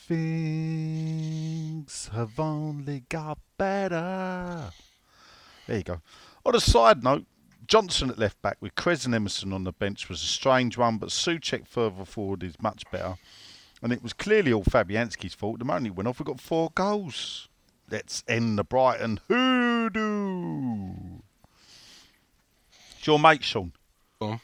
Things 0.07 2.11
have 2.13 2.39
only 2.39 3.05
got 3.09 3.39
better. 3.57 4.71
There 5.67 5.79
you 5.79 5.83
go. 5.83 6.03
On 6.45 6.55
a 6.55 6.61
side 6.61 7.03
note, 7.03 7.25
Johnson 7.67 8.11
at 8.11 8.19
left 8.19 8.41
back 8.43 8.57
with 8.61 8.75
Krez 8.75 9.05
and 9.05 9.15
Emerson 9.15 9.53
on 9.53 9.65
the 9.65 9.73
bench 9.73 10.09
was 10.09 10.23
a 10.23 10.27
strange 10.27 10.77
one, 10.77 10.99
but 10.99 11.11
Souček 11.11 11.67
further 11.67 12.05
forward 12.05 12.43
is 12.43 12.61
much 12.61 12.85
better. 12.91 13.17
And 13.83 13.93
it 13.93 14.03
was 14.03 14.13
clearly 14.13 14.53
all 14.53 14.65
Fabianski's 14.65 15.35
fault. 15.35 15.59
The 15.59 15.65
moment 15.65 15.87
he 15.87 15.91
went 15.91 16.09
off, 16.09 16.19
we 16.19 16.25
got 16.25 16.41
four 16.41 16.71
goals. 16.75 17.49
Let's 17.91 18.25
end 18.27 18.59
the 18.59 18.65
Brighton 18.65 19.21
hoodoo. 19.29 20.93
It's 22.99 23.07
your 23.07 23.19
mate, 23.19 23.45
Sean. 23.45 23.73
On. 24.21 24.41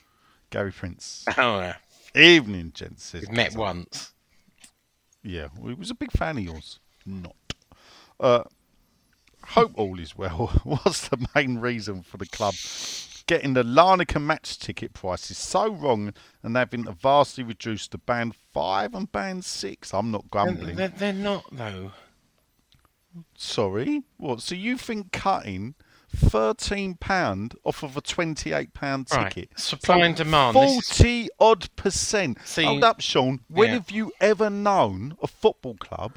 Gary 0.51 0.73
Prince. 0.73 1.25
Oh, 1.39 1.61
yeah. 1.61 1.77
Evening, 2.15 2.73
gents. 2.75 3.13
We've 3.13 3.31
met 3.31 3.55
once. 3.55 4.13
Yeah, 5.23 5.49
well, 5.57 5.69
he 5.69 5.75
was 5.75 5.91
a 5.91 5.95
big 5.95 6.11
fan 6.11 6.39
of 6.39 6.45
yours. 6.45 6.81
Not. 7.07 7.37
Uh, 8.19 8.43
hope 9.45 9.73
all 9.77 9.99
is 10.01 10.19
well. 10.19 10.49
What's 10.65 11.09
the 11.09 11.25
main 11.35 11.59
reason 11.59 12.03
for 12.03 12.17
the 12.17 12.27
club 12.27 12.55
getting 13.31 13.55
the 13.55 13.63
Larnaca 13.63 14.21
match 14.21 14.59
ticket 14.59 14.93
prices 14.93 15.39
so 15.39 15.73
wrong 15.73 16.13
and 16.43 16.57
having 16.57 16.83
to 16.83 16.91
vastly 16.91 17.45
reduce 17.45 17.87
the 17.87 17.97
band 17.97 18.35
five 18.35 18.93
and 18.93 19.11
band 19.13 19.45
six? 19.45 19.95
I'm 19.95 20.11
not 20.11 20.29
grumbling. 20.33 20.75
They're, 20.75 20.89
they're 20.89 21.13
not, 21.13 21.45
though. 21.53 21.93
Sorry, 23.37 24.03
what? 24.17 24.43
So 24.43 24.57
you 24.57 24.77
think 24.77 25.13
cutting 25.13 25.75
thirteen 26.15 26.95
pound 26.97 27.55
off 27.65 27.85
of 27.85 27.97
a 27.97 28.01
twenty-eight 28.01 28.75
pound 28.75 29.07
Right. 29.13 29.33
ticket? 29.33 29.59
Supply 29.61 29.99
So 29.99 30.03
and 30.03 30.17
demand. 30.17 30.57
This 30.57 30.89
Forty 30.99 31.29
odd 31.39 31.75
percent. 31.77 32.39
See- 32.45 32.65
Hold 32.65 32.83
up, 32.83 33.01
Sean. 33.01 33.41
When 33.49 33.69
Yeah. 33.69 33.75
have 33.75 33.91
you 33.93 34.13
ever 34.21 34.51
known 34.51 35.17
a 35.23 35.29
football 35.29 35.75
club 35.77 36.17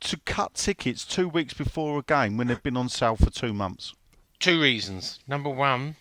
to 0.00 0.16
cut 0.24 0.54
tickets 0.54 1.04
two 1.04 1.28
weeks 1.28 1.54
before 1.54 2.00
a 2.00 2.02
game 2.02 2.36
when 2.36 2.48
they've 2.48 2.62
been 2.62 2.76
on 2.76 2.88
sale 2.88 3.14
for 3.16 3.30
two 3.30 3.52
months? 3.52 3.94
Two 4.40 4.60
reasons. 4.60 5.20
Number 5.28 5.50
one, 5.50 5.94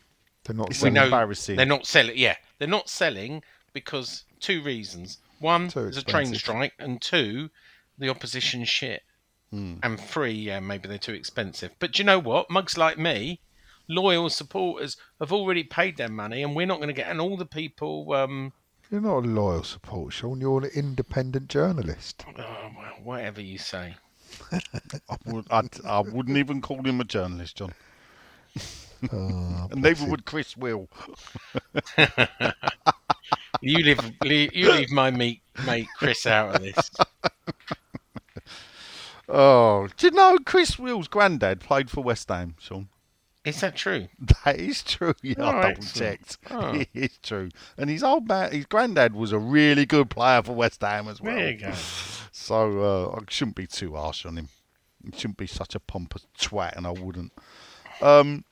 They're 0.44 0.56
not 0.56 0.70
we 0.70 0.76
selling. 0.76 0.94
know 0.94 1.06
embarrassing. 1.06 1.56
they're 1.56 1.66
not 1.66 1.86
selling. 1.86 2.18
Yeah, 2.18 2.36
they're 2.58 2.68
not 2.68 2.90
selling 2.90 3.44
because 3.74 4.24
two 4.40 4.62
reasons. 4.64 5.20
One, 5.40 5.70
Too 5.70 5.82
there's 5.82 5.98
a 5.98 6.04
train 6.04 6.34
strike, 6.36 6.74
and 6.78 7.02
two, 7.02 7.50
the 7.98 8.10
opposition 8.10 8.64
shit. 8.66 9.04
Hmm. 9.50 9.76
And 9.84 10.00
three, 10.00 10.34
yeah, 10.34 10.60
maybe 10.60 10.88
they're 10.88 10.98
too 10.98 11.14
expensive. 11.14 11.72
But 11.80 11.94
do 11.94 12.02
you 12.02 12.06
know 12.06 12.20
what? 12.20 12.50
Mugs 12.50 12.78
like 12.78 12.98
me, 12.98 13.42
loyal 13.88 14.30
supporters, 14.30 14.98
have 15.20 15.34
already 15.34 15.64
paid 15.64 15.98
their 15.98 16.10
money, 16.10 16.44
and 16.44 16.56
we're 16.56 16.68
not 16.68 16.78
going 16.78 16.88
to 16.90 16.94
get. 16.94 17.10
And 17.10 17.20
all 17.20 17.38
the 17.38 17.46
people, 17.46 18.14
um, 18.14 18.54
You're 18.90 19.02
not 19.02 19.26
a 19.26 19.28
loyal 19.28 19.64
supporter, 19.64 20.12
Sean. 20.12 20.40
You're 20.40 20.64
an 20.64 20.72
independent 20.74 21.50
journalist. 21.50 22.24
oh, 22.28 22.34
well, 22.38 22.94
whatever 23.04 23.42
you 23.42 23.58
say. 23.58 23.96
I, 24.52 25.18
would, 25.26 25.46
I'd, 25.52 25.86
I 25.86 26.00
wouldn't 26.00 26.38
even 26.38 26.62
call 26.62 26.82
him 26.84 27.02
a 27.02 27.04
journalist, 27.04 27.58
John. 27.58 27.74
Oh, 29.12 29.68
And 29.72 29.82
neither 29.82 30.06
would 30.06 30.26
Chris 30.26 30.56
Will. 30.58 30.90
You 33.64 33.78
leave, 33.78 34.00
leave 34.24 34.56
you 34.56 34.72
leave 34.72 34.90
my 34.90 35.12
meat, 35.12 35.42
mate 35.68 35.88
Chris 35.98 36.26
out 36.26 36.56
of 36.56 36.62
this. 36.64 36.90
Oh, 39.30 39.88
do 39.98 40.08
you 40.08 40.12
know 40.12 40.38
Chris 40.46 40.78
Will's 40.78 41.08
granddad 41.08 41.62
played 41.62 41.90
for 41.90 42.02
West 42.04 42.28
Ham, 42.30 42.56
Sean? 42.60 42.90
Is 43.46 43.62
that 43.62 43.76
true? 43.78 44.08
That 44.46 44.60
is 44.60 44.84
true. 44.84 45.14
Yeah, 45.22 45.36
Oh, 45.38 45.46
I 45.48 45.52
double 45.52 45.68
excellent. 45.70 45.94
checked. 45.94 46.38
Oh. 46.50 46.72
It 46.74 46.90
is 46.94 47.18
true. 47.24 47.50
And 47.78 47.90
his 47.90 48.04
old 48.04 48.28
man, 48.28 48.52
his 48.52 48.66
granddad 48.66 49.16
was 49.16 49.32
a 49.32 49.40
really 49.40 49.86
good 49.86 50.10
player 50.10 50.44
for 50.44 50.54
West 50.54 50.82
Ham 50.82 51.08
as 51.08 51.22
well. 51.22 51.36
There 51.36 51.52
you 51.52 51.58
go. 51.60 51.72
So 52.34 52.82
uh, 53.14 53.20
I 53.20 53.24
shouldn't 53.30 53.56
be 53.56 53.68
too 53.68 53.96
harsh 53.96 54.26
on 54.26 54.38
him. 54.38 54.50
He 55.04 55.12
shouldn't 55.18 55.38
be 55.38 55.48
such 55.48 55.76
a 55.76 55.80
pompous 55.80 56.28
twat, 56.38 56.76
and 56.76 56.86
I 56.86 56.92
wouldn't. 56.92 57.32
Um, 58.02 58.44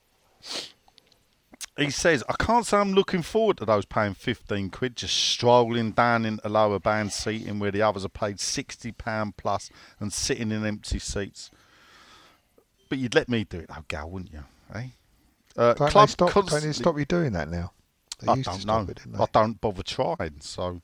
he 1.78 1.90
says, 1.90 2.24
I 2.28 2.34
can't 2.38 2.66
say 2.66 2.78
I'm 2.78 2.94
looking 2.94 3.22
forward 3.22 3.58
to 3.58 3.66
those 3.66 3.86
paying 3.86 4.14
15 4.14 4.70
quid 4.70 4.98
just 4.98 5.16
strolling 5.16 5.92
down 5.92 6.26
into 6.26 6.48
lower 6.50 6.80
band 6.80 7.12
seating 7.14 7.60
where 7.60 7.72
the 7.72 7.82
others 7.82 8.04
are 8.04 8.10
paid 8.10 8.38
£60 8.38 9.38
plus 9.38 9.70
and 10.00 10.12
sitting 10.12 10.52
in 10.52 10.66
empty 10.66 11.00
seats. 11.00 11.50
But 12.90 12.98
you'd 12.98 13.16
let 13.16 13.30
me 13.30 13.44
do 13.44 13.60
it, 13.60 13.70
though, 13.70 13.86
Gal, 13.88 14.10
wouldn't 14.10 14.34
you? 14.34 14.44
Eh? 14.74 14.88
Uh, 15.56 15.74
Don't 15.74 15.80
they 15.88 15.92
club 15.92 16.10
stop? 16.10 16.28
Don't 16.34 16.34
constantly- 16.34 16.68
they 16.70 16.74
stop 16.74 16.98
you 17.00 17.06
doing 17.06 17.34
that 17.34 17.50
now? 17.50 17.72
They 18.20 18.28
I 18.32 18.42
don't 18.42 18.44
stop 18.44 18.66
know. 18.88 18.92
it, 18.92 19.00
I 19.18 19.26
don't 19.32 19.62
bother 19.62 19.84
trying. 19.84 20.42
So, 20.42 20.82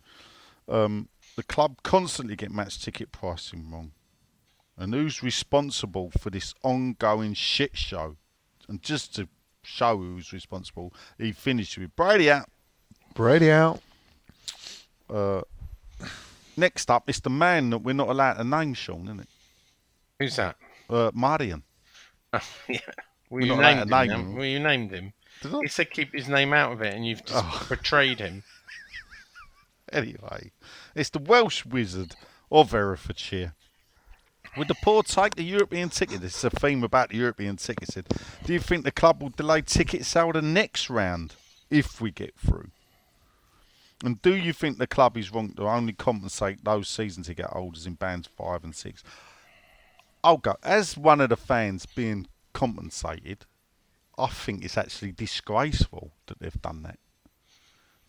um, 0.70 1.10
the 1.36 1.44
club 1.44 1.84
constantly 1.84 2.38
get 2.38 2.52
match 2.52 2.82
ticket 2.82 3.12
pricing 3.12 3.70
wrong. 3.70 3.92
And 4.78 4.94
who's 4.94 5.22
responsible 5.22 6.12
for 6.18 6.30
this 6.30 6.54
ongoing 6.64 7.34
shit 7.34 7.78
show? 7.78 8.16
And 8.70 8.82
just 8.82 9.16
to 9.16 9.28
show 9.66 9.98
who's 9.98 10.32
responsible, 10.34 10.94
he 11.18 11.32
finished 11.32 11.78
with 11.78 11.96
Brady 11.96 12.30
out. 12.32 12.50
Brady 13.14 13.52
out. 13.52 13.82
Uh, 15.10 15.42
Next 16.58 16.90
up, 16.90 17.10
it's 17.10 17.20
the 17.20 17.30
man 17.30 17.70
that 17.72 17.80
we're 17.80 17.94
not 17.94 18.08
allowed 18.08 18.36
to 18.36 18.44
name, 18.46 18.74
Sean, 18.76 19.04
isn't 19.06 19.20
it? 19.20 19.28
Who's 20.20 20.38
that? 20.38 20.56
Uh, 20.90 21.12
Marion. 21.14 21.64
yeah. 22.34 22.40
Well, 22.70 22.80
We're 23.30 23.42
you 23.42 23.56
not 23.58 23.60
allowed 23.60 23.76
named 23.76 23.78
to 23.78 23.84
him. 23.84 23.90
name 23.90 24.08
now. 24.08 24.16
him. 24.32 24.36
Well, 24.36 24.46
you 24.46 24.60
named 24.60 24.92
him. 24.92 25.14
Did 25.42 25.54
I? 25.54 25.60
He 25.64 25.68
said 25.68 25.92
keep 25.92 26.14
his 26.14 26.30
name 26.30 26.54
out 26.54 26.72
of 26.72 26.82
it, 26.82 26.94
and 26.94 27.06
you've 27.06 27.26
just 27.26 27.44
Oh. 27.46 27.66
betrayed 27.70 28.20
him. 28.20 28.44
Anyway, 29.92 30.52
it's 30.96 31.10
the 31.12 31.20
Welsh 31.20 31.64
wizard 31.66 32.16
of 32.52 32.72
Herefordshire. 32.72 33.54
Would 34.58 34.68
the 34.70 34.76
poor 34.76 35.04
take 35.04 35.36
the 35.36 35.44
European 35.44 35.90
ticket? 35.90 36.22
This 36.22 36.38
is 36.38 36.44
a 36.46 36.50
theme 36.50 36.84
about 36.84 37.10
the 37.10 37.18
European 37.18 37.58
ticket. 37.58 37.92
Said, 37.92 38.06
do 38.46 38.54
you 38.54 38.60
think 38.60 38.86
the 38.86 38.92
club 38.92 39.22
will 39.22 39.30
delay 39.30 39.62
ticket 39.62 40.06
sale 40.06 40.32
the 40.32 40.42
next 40.42 40.90
round 40.90 41.36
if 41.70 42.00
we 42.00 42.12
get 42.12 42.34
through? 42.38 42.70
And 44.04 44.22
do 44.22 44.36
you 44.36 44.54
think 44.54 44.78
the 44.78 44.88
club 44.88 45.18
is 45.18 45.32
wrong 45.32 45.54
to 45.54 45.68
only 45.68 45.94
compensate 45.94 46.64
those 46.64 46.88
season 46.88 47.24
ticket 47.24 47.46
holders 47.48 47.86
in 47.86 47.94
bands 47.96 48.30
five 48.38 48.64
and 48.64 48.76
six? 48.76 49.04
I'll 50.24 50.38
go 50.38 50.56
as 50.64 50.98
one 50.98 51.22
of 51.22 51.30
the 51.30 51.38
fans 51.38 51.86
being 51.86 52.28
compensated. 52.54 53.46
I 54.18 54.28
think 54.28 54.64
it's 54.64 54.78
actually 54.78 55.12
disgraceful 55.12 56.12
that 56.28 56.40
they've 56.40 56.62
done 56.62 56.84
that. 56.84 57.00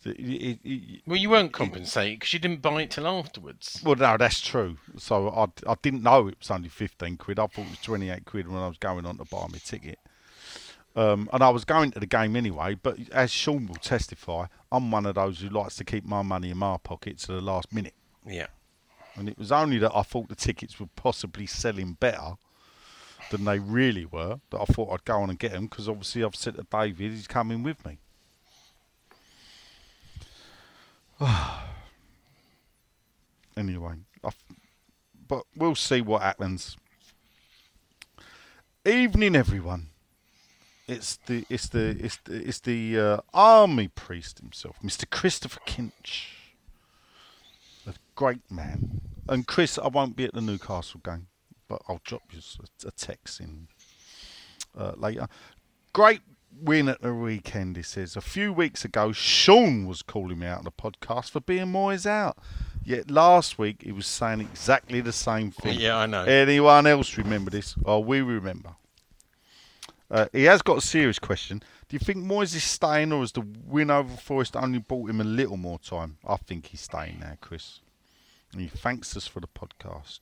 It- 0.07 0.19
it- 0.19 0.59
it- 0.63 1.01
Well, 1.05 1.17
you 1.17 1.29
weren't 1.29 1.51
compensated 1.53 2.19
because 2.19 2.33
you 2.33 2.39
didn't 2.39 2.61
buy 2.61 2.81
it 2.83 2.91
till 2.91 3.07
afterwards. 3.07 3.81
well, 3.83 3.95
no, 3.95 4.17
that's 4.17 4.41
true. 4.41 4.77
So 4.97 5.29
I, 5.29 5.45
I 5.71 5.75
didn't 5.81 6.03
know 6.03 6.27
it 6.27 6.37
was 6.39 6.49
only 6.51 6.69
15 6.69 7.17
quid. 7.17 7.39
I 7.39 7.47
thought 7.47 7.65
it 7.65 7.69
was 7.69 7.79
28 7.79 8.25
quid 8.25 8.47
when 8.47 8.57
I 8.61 8.67
was 8.67 8.77
going 8.77 9.05
on 9.05 9.17
to 9.17 9.25
buy 9.25 9.45
my 9.51 9.57
ticket. 9.57 9.99
Um, 10.95 11.29
and 11.31 11.43
I 11.43 11.49
was 11.49 11.63
going 11.63 11.91
to 11.91 11.99
the 11.99 12.07
game 12.07 12.35
anyway, 12.35 12.73
but 12.75 12.97
as 13.11 13.29
Sean 13.31 13.67
will 13.67 13.75
testify, 13.75 14.47
I'm 14.71 14.89
one 14.89 15.05
of 15.05 15.13
those 15.15 15.41
who 15.41 15.49
likes 15.49 15.75
to 15.75 15.83
keep 15.83 16.03
my 16.03 16.23
money 16.23 16.49
in 16.49 16.57
my 16.57 16.77
pocket 16.77 17.19
to 17.19 17.33
the 17.33 17.41
last 17.41 17.71
minute. 17.71 17.93
Yeah. 18.25 18.47
And 19.15 19.29
it 19.29 19.37
was 19.37 19.51
only 19.51 19.77
that 19.79 19.91
I 19.95 20.01
thought 20.01 20.27
the 20.29 20.35
tickets 20.35 20.79
were 20.79 20.89
possibly 20.95 21.45
selling 21.45 21.93
better 21.93 22.33
than 23.29 23.45
they 23.45 23.59
really 23.59 24.05
were 24.05 24.39
that 24.51 24.59
I 24.61 24.65
thought 24.65 24.91
I'd 24.91 25.05
go 25.05 25.21
on 25.21 25.29
and 25.29 25.37
get 25.37 25.51
them 25.51 25.67
because 25.67 25.87
obviously 25.89 26.23
I've 26.23 26.35
said 26.35 26.55
to 26.55 26.65
David 26.71 27.11
he's 27.11 27.27
coming 27.27 27.61
with 27.61 27.85
me. 27.85 27.99
anyway, 33.57 33.95
I 34.23 34.27
f- 34.27 34.43
but 35.27 35.43
we'll 35.55 35.75
see 35.75 36.01
what 36.01 36.21
happens. 36.21 36.77
Evening, 38.85 39.35
everyone. 39.35 39.87
It's 40.87 41.17
the 41.25 41.45
it's 41.49 41.67
the 41.67 41.97
it's 41.99 42.17
the, 42.17 42.47
it's 42.47 42.59
the 42.59 42.99
uh, 42.99 43.17
army 43.33 43.87
priest 43.89 44.39
himself, 44.39 44.77
Mr. 44.83 45.09
Christopher 45.09 45.59
Kinch, 45.65 46.27
a 47.85 47.93
great 48.15 48.49
man. 48.49 49.01
And 49.27 49.45
Chris, 49.45 49.77
I 49.77 49.87
won't 49.87 50.15
be 50.15 50.23
at 50.23 50.33
the 50.33 50.39
Newcastle 50.39 51.01
game, 51.03 51.27
but 51.67 51.81
I'll 51.89 51.99
drop 52.05 52.23
you 52.31 52.39
a 52.85 52.91
text 52.91 53.41
in 53.41 53.67
uh, 54.77 54.93
later. 54.95 55.27
Great 55.91 56.21
win 56.61 56.89
at 56.89 57.01
the 57.01 57.13
weekend, 57.13 57.77
he 57.77 57.83
says. 57.83 58.15
A 58.15 58.21
few 58.21 58.51
weeks 58.51 58.85
ago, 58.85 59.11
Sean 59.11 59.85
was 59.85 60.01
calling 60.01 60.39
me 60.39 60.47
out 60.47 60.59
on 60.59 60.63
the 60.65 60.71
podcast 60.71 61.31
for 61.31 61.39
being 61.39 61.67
Moyes 61.67 62.05
out. 62.05 62.37
Yet 62.83 63.11
last 63.11 63.59
week, 63.59 63.83
he 63.83 63.91
was 63.91 64.07
saying 64.07 64.39
exactly 64.39 65.01
the 65.01 65.11
same 65.11 65.51
thing. 65.51 65.79
Yeah, 65.79 65.97
I 65.97 66.05
know. 66.05 66.23
Anyone 66.23 66.87
else 66.87 67.17
remember 67.17 67.51
this? 67.51 67.75
Oh, 67.85 67.99
we 67.99 68.21
remember. 68.21 68.75
Uh, 70.09 70.27
he 70.31 70.45
has 70.45 70.61
got 70.61 70.77
a 70.77 70.81
serious 70.81 71.19
question. 71.19 71.59
Do 71.89 71.95
you 71.95 71.99
think 71.99 72.19
Moyes 72.19 72.55
is 72.55 72.63
staying, 72.63 73.11
or 73.11 73.19
has 73.19 73.33
the 73.33 73.45
win 73.65 73.91
over 73.91 74.15
Forest 74.15 74.55
only 74.55 74.79
bought 74.79 75.09
him 75.09 75.19
a 75.19 75.25
little 75.25 75.57
more 75.57 75.79
time? 75.79 76.17
I 76.25 76.37
think 76.37 76.67
he's 76.67 76.81
staying 76.81 77.19
now, 77.19 77.33
Chris. 77.41 77.81
And 78.53 78.61
he 78.61 78.67
thanks 78.67 79.17
us 79.17 79.27
for 79.27 79.41
the 79.41 79.47
podcast. 79.47 80.21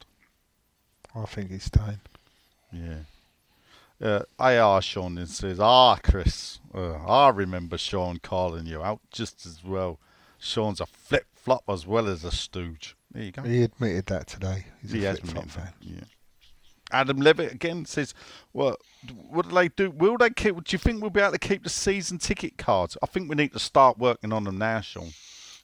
I 1.16 1.26
think 1.26 1.52
he's 1.52 1.66
staying. 1.66 2.02
Yeah. 2.72 3.02
Uh, 4.06 4.24
AR 4.40 4.82
Sean 4.82 5.16
then 5.16 5.26
says, 5.26 5.60
Ah, 5.60 5.96
Chris, 5.96 6.60
uh, 6.76 6.94
I 7.06 7.30
remember 7.30 7.78
Sean 7.78 8.20
calling 8.20 8.68
you 8.68 8.84
out 8.84 9.00
just 9.12 9.46
as 9.46 9.64
well. 9.64 10.00
Sean's 10.38 10.80
a 10.80 10.86
flip 10.86 11.26
flop 11.34 11.64
as 11.68 11.88
well 11.88 12.08
as 12.08 12.24
a 12.24 12.32
stooge. 12.32 12.96
There 13.12 13.24
you 13.24 13.32
go. 13.32 13.42
He 13.44 13.64
admitted 13.64 14.06
that 14.08 14.28
today. 14.28 14.66
He's 14.82 14.92
He 14.92 15.06
a 15.06 15.16
flip-flop 15.16 15.50
fan. 15.50 15.74
Yeah. 15.80 16.02
Adam 16.92 17.18
Levitt 17.18 17.52
again 17.52 17.86
says, 17.86 18.14
"Well, 18.54 18.78
what 19.30 19.50
do 19.50 19.56
they 19.56 19.70
do? 19.70 19.90
Will 19.90 20.18
they 20.18 20.30
keep? 20.30 20.56
Do 20.56 20.74
you 20.74 20.78
think 20.78 21.02
we'll 21.02 21.10
be 21.10 21.20
able 21.20 21.32
to 21.32 21.40
keep 21.40 21.64
the 21.64 21.70
season 21.70 22.20
ticket 22.20 22.58
cards? 22.58 22.96
I 23.02 23.08
think 23.08 23.28
we 23.28 23.36
need 23.36 23.54
to 23.54 23.60
start 23.60 23.98
working 23.98 24.32
on 24.32 24.44
them 24.44 24.60
now, 24.60 24.82
Sean. 24.82 25.12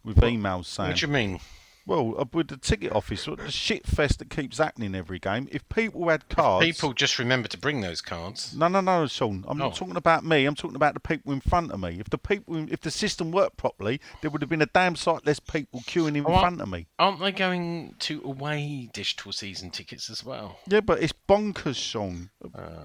With 0.04 0.18
emails 0.18 0.66
saying, 0.66 0.90
What 0.90 0.98
do 0.98 1.06
you 1.06 1.14
mean? 1.14 1.40
Well, 1.86 2.16
uh, 2.18 2.26
with 2.32 2.48
the 2.50 2.58
ticket 2.58 2.92
office, 2.92 3.28
what 3.28 3.40
the 3.40 3.50
shit 3.52 3.88
fest 3.88 4.20
that 4.20 4.30
keeps 4.30 4.60
happening 4.60 4.94
every 4.96 5.18
game. 5.20 5.48
If 5.52 5.68
people 5.70 6.08
had 6.10 6.30
cards, 6.30 6.66
People 6.66 6.94
just 6.94 7.18
remember 7.18 7.48
to 7.48 7.58
bring 7.58 7.82
those 7.82 8.02
cards. 8.02 8.56
no, 8.56 8.68
no, 8.68 8.82
no, 8.82 9.08
Sean. 9.08 9.44
I'm 9.48 9.62
Oh. 9.62 9.66
not 9.68 9.76
talking 9.76 9.96
about 9.96 10.24
me. 10.24 10.46
I'm 10.46 10.56
talking 10.56 10.76
about 10.76 10.94
the 10.94 11.00
people 11.00 11.34
in 11.34 11.42
front 11.42 11.72
of 11.72 11.80
me. 11.80 11.98
If 12.00 12.10
the 12.10 12.18
people, 12.18 12.72
if 12.72 12.82
the 12.82 12.92
system 12.92 13.32
worked 13.32 13.58
properly, 13.58 14.00
there 14.22 14.30
would 14.30 14.42
have 14.42 14.50
been 14.50 14.62
a 14.62 14.68
damn 14.68 14.96
sight 14.96 15.26
less 15.26 15.40
people 15.40 15.82
queuing 15.82 16.16
in 16.16 16.26
Oh, 16.26 16.40
front 16.40 16.62
of 16.62 16.70
me. 16.70 16.88
Aren't 17.00 17.20
they 17.20 17.32
going 17.32 17.96
to 18.00 18.22
away 18.24 18.90
digital 18.94 19.32
season 19.32 19.72
tickets 19.72 20.10
as 20.10 20.24
well? 20.24 20.60
Yeah, 20.68 20.82
but 20.82 21.02
it's 21.02 21.14
bonkers, 21.28 21.76
Sean. 21.78 22.30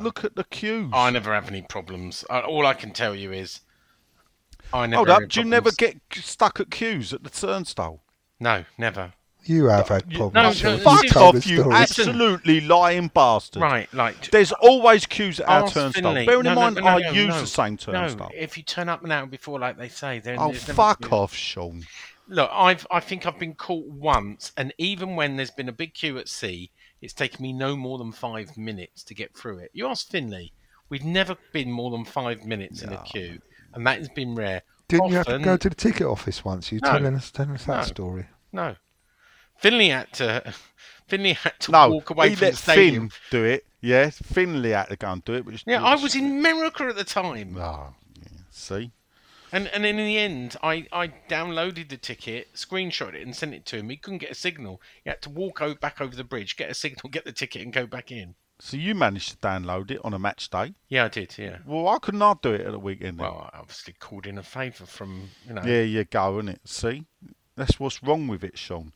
Look 0.01 0.25
at 0.25 0.37
the 0.37 0.45
queues. 0.45 0.91
I 0.95 1.11
never 1.11 1.35
have 1.35 1.49
any 1.49 1.63
problems. 1.63 2.25
Uh, 2.31 2.41
All 2.41 2.67
I 2.67 2.75
can 2.75 2.93
tell 2.93 3.15
you 3.15 3.33
is, 3.33 3.61
I 4.73 4.87
never. 4.87 4.97
Hold 4.99 5.11
up, 5.11 5.29
do 5.29 5.41
you 5.41 5.47
never 5.47 5.71
get 5.71 5.99
stuck 6.15 6.59
at 6.61 6.71
queues 6.71 7.13
at 7.13 7.23
the 7.23 7.31
turnstile? 7.31 8.01
No, 8.41 8.65
never. 8.79 9.13
You 9.45 9.67
have 9.67 9.89
had 9.89 10.05
You- 10.11 10.19
problems. 10.19 10.63
no, 10.63 10.77
Sean. 10.77 10.79
no, 10.79 10.83
Fuck 11.03 11.17
off, 11.17 11.47
you 11.47 11.61
story. 11.61 11.75
absolutely 11.77 12.61
lying 12.63 13.09
bastard. 13.09 13.63
Right, 13.63 13.93
like 13.95 14.31
There's 14.33 14.51
always 14.53 15.07
queues 15.07 15.39
at 15.39 15.49
our 15.49 15.69
turnstile. 15.71 15.93
Finley. 15.93 16.27
Bearing 16.27 16.43
No, 16.43 16.51
in 16.51 16.57
mind, 16.57 16.75
no, 16.77 16.81
no, 16.83 16.89
I 16.89 16.99
no, 17.01 17.11
use 17.13 17.29
no. 17.29 17.41
the 17.43 17.47
same 17.47 17.77
turnstile. 17.77 18.31
No, 18.33 18.37
if 18.37 18.57
you 18.57 18.65
turn 18.65 18.89
up 18.89 19.05
an 19.05 19.13
hour 19.13 19.27
before, 19.27 19.61
like 19.61 19.79
they 19.79 19.89
say, 19.89 20.19
then 20.19 20.37
oh, 20.41 20.49
there's 20.51 20.67
never 20.67 20.75
fuck 20.77 21.03
queue. 21.03 21.11
off, 21.17 21.33
Sean. 21.35 21.85
Look, 22.29 22.51
I've 22.53 22.85
I 22.91 22.99
think 22.99 23.25
I've 23.25 23.39
been 23.39 23.55
caught 23.55 23.87
once, 23.87 24.51
and 24.57 24.75
even 24.79 25.15
when 25.15 25.37
there's 25.37 25.53
been 25.53 25.69
a 25.69 25.73
big 25.73 25.95
queue 25.95 26.19
at 26.19 26.29
sea, 26.29 26.73
it's 27.01 27.13
taken 27.15 27.41
me 27.41 27.53
no 27.53 27.77
more 27.77 27.99
than 27.99 28.11
five 28.11 28.57
minutes 28.57 29.05
to 29.05 29.15
get 29.15 29.33
through 29.37 29.59
it. 29.59 29.71
You 29.73 29.87
ask 29.87 30.09
Finley, 30.09 30.53
we've 30.89 31.05
never 31.05 31.37
been 31.53 31.71
more 31.71 31.93
than 31.93 32.05
five 32.05 32.45
minutes 32.45 32.83
in 32.83 32.93
a 32.93 33.01
queue, 33.05 33.41
and 33.75 33.87
that 33.87 33.99
has 33.99 34.09
been 34.09 34.35
rare. 34.35 34.63
Didn't 34.89 35.09
you 35.09 35.17
have 35.17 35.27
to 35.27 35.39
go 35.39 35.57
to 35.57 35.69
the 35.69 35.75
ticket 35.75 36.07
office 36.07 36.45
once? 36.45 36.71
You 36.73 36.81
No. 36.83 36.91
telling 36.93 37.15
us, 37.15 37.31
telling 37.31 37.53
us 37.53 37.65
that 37.65 37.77
No. 37.79 37.83
story? 37.83 38.27
No, 38.53 38.77
Finley 39.59 39.89
had 39.89 40.13
to. 40.15 40.55
Finley 41.09 41.33
had 41.35 41.59
to 41.61 41.71
No, 41.73 41.89
walk 41.91 42.11
away 42.11 42.31
he 42.31 42.35
from 42.37 42.51
the 42.51 42.57
stadium. 42.57 43.09
Finn 43.11 43.21
do 43.31 43.45
it. 43.45 43.67
Yeah, 43.81 44.11
Finley 44.11 44.71
had 44.71 44.87
to 44.89 44.97
go 44.97 45.13
and 45.13 45.25
do 45.25 45.35
it. 45.35 45.45
Which, 45.45 45.63
Yeah, 45.67 45.83
I 45.85 45.95
was 45.95 46.15
in 46.17 46.25
America 46.39 46.85
at 46.85 46.97
the 46.97 47.05
time. 47.05 47.57
Oh, 47.57 47.95
yeah. 48.21 48.39
See, 48.51 48.91
And 49.53 49.69
and 49.69 49.87
in 49.87 49.97
the 49.97 50.19
end, 50.19 50.57
I, 50.63 50.87
I 50.93 51.09
downloaded 51.29 51.89
the 51.91 51.97
ticket, 51.97 52.53
screenshot 52.55 53.15
it, 53.15 53.23
and 53.23 53.37
sent 53.37 53.55
it 53.55 53.65
to 53.67 53.77
him. 53.77 53.89
He 53.91 53.97
couldn't 53.97 54.19
get 54.19 54.31
a 54.33 54.35
signal. 54.35 54.81
He 55.05 55.11
had 55.11 55.23
to 55.23 55.31
walk 55.31 55.63
o- 55.63 55.75
back 55.77 56.01
over 56.01 56.17
the 56.17 56.25
bridge, 56.25 56.57
get 56.57 56.71
a 56.71 56.75
signal, 56.75 57.11
get 57.11 57.25
the 57.25 57.33
ticket, 57.33 57.63
and 57.63 57.73
go 57.73 57.87
back 57.87 58.11
in. 58.11 58.35
So 58.59 58.77
you 58.77 58.95
managed 58.95 59.31
to 59.31 59.37
download 59.37 59.91
it 59.91 60.01
on 60.05 60.15
a 60.15 60.19
match 60.19 60.49
day. 60.51 60.75
Yeah, 60.89 61.05
I 61.05 61.09
did. 61.09 61.37
Yeah. 61.39 61.59
Well, 61.67 61.83
why 61.83 61.99
couldn't 61.99 62.23
I 62.23 62.35
do 62.43 62.53
it 62.53 62.63
at 62.63 62.73
the 62.73 62.79
weekend? 62.79 63.19
Then? 63.19 63.27
Well, 63.27 63.51
I 63.53 63.59
obviously 63.59 63.95
called 63.99 64.27
in 64.27 64.39
a 64.39 64.43
favour 64.43 64.87
from 64.87 65.29
you 65.47 65.55
know. 65.55 65.63
There 65.63 65.85
you 65.85 66.05
go, 66.05 66.39
isn't 66.39 66.49
it? 66.51 66.61
See, 66.65 67.05
that's 67.57 67.79
what's 67.81 68.03
wrong 68.03 68.29
with 68.29 68.43
it, 68.45 68.57
Sean. 68.59 68.93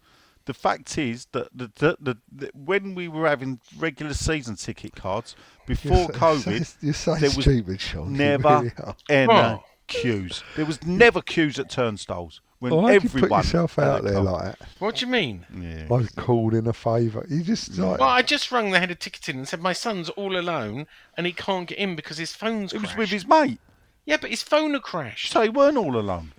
The 0.47 0.55
fact 0.55 0.97
is 0.99 1.27
that 1.33 1.49
the, 1.55 1.71
the, 1.77 1.97
the, 2.01 2.17
the 2.33 2.51
when 2.55 2.95
we 2.95 3.07
were 3.09 3.29
having 3.29 3.61
regular 3.79 4.15
season 4.15 4.57
ticket 4.57 4.97
cards 4.97 5.37
before 5.67 5.93
You're 5.99 6.07
so- 6.07 6.13
COVID, 6.19 6.77
you're 6.81 6.95
so 6.95 7.15
there 7.17 7.31
was 7.31 7.45
stupid, 7.45 7.81
Sean. 7.81 8.15
Never 8.15 8.49
really 8.61 8.73
any 9.11 9.33
Oh. 9.33 9.63
queues. 9.87 10.43
There 10.57 10.65
was 10.65 10.83
never 10.85 11.21
queues 11.21 11.59
at 11.59 11.69
turnstiles 11.71 12.41
when 12.61 12.75
Why 12.75 12.93
did 12.93 13.05
you 13.05 13.21
put 13.21 13.31
yourself 13.31 13.79
out 13.79 14.05
there 14.05 14.21
like 14.21 14.59
that? 14.59 14.69
What 14.79 14.97
do 14.97 15.07
you 15.07 15.11
mean? 15.13 15.45
Yeah. 15.55 15.87
I 15.95 16.07
called 16.21 16.55
in 16.55 16.67
a 16.67 16.73
favour. 16.73 17.27
You 17.29 17.43
just 17.43 17.77
like 17.77 17.99
Well, 18.01 18.09
I 18.09 18.23
just 18.23 18.53
rang 18.53 18.71
the 18.71 18.79
head 18.79 18.91
of 18.91 18.99
ticketing 18.99 19.39
and 19.39 19.49
said 19.49 19.61
my 19.61 19.73
son's 19.73 20.09
all 20.11 20.39
alone 20.39 20.87
and 21.17 21.27
he 21.27 21.33
can't 21.33 21.67
get 21.67 21.79
in 21.79 21.97
because 21.97 22.19
his 22.19 22.33
phone's 22.33 22.73
It 22.73 22.81
was 22.83 22.95
with 22.97 23.09
his 23.11 23.27
mate, 23.27 23.59
Yeah, 24.05 24.19
but 24.21 24.31
his 24.31 24.43
phone 24.43 24.75
had 24.75 24.83
crashed. 24.83 25.33
so 25.33 25.43
he 25.43 25.49
weren't 25.49 25.77
all 25.79 25.97
alone. 25.97 26.33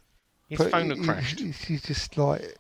His 0.48 0.60
but 0.60 0.72
phone 0.72 0.90
had 0.90 0.98
you- 1.00 1.04
crashed. 1.06 1.40
You, 1.40 1.54
you 1.68 1.80
just 1.80 2.18
like 2.18 2.56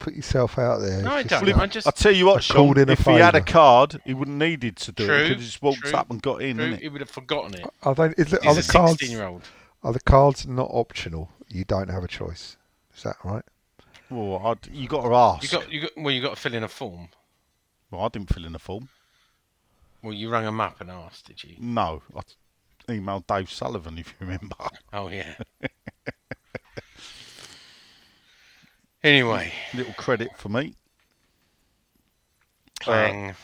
put 0.00 0.14
yourself 0.14 0.58
out 0.58 0.80
there. 0.80 1.02
No, 1.02 1.12
I 1.12 1.20
It's 1.20 1.30
just 1.30 1.44
don't. 1.44 1.54
like- 1.56 1.62
I 1.62 1.66
just 1.66 1.86
I 1.86 1.90
tell 1.92 2.12
you 2.12 2.26
what, 2.26 2.38
I 2.38 2.40
Sean, 2.40 2.56
called 2.56 2.78
in 2.78 2.88
a 2.88 2.92
if 2.92 3.06
he 3.06 3.12
had 3.12 3.34
a 3.36 3.40
card, 3.40 4.00
he 4.04 4.12
wouldn't 4.12 4.38
needed 4.38 4.76
to 4.78 4.92
do 4.92 5.04
it. 5.04 5.06
True, 5.06 5.16
He 5.22 5.28
could 5.28 5.36
have 5.36 5.44
just 5.46 5.62
walked 5.62 5.80
true, 5.82 5.92
up 5.92 6.10
and 6.10 6.20
got 6.20 6.42
in, 6.42 6.56
True, 6.56 6.74
he 6.76 6.88
would 6.88 7.00
have 7.00 7.10
forgotten 7.10 7.54
it. 7.54 7.64
Are, 7.84 7.94
they, 7.94 8.06
is 8.18 8.32
it, 8.32 8.44
are 8.44 8.54
He's 8.54 8.66
the 8.66 8.70
a 8.70 8.72
cards? 8.72 8.90
sixteen-year-old. 8.98 9.42
Are 9.84 9.92
the 9.92 10.00
cards 10.00 10.46
not 10.48 10.68
optional? 10.72 11.30
You 11.48 11.64
don't 11.64 11.90
have 11.90 12.02
a 12.02 12.08
choice. 12.08 12.56
Is 12.96 13.02
that 13.02 13.16
right? 13.24 13.44
Well, 14.10 14.40
I'd, 14.44 14.66
you 14.72 14.88
got 14.88 15.02
to 15.02 15.14
ask. 15.14 15.42
You 15.42 15.58
got 15.58 15.72
you 15.72 15.80
got 15.82 15.90
well, 15.96 16.14
you 16.14 16.22
got 16.22 16.36
to 16.36 16.40
fill 16.40 16.54
in 16.54 16.62
a 16.62 16.68
form. 16.68 17.08
Well, 17.90 18.02
I 18.02 18.08
didn't 18.08 18.32
fill 18.32 18.44
in 18.44 18.54
a 18.54 18.58
form. 18.58 18.88
Well, 20.02 20.12
you 20.12 20.28
rang 20.28 20.44
him 20.44 20.60
up 20.60 20.80
and 20.80 20.90
asked, 20.90 21.26
did 21.26 21.42
you? 21.42 21.56
No, 21.58 22.02
I 22.14 22.20
emailed 22.92 23.26
Dave 23.26 23.50
Sullivan, 23.50 23.98
if 23.98 24.08
you 24.08 24.26
remember. 24.26 24.54
Oh 24.92 25.08
yeah. 25.08 25.34
anyway, 29.02 29.50
Little 29.72 29.94
credit 29.94 30.36
for 30.36 30.50
me. 30.50 30.74
Uh, 32.82 32.84
clang. 32.84 33.34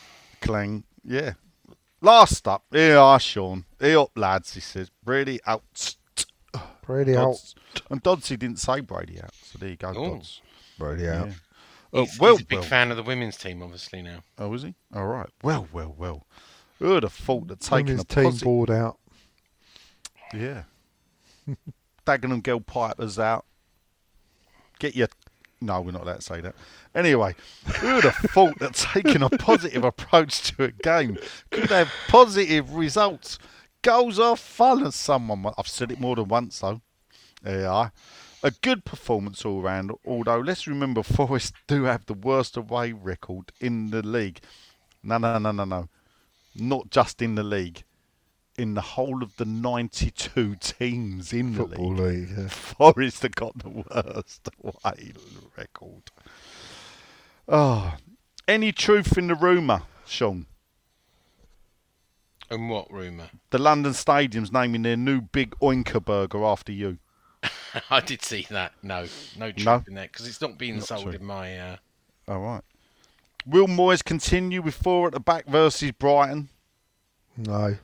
Clang. 0.42 0.84
Yeah. 1.02 1.32
Last 2.02 2.46
up, 2.46 2.64
here 2.70 2.98
are 2.98 3.20
Sean. 3.20 3.64
Here 3.78 3.98
up, 4.00 4.10
lads, 4.16 4.54
he 4.54 4.60
says. 4.60 4.90
really 5.04 5.40
out. 5.46 5.96
Brady 6.82 7.16
out. 7.16 7.32
Dodds. 7.32 7.54
And 7.90 8.02
Dodsey 8.02 8.38
didn't 8.38 8.58
say 8.58 8.80
Brady 8.80 9.20
out, 9.20 9.34
so 9.34 9.58
there 9.58 9.70
you 9.70 9.76
go, 9.76 9.90
Ooh. 9.90 10.10
Dodds. 10.16 10.40
Brady 10.78 11.08
out. 11.08 11.28
Yeah. 11.28 11.32
Oh, 11.92 12.04
He's, 12.04 12.20
well, 12.20 12.36
he's 12.36 12.42
a 12.42 12.46
big 12.46 12.58
well. 12.60 12.68
fan 12.68 12.90
of 12.90 12.96
the 12.96 13.02
women's 13.02 13.36
team, 13.36 13.62
obviously 13.62 14.02
now. 14.02 14.22
Oh, 14.38 14.52
is 14.54 14.62
he? 14.62 14.74
All 14.94 15.06
right. 15.06 15.28
Well, 15.42 15.68
well, 15.72 15.94
well. 15.98 16.26
Who 16.78 16.90
would 16.90 17.02
have 17.02 17.12
thought 17.12 17.48
that 17.48 17.60
taking 17.60 17.86
Women's 17.86 18.02
a 18.02 18.04
team 18.04 18.24
positive... 18.24 18.44
board 18.44 18.70
out. 18.70 18.98
Yeah. 20.32 20.62
Dagenham 22.06 22.42
Girl 22.42 22.60
Pipers 22.60 23.18
out. 23.18 23.44
Get 24.78 24.94
your. 24.96 25.08
No, 25.60 25.80
we're 25.82 25.90
not 25.90 26.02
allowed 26.02 26.16
to 26.16 26.22
say 26.22 26.40
that. 26.40 26.54
Anyway, 26.94 27.34
who 27.80 27.94
would 27.96 28.04
have 28.04 28.14
thought 28.14 28.58
that 28.60 28.72
taking 28.72 29.22
a 29.22 29.28
positive 29.38 29.84
approach 29.84 30.52
to 30.52 30.64
a 30.64 30.70
game 30.70 31.18
could 31.50 31.68
have 31.68 31.90
positive 32.08 32.74
results? 32.74 33.38
Goals 33.82 34.18
are 34.18 34.36
fun, 34.36 34.84
as 34.86 34.94
someone. 34.94 35.46
I've 35.56 35.68
said 35.68 35.90
it 35.90 36.00
more 36.00 36.16
than 36.16 36.28
once, 36.28 36.60
though. 36.60 36.82
There 37.42 37.60
you. 37.60 37.90
A 38.42 38.50
good 38.62 38.84
performance 38.84 39.44
all 39.44 39.60
round, 39.62 39.92
although 40.06 40.38
let's 40.40 40.66
remember 40.66 41.02
Forest 41.04 41.54
do 41.66 41.84
have 41.84 42.06
the 42.06 42.14
worst 42.14 42.56
away 42.56 42.92
record 42.92 43.52
in 43.60 43.90
the 43.90 44.02
league. 44.02 44.40
No, 45.02 45.18
no, 45.18 45.38
no, 45.38 45.52
no, 45.52 45.64
no. 45.64 45.88
Not 46.54 46.90
just 46.90 47.22
in 47.22 47.34
the 47.34 47.42
league. 47.42 47.84
In 48.58 48.74
the 48.74 48.80
whole 48.80 49.22
of 49.22 49.36
the 49.36 49.44
92 49.46 50.56
teams 50.56 51.32
in 51.32 51.54
the 51.54 51.64
league. 51.64 51.98
league. 51.98 52.28
yeah. 52.36 52.48
Forest 52.48 53.22
have 53.22 53.34
got 53.34 53.58
the 53.58 53.70
worst 53.70 54.48
away 54.62 55.12
record. 55.56 56.10
Oh, 57.48 57.94
any 58.46 58.72
truth 58.72 59.16
in 59.16 59.28
the 59.28 59.34
rumour, 59.34 59.82
Sean? 60.06 60.46
And 62.50 62.68
what 62.68 62.92
rumour? 62.92 63.30
The 63.50 63.58
London 63.58 63.94
Stadium's 63.94 64.52
naming 64.52 64.82
their 64.82 64.96
new 64.96 65.20
big 65.20 65.54
Oinker 65.60 66.04
burger 66.04 66.44
after 66.44 66.72
you. 66.72 66.98
I 67.90 68.00
did 68.00 68.22
see 68.22 68.46
that. 68.50 68.72
No, 68.82 69.06
no 69.38 69.52
truth 69.52 69.64
No? 69.64 69.84
in 69.86 69.94
that 69.94 70.12
because 70.12 70.26
it's 70.26 70.40
not 70.40 70.58
being 70.58 70.76
Not 70.78 70.86
sold 70.88 71.04
true. 71.04 71.12
in 71.12 71.24
my. 71.24 71.58
Uh... 71.58 71.76
All 72.28 72.40
right. 72.40 72.62
Will 73.46 73.68
Moyes 73.68 74.04
continue 74.04 74.60
with 74.60 74.74
four 74.74 75.06
at 75.06 75.12
the 75.14 75.20
back 75.20 75.46
versus 75.46 75.92
Brighton? 75.92 76.48
No. 77.36 77.76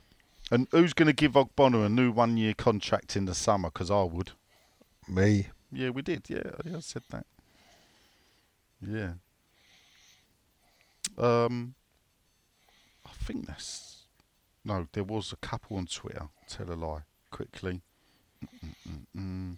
And 0.51 0.67
who's 0.71 0.93
going 0.93 1.07
to 1.07 1.13
give 1.13 1.33
Ogbonna 1.33 1.85
a 1.85 1.89
new 1.89 2.11
one-year 2.11 2.53
contract 2.53 3.15
in 3.15 3.25
the 3.25 3.33
summer? 3.33 3.69
Because 3.69 3.89
I 3.89 4.03
would. 4.03 4.31
Me. 5.07 5.47
Yeah, 5.71 5.89
we 5.89 6.01
did. 6.01 6.29
Yeah, 6.29 6.51
yeah, 6.63 6.77
I 6.77 6.79
said 6.79 7.03
that. 7.09 7.25
Yeah. 8.85 9.13
Um, 11.17 11.73
I 13.05 13.09
think 13.23 13.47
that's 13.47 13.96
no. 14.67 14.87
There 14.91 15.03
was 15.03 15.31
a 15.31 15.37
couple 15.37 15.77
on 15.77 15.87
Twitter. 15.87 16.27
Tell 16.47 16.71
a 16.71 16.75
lie 16.75 17.01
quickly. 17.31 17.81
Mm-mm-mm-mm. 18.45 19.57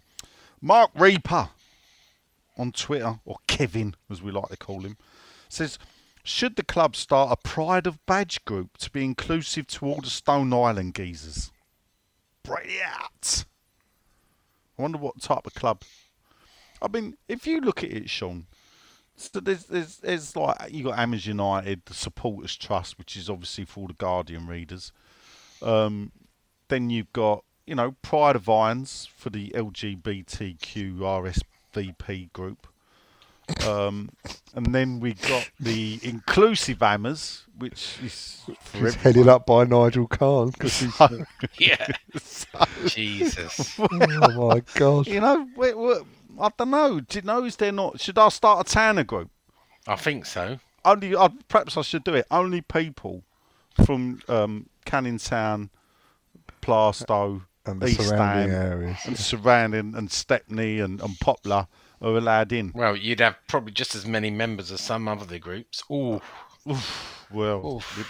Mark 0.60 0.90
Reaper 0.94 1.50
on 2.56 2.72
Twitter, 2.72 3.20
or 3.24 3.36
Kevin 3.46 3.94
as 4.10 4.22
we 4.22 4.30
like 4.30 4.48
to 4.48 4.56
call 4.56 4.82
him, 4.82 4.96
says. 5.48 5.78
Should 6.22 6.56
the 6.56 6.62
club 6.62 6.96
start 6.96 7.32
a 7.32 7.48
Pride 7.48 7.86
of 7.86 8.04
Badge 8.04 8.44
group 8.44 8.76
to 8.76 8.90
be 8.90 9.02
inclusive 9.04 9.66
to 9.68 9.86
all 9.86 10.02
the 10.02 10.10
Stone 10.10 10.52
Island 10.52 10.94
geezers? 10.94 11.50
Brilliant! 12.42 13.46
I 14.78 14.82
wonder 14.82 14.98
what 14.98 15.20
type 15.22 15.46
of 15.46 15.54
club. 15.54 15.82
I 16.82 16.88
mean, 16.88 17.16
if 17.26 17.46
you 17.46 17.60
look 17.60 17.82
at 17.82 17.90
it, 17.90 18.10
Sean, 18.10 18.46
so 19.20 19.40
there's, 19.40 19.64
there's, 19.64 19.96
there's 19.98 20.34
like 20.36 20.56
you 20.72 20.84
got 20.84 20.96
Hammers 20.96 21.26
United, 21.26 21.82
the 21.86 21.94
Supporters 21.94 22.56
Trust, 22.56 22.98
which 22.98 23.16
is 23.16 23.28
obviously 23.28 23.64
for 23.64 23.80
all 23.80 23.86
the 23.86 23.92
Guardian 23.94 24.46
readers. 24.46 24.92
Um, 25.62 26.12
then 26.68 26.88
you've 26.90 27.12
got 27.12 27.44
you 27.66 27.74
know 27.74 27.94
Pride 28.02 28.36
of 28.36 28.48
Irons 28.48 29.08
for 29.14 29.30
the 29.30 29.50
LGBTQ 29.50 30.96
RSVP 31.74 32.32
group. 32.32 32.66
Um, 33.66 34.10
and 34.54 34.66
then 34.72 35.00
we've 35.00 35.20
got 35.22 35.50
the 35.58 35.98
inclusive 36.04 36.78
Hammers, 36.80 37.44
which 37.58 37.98
is 38.04 38.42
for 38.60 38.78
He's 38.78 38.94
headed 38.94 39.26
up 39.26 39.44
by 39.44 39.64
Nigel 39.64 40.06
Khan 40.06 40.50
because 40.50 40.78
he's. 40.80 40.94
So- 40.94 41.24
Yeah. 41.58 41.86
so- 42.22 42.46
Jesus. 42.86 43.76
oh 43.78 43.88
my 44.50 44.62
god. 44.74 45.08
You 45.08 45.20
know, 45.20 45.48
we, 45.56 45.74
we, 45.74 45.94
I 46.40 46.50
don't 46.56 46.70
know. 46.70 47.00
Do 47.00 47.18
you 47.18 47.22
know? 47.22 47.44
Is 47.44 47.56
there 47.56 47.72
not? 47.72 48.00
Should 48.00 48.18
I 48.18 48.28
start 48.30 48.66
a 48.68 48.72
Tanner 48.72 49.04
group? 49.04 49.30
I 49.86 49.96
think 49.96 50.26
so. 50.26 50.58
Only, 50.84 51.14
I, 51.16 51.28
perhaps 51.48 51.76
I 51.76 51.82
should 51.82 52.04
do 52.04 52.14
it. 52.14 52.26
Only 52.30 52.60
people 52.62 53.22
from 53.84 54.20
um, 54.28 54.68
Canning 54.84 55.18
Town, 55.18 55.70
Plaistow, 56.62 57.42
And 57.66 57.80
the 57.80 57.88
East 57.88 58.00
surrounding 58.08 58.50
Ham, 58.50 58.72
areas. 58.72 58.98
and 59.04 59.18
surrounding, 59.18 59.94
and 59.94 60.10
Stepney 60.10 60.80
and, 60.80 61.00
and 61.00 61.18
Poplar 61.20 61.66
are 62.00 62.16
allowed 62.16 62.52
in. 62.52 62.72
Well, 62.74 62.96
you'd 62.96 63.20
have 63.20 63.36
probably 63.48 63.72
just 63.72 63.94
as 63.94 64.06
many 64.06 64.30
members 64.30 64.72
as 64.72 64.80
some 64.80 65.06
other 65.08 65.38
groups. 65.38 65.82
Ooh. 65.90 66.20
Well, 67.30 67.82
we'd, 67.96 68.06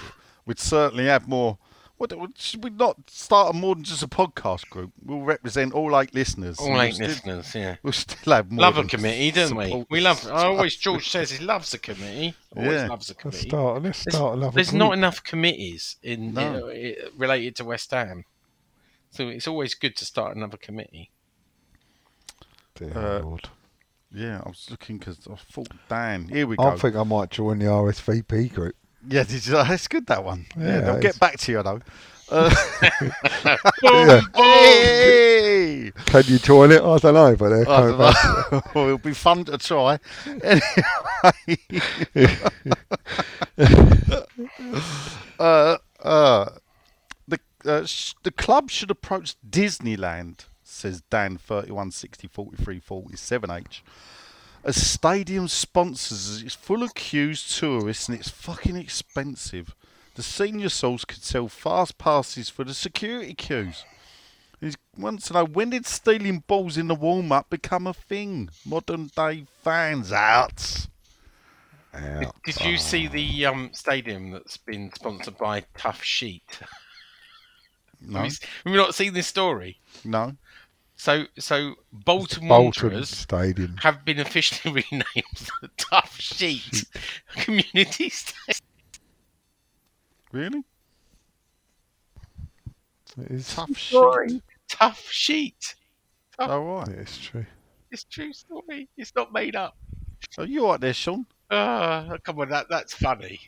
we'd 0.47 0.59
certainly 0.59 1.07
have 1.07 1.29
more. 1.29 1.59
What, 2.01 2.17
what- 2.19 2.39
should 2.39 2.65
we 2.65 2.71
not 2.71 2.97
start 3.11 3.55
a 3.55 3.59
more 3.59 3.75
than 3.75 3.85
just 3.85 4.03
a 4.03 4.09
podcast 4.09 4.71
group? 4.71 4.91
We'll 5.05 5.21
represent 5.21 5.75
all 5.75 6.01
eight 6.01 6.15
listeners. 6.15 6.59
and 6.59 6.69
All 6.69 6.73
we'll 6.73 6.83
eight 6.83 6.95
still- 6.95 7.09
listeners, 7.09 7.55
yeah. 7.55 7.77
We'll 7.83 7.93
still 7.93 8.33
have 8.33 8.51
more. 8.51 8.63
Love 8.63 8.79
a 8.79 8.81
than 8.81 8.89
committee, 8.89 9.31
don't 9.33 9.55
we? 9.55 9.85
We 9.91 10.01
love. 10.01 10.27
I 10.27 10.45
always 10.47 10.77
George 10.77 11.11
says 11.11 11.31
he 11.31 11.45
loves 11.45 11.75
a 11.75 11.79
committee. 11.79 12.35
Always 12.57 12.73
Yeah. 12.73 12.87
loves 12.87 13.11
a 13.11 13.13
Let's 13.13 13.21
committee. 13.21 13.49
start. 13.51 13.83
Let's 13.83 14.03
There's- 14.05 14.17
start 14.17 14.39
another. 14.39 14.55
There's 14.55 14.71
group. 14.71 14.79
not 14.79 14.93
enough 14.95 15.23
committees 15.23 15.97
in 16.03 16.33
No. 16.33 16.69
uh, 16.69 16.71
i- 16.71 16.97
related 17.19 17.57
to 17.57 17.65
West 17.67 17.91
Ham, 17.91 18.25
so 19.11 19.29
it's 19.29 19.47
always 19.47 19.75
good 19.75 19.95
to 19.97 20.07
start 20.07 20.35
another 20.35 20.57
committee. 20.57 21.11
Dear 22.77 22.97
Uh, 22.97 23.21
Lord. 23.21 23.51
Yeah, 24.11 24.41
I 24.43 24.49
was 24.49 24.69
looking 24.71 24.97
because 24.97 25.19
I 25.31 25.37
thought, 25.53 25.69
Dan, 25.91 26.29
here 26.31 26.47
we 26.47 26.57
go. 26.57 26.63
I 26.65 26.77
think 26.79 26.97
I 26.97 27.03
might 27.03 27.29
join 27.31 27.59
the 27.59 27.67
RSVP 27.67 28.49
group. 28.49 28.75
Yeah, 29.09 29.25
did 29.25 29.47
you, 29.47 29.53
that's 29.55 29.89
good 29.89 30.07
that 30.07 30.23
one. 30.25 30.47
Yeah, 30.57 30.65
Yeah, 30.67 30.81
they'll 30.81 30.97
it's- 30.97 31.03
get 31.15 31.21
back 31.21 31.39
to 31.39 31.53
you 31.53 31.63
though. 31.63 31.81
Uh, 32.33 32.49
Yeah. 33.83 34.21
hey! 34.37 35.91
Can 36.07 36.23
you 36.27 36.39
join 36.39 36.71
it? 36.71 36.81
I 36.81 36.99
don't 36.99 37.15
know, 37.15 37.35
but 37.35 37.49
they're 37.49 37.65
coming 37.65 37.99
back. 37.99 38.15
know. 38.53 38.63
Well, 38.75 38.85
It'll 38.87 38.99
be 38.99 39.15
fun 39.15 39.45
to 39.47 39.59
try. 39.59 39.99
Anyway, 40.45 40.61
uh, 45.39 45.77
uh, 46.03 46.51
the 47.29 47.39
uh, 47.65 47.85
sh- 47.85 48.15
the 48.23 48.31
club 48.31 48.71
should 48.71 48.91
approach 48.91 49.35
Disneyland, 49.49 50.47
says 50.63 51.03
Dan 51.11 51.37
thirty 51.37 51.73
one 51.73 51.91
sixty 51.91 52.29
forty 52.29 52.63
three 52.63 52.81
forty 52.81 53.17
seven 53.17 53.51
H. 53.51 53.83
As 54.63 54.77
stadium 54.77 55.49
sponsors, 55.49 56.43
it's 56.43 56.55
full 56.55 56.83
of 56.83 56.95
queues, 56.95 57.57
tourists, 57.59 58.09
and 58.09 58.19
it's 58.19 58.29
fucking 58.29 58.77
expensive. 58.77 59.75
The 60.15 60.23
senior 60.23 60.69
souls 60.69 61.05
could 61.07 61.23
sell 61.23 61.49
fast 61.49 61.97
passes 61.97 62.51
for 62.51 62.65
the 62.65 62.75
security 62.75 63.33
queues. 63.35 63.85
He 64.61 64.73
wants 64.99 65.29
to 65.29 65.33
know 65.35 65.45
when 65.47 65.71
did 65.71 65.87
stealing 65.87 66.41
balls 66.47 66.77
in 66.77 66.89
the 66.89 66.95
warm 66.95 67.33
up 67.33 67.49
become 67.49 67.87
a 67.87 67.95
thing? 67.95 68.51
Modern 68.67 69.11
day 69.17 69.47
fans 69.65 70.13
out. 70.13 70.87
Did, 71.95 72.29
did 72.45 72.61
you 72.61 72.77
see 72.77 73.07
the 73.09 73.47
um, 73.47 73.71
stadium 73.73 74.31
that's 74.31 74.59
been 74.59 74.93
sponsored 74.95 75.39
by 75.39 75.63
Toughsheet? 75.77 76.43
No, 78.03 78.21
Have 78.21 78.31
you, 78.33 78.37
have 78.65 78.73
you 78.73 78.79
not 78.79 78.95
seen 78.95 79.13
this 79.13 79.27
story? 79.27 79.79
no. 80.07 80.35
So, 81.01 81.25
so 81.39 81.77
Bolton, 81.95 82.47
Bolton 82.47 82.89
Wanderers 82.91 83.09
Stadium. 83.09 83.79
have 83.79 84.05
been 84.05 84.19
officially 84.19 84.85
renamed 84.93 85.49
the 85.63 85.69
Toughsheet 85.79 86.85
Community 87.37 88.11
Stadium. 88.11 88.61
Really? 90.31 90.63
It 93.19 93.31
is. 93.31 93.55
Tough 93.55 93.75
sheet. 93.79 94.43
Toughsheet. 94.71 95.75
oh, 96.39 96.51
All 96.51 96.65
right. 96.81 96.89
It's 96.89 97.17
true. 97.17 97.47
It's 97.91 98.03
a 98.03 98.09
true 98.09 98.35
story. 98.35 98.87
It's 98.99 99.15
not 99.17 99.33
made 99.33 99.57
up. 99.57 99.79
So 100.29 100.43
you 100.43 100.67
all 100.67 100.73
right 100.73 100.81
there, 100.83 100.93
Sean? 100.93 101.25
Ah, 101.51 102.19
come 102.23 102.41
on, 102.41 102.51
that 102.51 102.67
that's 102.69 102.93
funny. 102.93 103.41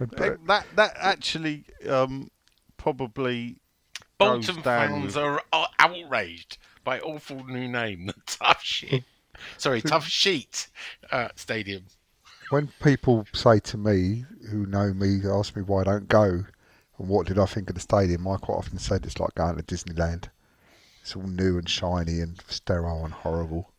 That 0.00 0.44
that, 0.48 0.66
that 0.74 0.96
actually 0.96 1.66
um, 1.88 2.32
probably 2.76 3.60
Bolton 4.18 4.56
goes 4.56 4.64
down 4.64 4.64
fans 4.64 5.04
with- 5.14 5.16
are 5.18 5.40
are 5.52 5.68
outraged 5.78 6.58
by 6.84 7.00
awful 7.00 7.44
new 7.46 7.68
name, 7.68 8.06
the 8.06 8.12
Toughsheet. 8.26 9.04
Sorry, 9.58 9.82
Toughsheet 9.82 10.68
uh, 11.10 11.28
Stadium. 11.34 11.84
when 12.50 12.68
people 12.82 13.26
say 13.32 13.58
to 13.60 13.78
me, 13.78 14.24
who 14.50 14.66
know 14.66 14.92
me, 14.92 15.20
ask 15.28 15.56
me 15.56 15.62
why 15.62 15.82
I 15.82 15.84
don't 15.84 16.08
go 16.08 16.44
and 17.00 17.08
what 17.08 17.26
did 17.26 17.38
I 17.38 17.46
think 17.46 17.70
of 17.70 17.74
the 17.74 17.80
stadium, 17.80 18.28
I 18.28 18.36
quite 18.36 18.56
often 18.56 18.78
said 18.78 19.06
it's 19.06 19.18
like 19.18 19.34
going 19.34 19.56
to 19.56 19.62
Disneyland. 19.62 20.28
It's 21.00 21.16
all 21.16 21.22
new 21.22 21.56
and 21.56 21.68
shiny 21.68 22.20
and 22.20 22.40
sterile 22.46 23.04
and 23.06 23.14
horrible. 23.14 23.72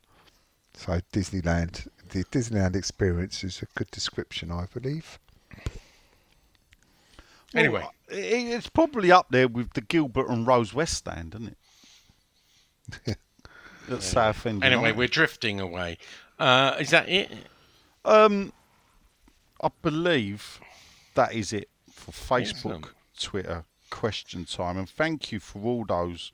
So 0.74 1.00
Disneyland, 1.14 1.88
the 2.10 2.24
Disneyland 2.26 2.76
experience 2.76 3.44
is 3.44 3.62
a 3.62 3.68
good 3.78 3.92
description, 3.92 4.52
I 4.52 4.66
believe. 4.74 5.20
Anyway, 7.54 7.82
Well, 7.82 7.94
it's 8.08 8.70
probably 8.70 9.12
up 9.12 9.28
there 9.30 9.48
with 9.48 9.74
the 9.74 9.82
Gilbert 9.82 10.28
and 10.30 10.48
Rose 10.48 10.74
West 10.74 10.96
stand, 10.96 11.36
isn't 11.36 11.50
it? 11.50 11.58
At 13.90 14.04
Southend. 14.04 14.64
anyway, 14.64 14.82
United. 14.82 14.98
we're 14.98 15.08
drifting 15.08 15.60
away. 15.60 15.98
Uh, 16.40 16.76
is 16.80 16.90
that 16.92 17.10
it? 17.10 17.32
Um, 18.06 18.54
I 19.62 19.70
believe 19.82 20.60
that 21.16 21.34
is 21.34 21.52
it 21.54 21.70
for 21.92 22.12
Facebook, 22.12 22.42
Excellent. 22.50 22.86
Twitter, 23.20 23.66
question 23.90 24.46
time, 24.46 24.78
and 24.78 24.90
thank 24.90 25.32
you 25.32 25.40
for 25.40 25.62
all 25.64 25.86
those 25.86 26.32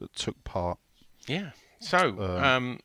that 0.00 0.14
took 0.14 0.42
part. 0.44 0.78
Yeah. 1.26 1.50
So, 1.80 2.08
Um, 2.20 2.44
um, 2.44 2.80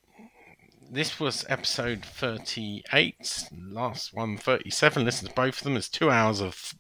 this 0.91 1.20
was 1.20 1.45
episode 1.47 2.03
38, 2.05 3.49
last 3.70 4.14
one 4.14 4.38
37. 4.38 5.05
Listen 5.05 5.30
to 5.30 5.34
both 5.34 5.59
of 5.59 5.64
them. 5.64 5.78
It's 5.78 5.88
two 5.89 6.12
hours 6.12 6.41
of 6.41 6.74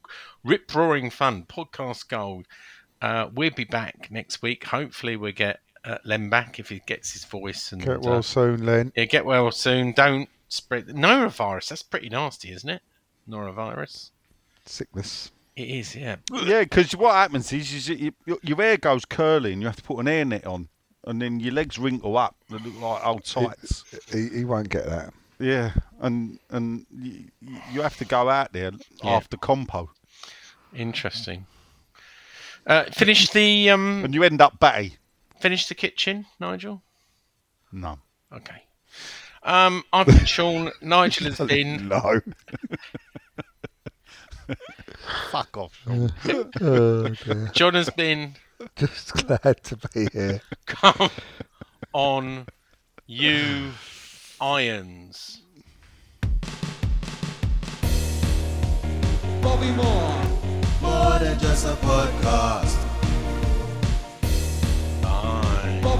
rip 0.43 0.73
roaring 0.75 1.09
fun, 1.09 1.43
podcast 1.45 2.07
gold. 2.09 2.45
Uh, 3.01 3.29
we'll 3.33 3.49
be 3.51 3.63
back 3.63 4.09
next 4.11 4.41
week. 4.41 4.65
Hopefully, 4.65 5.15
we'll 5.15 5.31
get 5.31 5.61
uh, 5.85 5.97
Len 6.05 6.29
back 6.29 6.59
if 6.59 6.69
he 6.69 6.81
gets 6.85 7.11
his 7.13 7.25
voice. 7.25 7.71
And, 7.71 7.81
Get 7.83 8.01
well 8.01 8.17
uh, 8.19 8.21
soon, 8.21 8.65
Len. 8.65 8.91
yeah, 8.95 9.05
get 9.05 9.25
well 9.25 9.51
soon. 9.51 9.93
Don't 9.93 10.29
spread 10.49 10.87
the 10.87 10.93
norovirus. 10.93 11.69
That's 11.69 11.83
pretty 11.83 12.09
nasty, 12.09 12.51
isn't 12.51 12.69
it? 12.69 12.81
Norovirus. 13.29 14.11
Sickness. 14.65 15.31
It 15.55 15.67
is, 15.69 15.95
yeah. 15.95 16.15
Yeah, 16.45 16.61
because 16.63 16.95
what 16.95 17.13
happens 17.15 17.51
is, 17.51 17.73
is 17.73 17.89
you, 17.89 18.13
your, 18.25 18.37
your 18.41 18.57
hair 18.57 18.77
goes 18.77 19.05
curly 19.05 19.53
and 19.53 19.61
you 19.61 19.67
have 19.67 19.75
to 19.77 19.83
put 19.83 19.99
an 19.99 20.07
air 20.07 20.23
net 20.25 20.45
on, 20.47 20.69
and 21.05 21.21
then 21.21 21.39
your 21.39 21.53
legs 21.53 21.77
wrinkle 21.77 22.17
up. 22.17 22.35
They 22.49 22.57
look 22.57 22.79
like 22.79 23.05
old 23.05 23.25
tights. 23.25 23.83
He, 24.11 24.29
he 24.29 24.45
won't 24.45 24.69
get 24.69 24.85
that. 24.85 25.13
yeah, 25.39 25.71
and 25.99 26.39
and 26.51 26.85
you, 26.97 27.25
you 27.73 27.81
have 27.81 27.97
to 27.97 28.05
go 28.05 28.29
out 28.29 28.53
there 28.53 28.71
Yeah. 29.03 29.11
after 29.11 29.35
compo, 29.37 29.89
Interesting. 30.73 31.45
Uh, 32.65 32.85
finish 32.91 33.29
the 33.31 33.69
um, 33.71 34.05
and 34.05 34.13
you 34.13 34.23
end 34.23 34.39
up 34.41 34.59
batty. 34.59 34.95
Finish 35.41 35.67
the 35.67 35.75
kitchen, 35.75 36.27
Nigel. 36.39 36.83
No. 37.71 37.97
Okay. 38.31 38.63
Um, 39.43 39.83
I've 39.91 40.05
been 40.05 40.25
Sean. 40.25 40.71
Nigel 40.81 41.31
has 41.31 41.39
been. 41.47 41.87
No. 41.87 42.21
Fuck 45.31 45.57
off. 45.57 45.73
Sean. 45.83 46.13
oh, 46.61 47.09
dear. 47.09 47.49
John 47.53 47.73
has 47.73 47.89
been. 47.89 48.35
Just 48.75 49.25
glad 49.25 49.63
to 49.63 49.77
be 49.91 50.07
here. 50.13 50.41
Come 50.67 51.09
on, 51.93 52.45
you 53.07 53.71
irons. 54.39 55.41
Bobby 59.41 59.71
Moore. 59.71 60.21
More 60.81 61.19
than 61.19 61.39
just 61.39 61.65
a 61.65 61.73
podcast. 61.73 62.90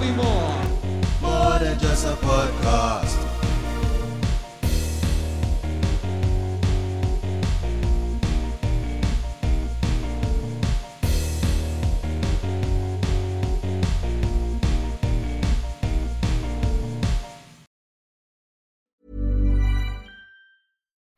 Moore. 0.10 0.66
More 1.22 1.60
than 1.60 1.78
just 1.78 2.08
a 2.08 2.16
podcast. 2.16 3.20